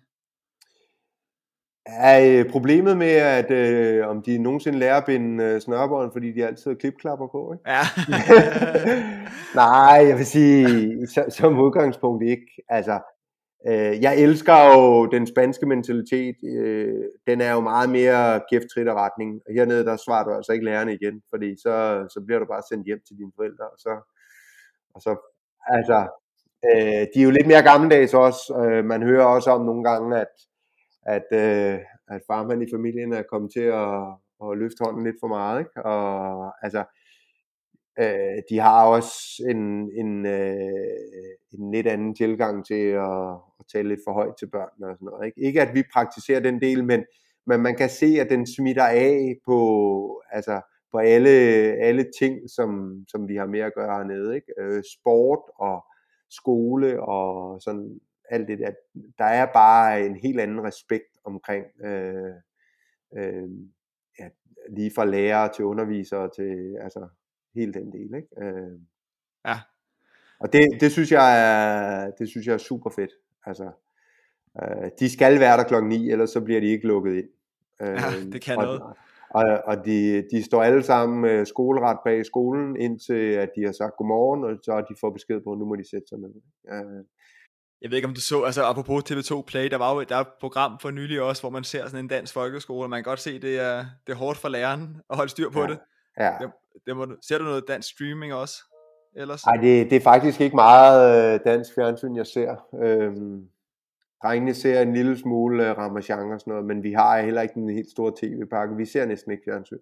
[1.85, 6.31] Er øh, problemet med, at øh, om de nogensinde lærer at binde øh, snørbånd, fordi
[6.31, 7.71] de altid har klipklapper på, ikke?
[7.71, 7.81] Ja.
[9.63, 12.45] Nej, jeg vil sige, så, som udgangspunkt ikke.
[12.69, 12.99] Altså,
[13.67, 16.35] øh, jeg elsker jo den spanske mentalitet.
[16.43, 19.41] Øh, den er jo meget mere gæfttrit og retning.
[19.55, 22.85] Hernede, der svarer du altså ikke lærerne igen, fordi så, så bliver du bare sendt
[22.85, 23.93] hjem til dine forældre, og så,
[24.93, 25.15] og så
[25.67, 26.07] altså,
[26.65, 28.43] øh, de er jo lidt mere gammeldags også.
[28.61, 30.33] Øh, man hører også om nogle gange, at
[31.05, 33.99] at, øh, at farmand i familien er kommet til at,
[34.43, 35.59] at løfte hånden lidt for meget.
[35.59, 35.85] Ikke?
[35.85, 36.83] Og altså,
[37.99, 40.59] øh, de har også en, en, øh,
[41.51, 45.05] en lidt anden tilgang til at, at tale lidt for højt til børnene og sådan
[45.05, 45.25] noget.
[45.25, 47.05] Ikke, ikke at vi praktiserer den del, men,
[47.45, 50.61] men man kan se, at den smitter af på, altså,
[50.91, 51.29] på alle,
[51.87, 54.35] alle ting, som, som vi har med at gøre hernede.
[54.35, 54.53] Ikke?
[54.59, 55.85] Øh, sport og
[56.29, 57.99] skole og sådan
[58.29, 58.71] alt det der.
[59.17, 62.33] Der er bare en helt anden respekt omkring øh,
[63.17, 63.49] øh,
[64.19, 64.29] ja,
[64.69, 67.07] lige fra lærere til undervisere til altså
[67.55, 68.27] hele den del, ikke?
[68.41, 68.79] Øh,
[69.45, 69.59] ja.
[70.39, 73.11] Og det, det synes jeg er det synes jeg er super fedt.
[73.45, 73.71] Altså
[74.61, 77.29] øh, de skal være der klokken 9, ellers så bliver de ikke lukket ind.
[77.81, 78.81] Øh, ja, det kan og, noget.
[79.29, 83.71] Og, og de, de står alle sammen øh, skoleret bag skolen, indtil at de har
[83.71, 86.33] sagt godmorgen, og så de får besked på, at nu må de sætte sig ned.
[86.71, 87.05] Øh,
[87.81, 90.19] jeg ved ikke om du så, altså apropos TV2 Play, der var jo der er
[90.19, 93.11] et program for nylig også, hvor man ser sådan en dansk folkeskole, og man kan
[93.11, 95.67] godt se, det er, det er hårdt for læreren at holde styr på ja.
[95.67, 95.79] det.
[96.19, 96.35] Ja.
[96.41, 96.51] Det,
[96.85, 98.55] det må, ser du noget dansk streaming også?
[99.15, 99.45] Ellers?
[99.45, 102.55] Nej, det, det er faktisk ikke meget øh, dansk fjernsyn, jeg ser.
[102.83, 103.49] Øhm,
[104.23, 107.57] drengene ser en lille smule øh, Ramachan og sådan noget, men vi har heller ikke
[107.57, 108.75] en helt stor tv-pakke.
[108.75, 109.79] Vi ser næsten ikke fjernsyn.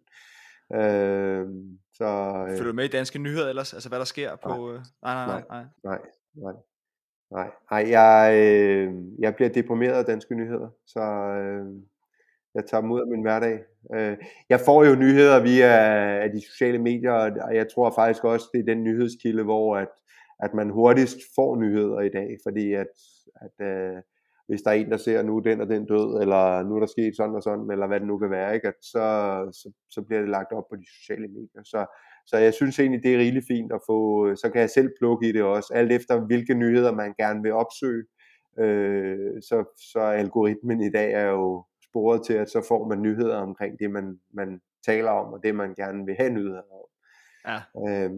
[0.73, 2.05] Øhm, så,
[2.49, 3.73] øh, Følger du med i danske nyheder ellers?
[3.73, 4.49] Altså hvad der sker på...
[4.49, 5.65] Nej, øh, nej, nej, nej.
[5.83, 5.99] nej,
[6.35, 6.53] nej.
[7.31, 11.65] Nej, nej jeg, øh, jeg bliver deprimeret af danske nyheder, så øh,
[12.55, 13.63] jeg tager dem ud af min hverdag.
[13.95, 14.17] Øh,
[14.49, 15.73] jeg får jo nyheder via
[16.25, 17.11] øh, de sociale medier,
[17.47, 19.93] og jeg tror faktisk også, det er den nyhedskilde, hvor at,
[20.39, 22.93] at man hurtigst får nyheder i dag, fordi at,
[23.35, 24.01] at øh,
[24.47, 26.87] hvis der er en, der ser, nu den og den død, eller nu er der
[26.87, 28.67] sket sådan og sådan, eller hvad det nu kan være, ikke?
[28.67, 29.05] At så,
[29.51, 31.63] så, så bliver det lagt op på de sociale medier.
[31.63, 31.85] Så,
[32.27, 34.89] så jeg synes egentlig, det er rigtig fint at få, øh, så kan jeg selv
[34.99, 38.03] plukke i det også, alt efter hvilke nyheder man gerne vil opsøge.
[38.59, 39.57] Øh, så,
[39.91, 41.65] så algoritmen i dag er jo
[41.97, 45.55] sporet til, at så får man nyheder omkring det, man, man taler om, og det
[45.55, 46.87] man gerne vil have nyheder om.
[47.47, 47.59] Ja.
[47.87, 48.11] Øh,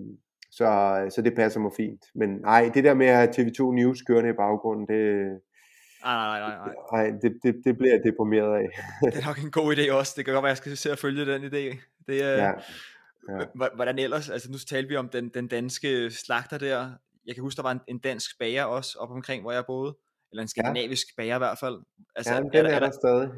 [0.51, 0.67] så,
[1.15, 2.05] så det passer mig fint.
[2.15, 5.39] Men nej, det der med at have TV2 News kørende i baggrunden, det,
[6.03, 6.75] Nej, nej, nej, nej.
[6.93, 8.69] Nej, det, det, det bliver jeg deprimeret af.
[9.11, 10.13] det er nok en god idé også.
[10.17, 11.77] Det kan godt være, at jeg skal se at følge den idé.
[12.07, 12.51] Det er, ja.
[13.29, 13.67] Ja.
[13.75, 16.89] Hvordan ellers, altså nu talte vi om den, den danske slagter der.
[17.25, 19.97] Jeg kan huske, der var en, en dansk bager også op omkring, hvor jeg boede.
[20.31, 21.21] Eller en skandinavisk ja.
[21.21, 21.79] bager i hvert fald.
[22.15, 23.29] Altså, ja, den er, der, er der stadig.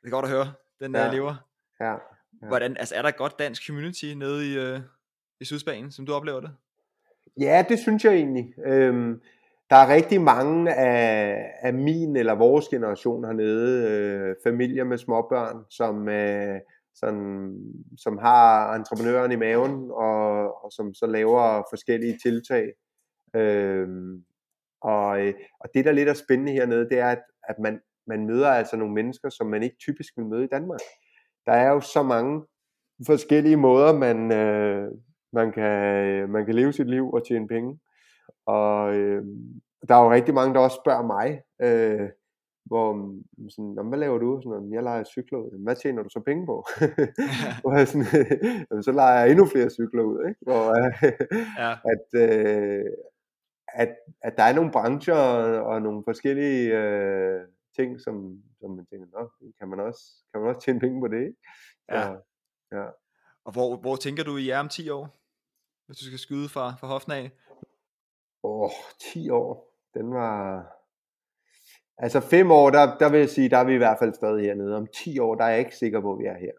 [0.00, 1.04] Det er godt at høre, den ja.
[1.04, 1.34] der lever.
[1.80, 1.90] Ja.
[1.90, 1.96] ja.
[2.48, 4.80] Hvordan, altså er der godt dansk community nede i, øh,
[5.40, 6.50] i Sydspanien, som du oplever det?
[7.40, 8.54] Ja, det synes jeg egentlig.
[8.66, 9.20] Øhm,
[9.70, 15.64] der er rigtig mange af, af min eller vores generation hernede, øh, familier med småbørn,
[15.70, 16.60] som, øh,
[16.94, 17.54] som,
[17.98, 22.72] som har entreprenøren i maven, og, og som så laver forskellige tiltag.
[23.36, 23.88] Øh,
[24.80, 25.06] og,
[25.60, 28.76] og det, der lidt er spændende hernede, det er, at, at man, man møder altså
[28.76, 30.80] nogle mennesker, som man ikke typisk vil møde i Danmark.
[31.46, 32.42] Der er jo så mange
[33.06, 34.88] forskellige måder, man, øh,
[35.32, 37.78] man, kan, man kan leve sit liv og tjene penge.
[38.46, 39.24] Og øh,
[39.88, 41.26] der er jo rigtig mange, der også spørger mig,
[41.66, 42.08] øh,
[42.64, 42.88] hvor
[43.50, 44.40] sådan, hvad laver du?
[44.42, 45.64] Sådan, jeg leger cykler ud.
[45.64, 46.56] Hvad tjener du så penge på?
[47.62, 48.06] hvor jeg sådan,
[48.70, 50.18] jamen, så leger jeg endnu flere cykler ud.
[50.28, 50.40] Ikke?
[50.42, 50.64] Hvor,
[51.62, 51.72] ja.
[51.92, 52.84] at, øh,
[53.74, 53.92] at,
[54.22, 55.14] at der er nogle brancher
[55.70, 57.40] og nogle forskellige øh,
[57.80, 60.02] ting, som, som man tænker, Nå, kan man også,
[60.32, 61.20] kan man også tjene penge på det?
[61.20, 61.38] Ikke?
[61.90, 61.96] Så,
[62.72, 62.78] ja.
[62.78, 62.86] ja.
[63.44, 65.20] Og hvor, hvor tænker du, I er om 10 år?
[65.86, 67.30] Hvis du skal skyde fra, fra hoften af?
[68.42, 68.70] Åh, oh,
[69.12, 69.76] 10 år.
[69.94, 70.66] Den var...
[71.98, 74.44] Altså 5 år, der, der vil jeg sige, der er vi i hvert fald stadig
[74.44, 74.76] hernede.
[74.76, 76.52] Om 10 år, der er jeg ikke sikker på, at vi er her.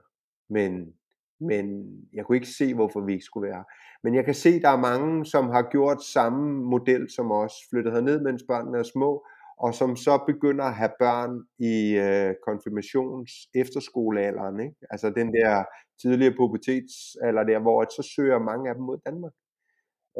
[0.50, 0.94] Men,
[1.40, 1.66] men
[2.14, 3.64] jeg kunne ikke se, hvorfor vi ikke skulle være her.
[4.04, 7.54] Men jeg kan se, at der er mange, som har gjort samme model som os,
[7.70, 9.26] flyttet herned, mens børnene er små,
[9.64, 11.76] og som så begynder at have børn i
[12.06, 14.76] øh, konfirmations efterskolealderen, ikke?
[14.90, 15.64] altså den der
[16.02, 19.34] tidligere pubertetsalder der, hvor så søger mange af dem mod Danmark.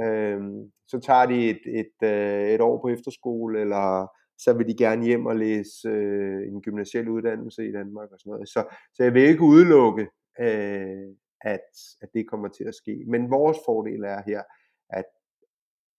[0.04, 4.08] Øhm, så tager de et, et, øh, et år på efterskole, eller
[4.38, 8.32] så vil de gerne hjem og læse øh, en gymnasiel uddannelse i Danmark og sådan
[8.32, 8.50] noget.
[8.50, 8.62] Så,
[8.94, 10.08] så jeg vil ikke udelukke,
[10.40, 11.08] øh,
[11.42, 11.70] at,
[12.02, 13.04] at det kommer til at ske.
[13.08, 14.44] Men vores fordel er her,
[14.90, 15.06] at,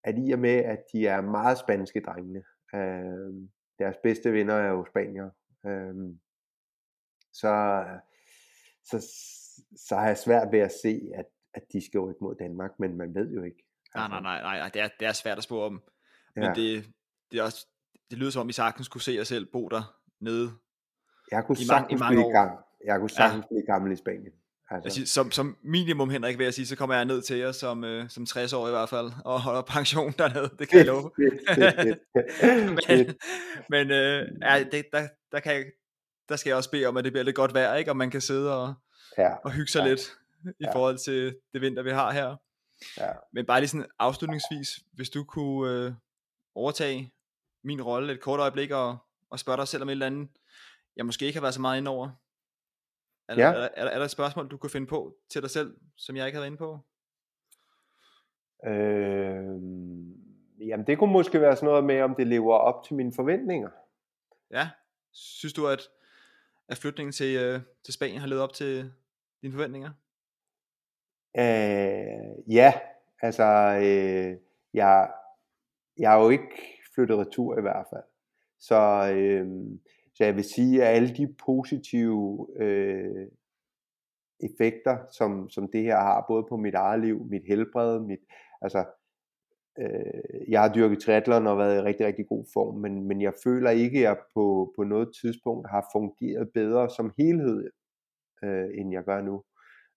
[0.05, 2.43] at i og med, at de er meget spanske drengene,
[2.75, 5.31] øh, deres bedste venner er jo spanier,
[5.67, 5.95] øh,
[7.33, 7.85] så,
[8.85, 9.07] så,
[9.77, 12.97] så har jeg svært ved at se, at, at de skal rykke mod Danmark, men
[12.97, 13.65] man ved jo ikke.
[13.95, 15.83] Nej, nej, nej, nej, det er, det er svært at spå om.
[16.35, 16.53] Men ja.
[16.55, 16.87] det,
[17.31, 17.67] det, er også,
[18.11, 20.53] det lyder som om, I sagtens kunne se jer selv bo der nede
[21.31, 22.59] jeg kunne i sagtens mange, i mange blive gammel.
[22.85, 23.49] Jeg kunne sagtens ja.
[23.49, 24.33] blive gammel i Spanien.
[24.77, 27.37] Jeg Altså, siger, som, som minimum, Henrik, vil jeg sige, så kommer jeg ned til
[27.39, 30.79] jer som, øh, som 60 år i hvert fald, og holder pension dernede, det kan
[30.79, 31.11] jeg love.
[32.89, 33.15] men
[33.69, 35.65] men øh, ja, det, der, der, kan jeg,
[36.29, 37.91] der skal jeg også bede om, at det bliver lidt godt vejr, ikke?
[37.91, 38.75] og man kan sidde og,
[39.19, 39.89] Ja, og hygge sig ja.
[39.89, 40.01] lidt
[40.45, 40.75] i Ja.
[40.75, 42.37] forhold til det vinter, vi har her.
[42.99, 43.13] ja.
[43.33, 45.93] Men bare lige sådan afslutningsvis, hvis du kunne øh,
[46.55, 47.11] overtage
[47.65, 48.97] min rolle et kort øjeblik og,
[49.31, 50.29] og spørge dig selv om et eller andet,
[50.97, 52.11] jeg måske ikke har været så meget inde over.
[53.29, 53.41] Er, Ja.
[53.43, 55.51] der, er, der, er, der, er der et spørgsmål, du kunne finde på til dig
[55.51, 56.79] selv, som jeg ikke havde inde på?
[58.67, 59.45] Øh,
[60.69, 63.71] jamen det kunne måske være sådan noget med, om det lever op til mine forventninger.
[64.51, 64.71] Ja.
[65.13, 65.81] Synes du, at,
[66.69, 68.93] at flytningen til, øh, til Spanien har levet op til
[69.43, 69.91] dine forventninger?
[71.37, 72.73] Øh, ja,
[73.21, 73.45] altså
[73.83, 74.37] øh,
[74.75, 75.11] jeg,
[75.99, 78.03] jeg er jo ikke flyttet retur i hvert fald.
[78.59, 79.47] Så, øh,
[80.23, 83.27] så jeg vil sige, at alle de positive øh,
[84.41, 88.19] effekter, som, som det her har, både på mit eget liv, mit helbred, mit,
[88.61, 88.85] altså,
[89.79, 93.33] øh, jeg har dyrket triathlon og været i rigtig, rigtig god form, men, men jeg
[93.45, 97.71] føler ikke, at jeg på, på noget tidspunkt har fungeret bedre som helhed,
[98.45, 99.43] øh, end jeg gør nu.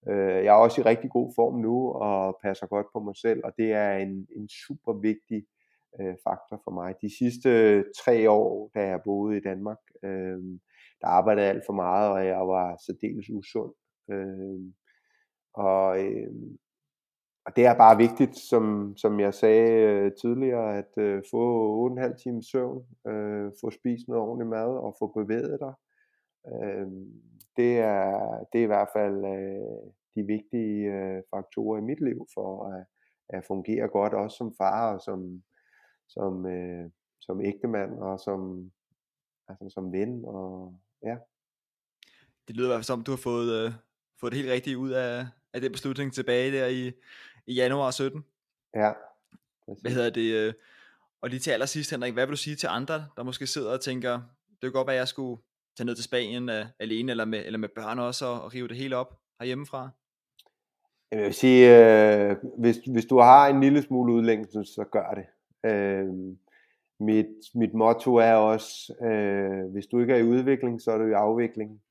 [0.10, 3.42] Øh, jeg er også i rigtig god form nu og passer godt på mig selv,
[3.44, 5.46] og det er en, en super vigtig
[6.02, 6.96] øh, faktor for mig.
[7.02, 7.50] De sidste
[8.04, 10.40] tre år, da jeg boede i Danmark, øh,
[11.02, 13.74] der arbejdede jeg alt for meget, og jeg var særdeles usund.
[14.12, 14.74] Øh,
[15.54, 16.34] og, øh,
[17.46, 21.44] og det er bare vigtigt, som, som jeg sagde øh, tidligere, at øh, få
[22.00, 25.74] 8,5 timer søvn, øh, få spist noget ordentligt mad og få bevæget dig.
[26.54, 26.88] Øh,
[27.58, 28.10] det, er,
[28.54, 32.86] det er i hvert fald øh, de vigtige øh, faktorer i mit liv for at,
[33.30, 35.44] at fungere godt, også som far og som,
[36.08, 36.90] som, øh,
[37.22, 38.72] som ægtemand og som,
[39.48, 40.26] altså som ven.
[40.26, 41.16] Og, ja.
[42.48, 43.72] Det lyder i hvert fald som, du har fået, øh,
[44.20, 46.92] fået det helt rigtige ud af, af den beslutning tilbage der i,
[47.48, 48.26] i januar 17.
[48.76, 48.92] Ja,
[49.66, 49.94] Hvad præcis.
[49.96, 50.34] hedder det?
[50.34, 50.54] øh,
[51.22, 53.82] Og lige til allersidst, Henrik, hvad vil du sige til andre, der måske sidder og
[53.82, 54.14] tænker,
[54.50, 55.42] det kan godt være, at jeg skulle
[55.78, 58.68] tage ned til Spanien uh, alene, eller med, eller med børn også, og, og rive
[58.68, 59.90] det hele op herhjemmefra?
[61.12, 61.62] Jeg vil sige,
[62.30, 65.26] øh, hvis, hvis du har en lille smule udlængsel, så gør det.
[65.66, 66.36] Øh,
[67.00, 71.06] mit, mit motto er også, øh, hvis du ikke er i udvikling, så er du
[71.06, 71.82] i afvikling.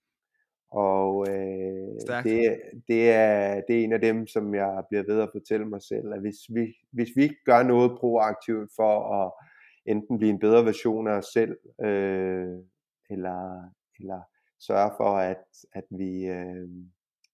[0.70, 2.24] Og øh, Stærkt.
[2.24, 5.82] det, det, er, det er en af dem, som jeg bliver ved at fortælle mig
[5.82, 9.32] selv, at hvis vi, hvis vi ikke gør noget proaktivt for at
[9.86, 12.58] enten blive en bedre version af os selv, øh,
[13.10, 13.70] eller,
[14.00, 14.20] eller
[14.60, 16.68] sørge for, at, at, vi, øh,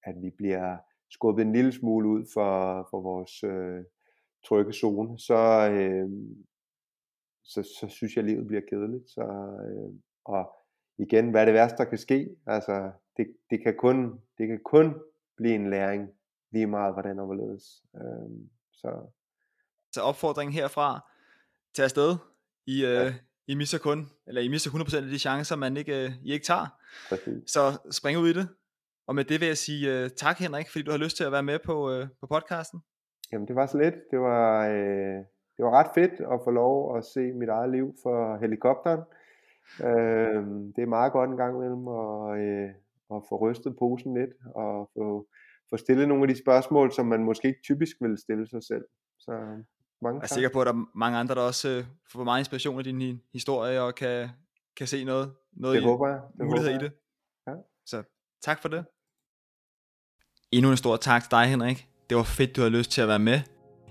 [0.05, 0.77] at vi bliver
[1.11, 3.85] skubbet en lille smule ud for, for vores øh,
[4.49, 6.09] trygge zone, så, øh,
[7.45, 9.11] så, så synes jeg, at livet bliver kedeligt.
[9.11, 9.23] Så,
[9.69, 9.95] øh,
[10.25, 10.53] og
[10.99, 12.29] igen, hvad er det værste, der kan ske?
[12.47, 14.95] Altså, det, det, kan kun, det kan kun
[15.37, 16.09] blive en læring,
[16.53, 17.65] lige meget hvordan og hvorledes.
[17.95, 18.31] Øh,
[18.73, 19.11] så
[19.93, 21.11] Så opfordringen herfra,
[21.75, 22.17] tag afsted.
[22.67, 23.15] I, øh, Ja.
[23.47, 26.45] I misser kun, eller I misser 100% af de chancer, man ikke, øh, I ikke
[26.45, 26.67] tager.
[27.09, 27.51] præcis.
[27.51, 28.49] Så spring ud i det.
[29.07, 31.33] Og med det vil jeg sige uh, tak Henrik, fordi du har lyst til at
[31.33, 32.81] være med på, uh, på podcasten.
[33.33, 33.95] Jamen, det var så lidt.
[34.11, 35.19] Det var, øh,
[35.57, 39.01] det var ret fedt at få lov at se mit eget liv fra helikopteren.
[39.89, 40.45] Øh,
[40.77, 42.69] det er meget godt en gang imellem at, øh,
[43.15, 45.27] at få rystet posen lidt og få,
[45.71, 48.85] få stillet nogle af de spørgsmål, som man måske ikke typisk vil stille sig selv.
[49.19, 49.33] Så
[50.03, 50.29] mange Jeg er tak.
[50.29, 53.01] sikker på, at der er mange andre, der også uh, får meget inspiration af din
[53.03, 54.29] hi- historie og kan,
[54.77, 56.21] kan se noget, noget Det i, håber jeg.
[56.39, 56.91] Det mulighed i håber jeg.
[56.91, 56.99] det.
[57.47, 57.55] Ja.
[57.87, 58.03] Så
[58.43, 58.85] tak for det.
[60.53, 61.90] Endnu en stor tak til dig, Henrik.
[62.11, 63.41] Det var fedt, du havde lyst til at være med.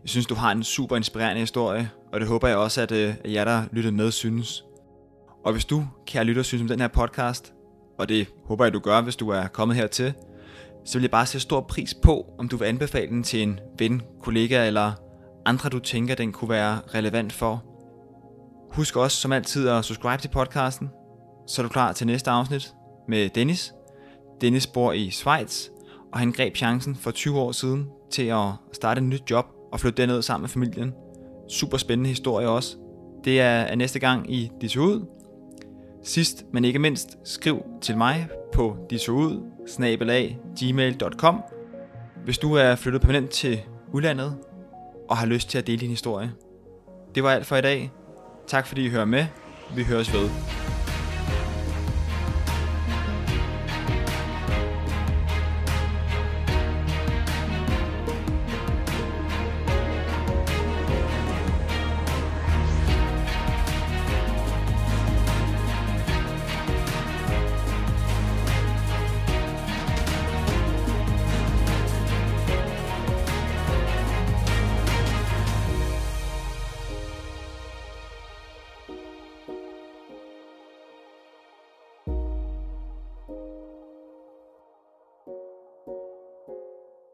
[0.01, 3.15] Jeg synes, du har en super inspirerende historie, og det håber jeg også, at, øh,
[3.23, 4.63] at jer, der lyttede med, synes.
[5.45, 7.53] Og hvis du, kære lytter, synes om den her podcast,
[7.99, 10.13] og det håber jeg, du gør, hvis du er kommet hertil,
[10.85, 13.59] så vil jeg bare sætte stor pris på, om du vil anbefale den til en
[13.77, 14.91] ven, kollega eller
[15.45, 17.63] andre, du tænker, den kunne være relevant for.
[18.71, 20.89] Husk også som altid at subscribe til podcasten,
[21.47, 22.73] så er du klar til næste afsnit
[23.07, 23.73] med Dennis.
[24.41, 25.67] Dennis bor i Schweiz,
[26.13, 29.79] og han greb chancen for 20 år siden til at starte et nyt job og
[29.79, 30.93] flytte derned sammen med familien.
[31.49, 32.77] Super spændende historie også.
[33.23, 35.05] Det er næste gang i Disse Ud.
[36.03, 39.41] Sidst, men ikke mindst, skriv til mig på dissoud
[40.59, 41.41] gmail.com
[42.23, 43.61] hvis du er flyttet permanent til
[43.93, 44.37] udlandet
[45.09, 46.31] og har lyst til at dele din historie.
[47.15, 47.91] Det var alt for i dag.
[48.47, 49.25] Tak fordi I hører med.
[49.75, 50.29] Vi høres ved.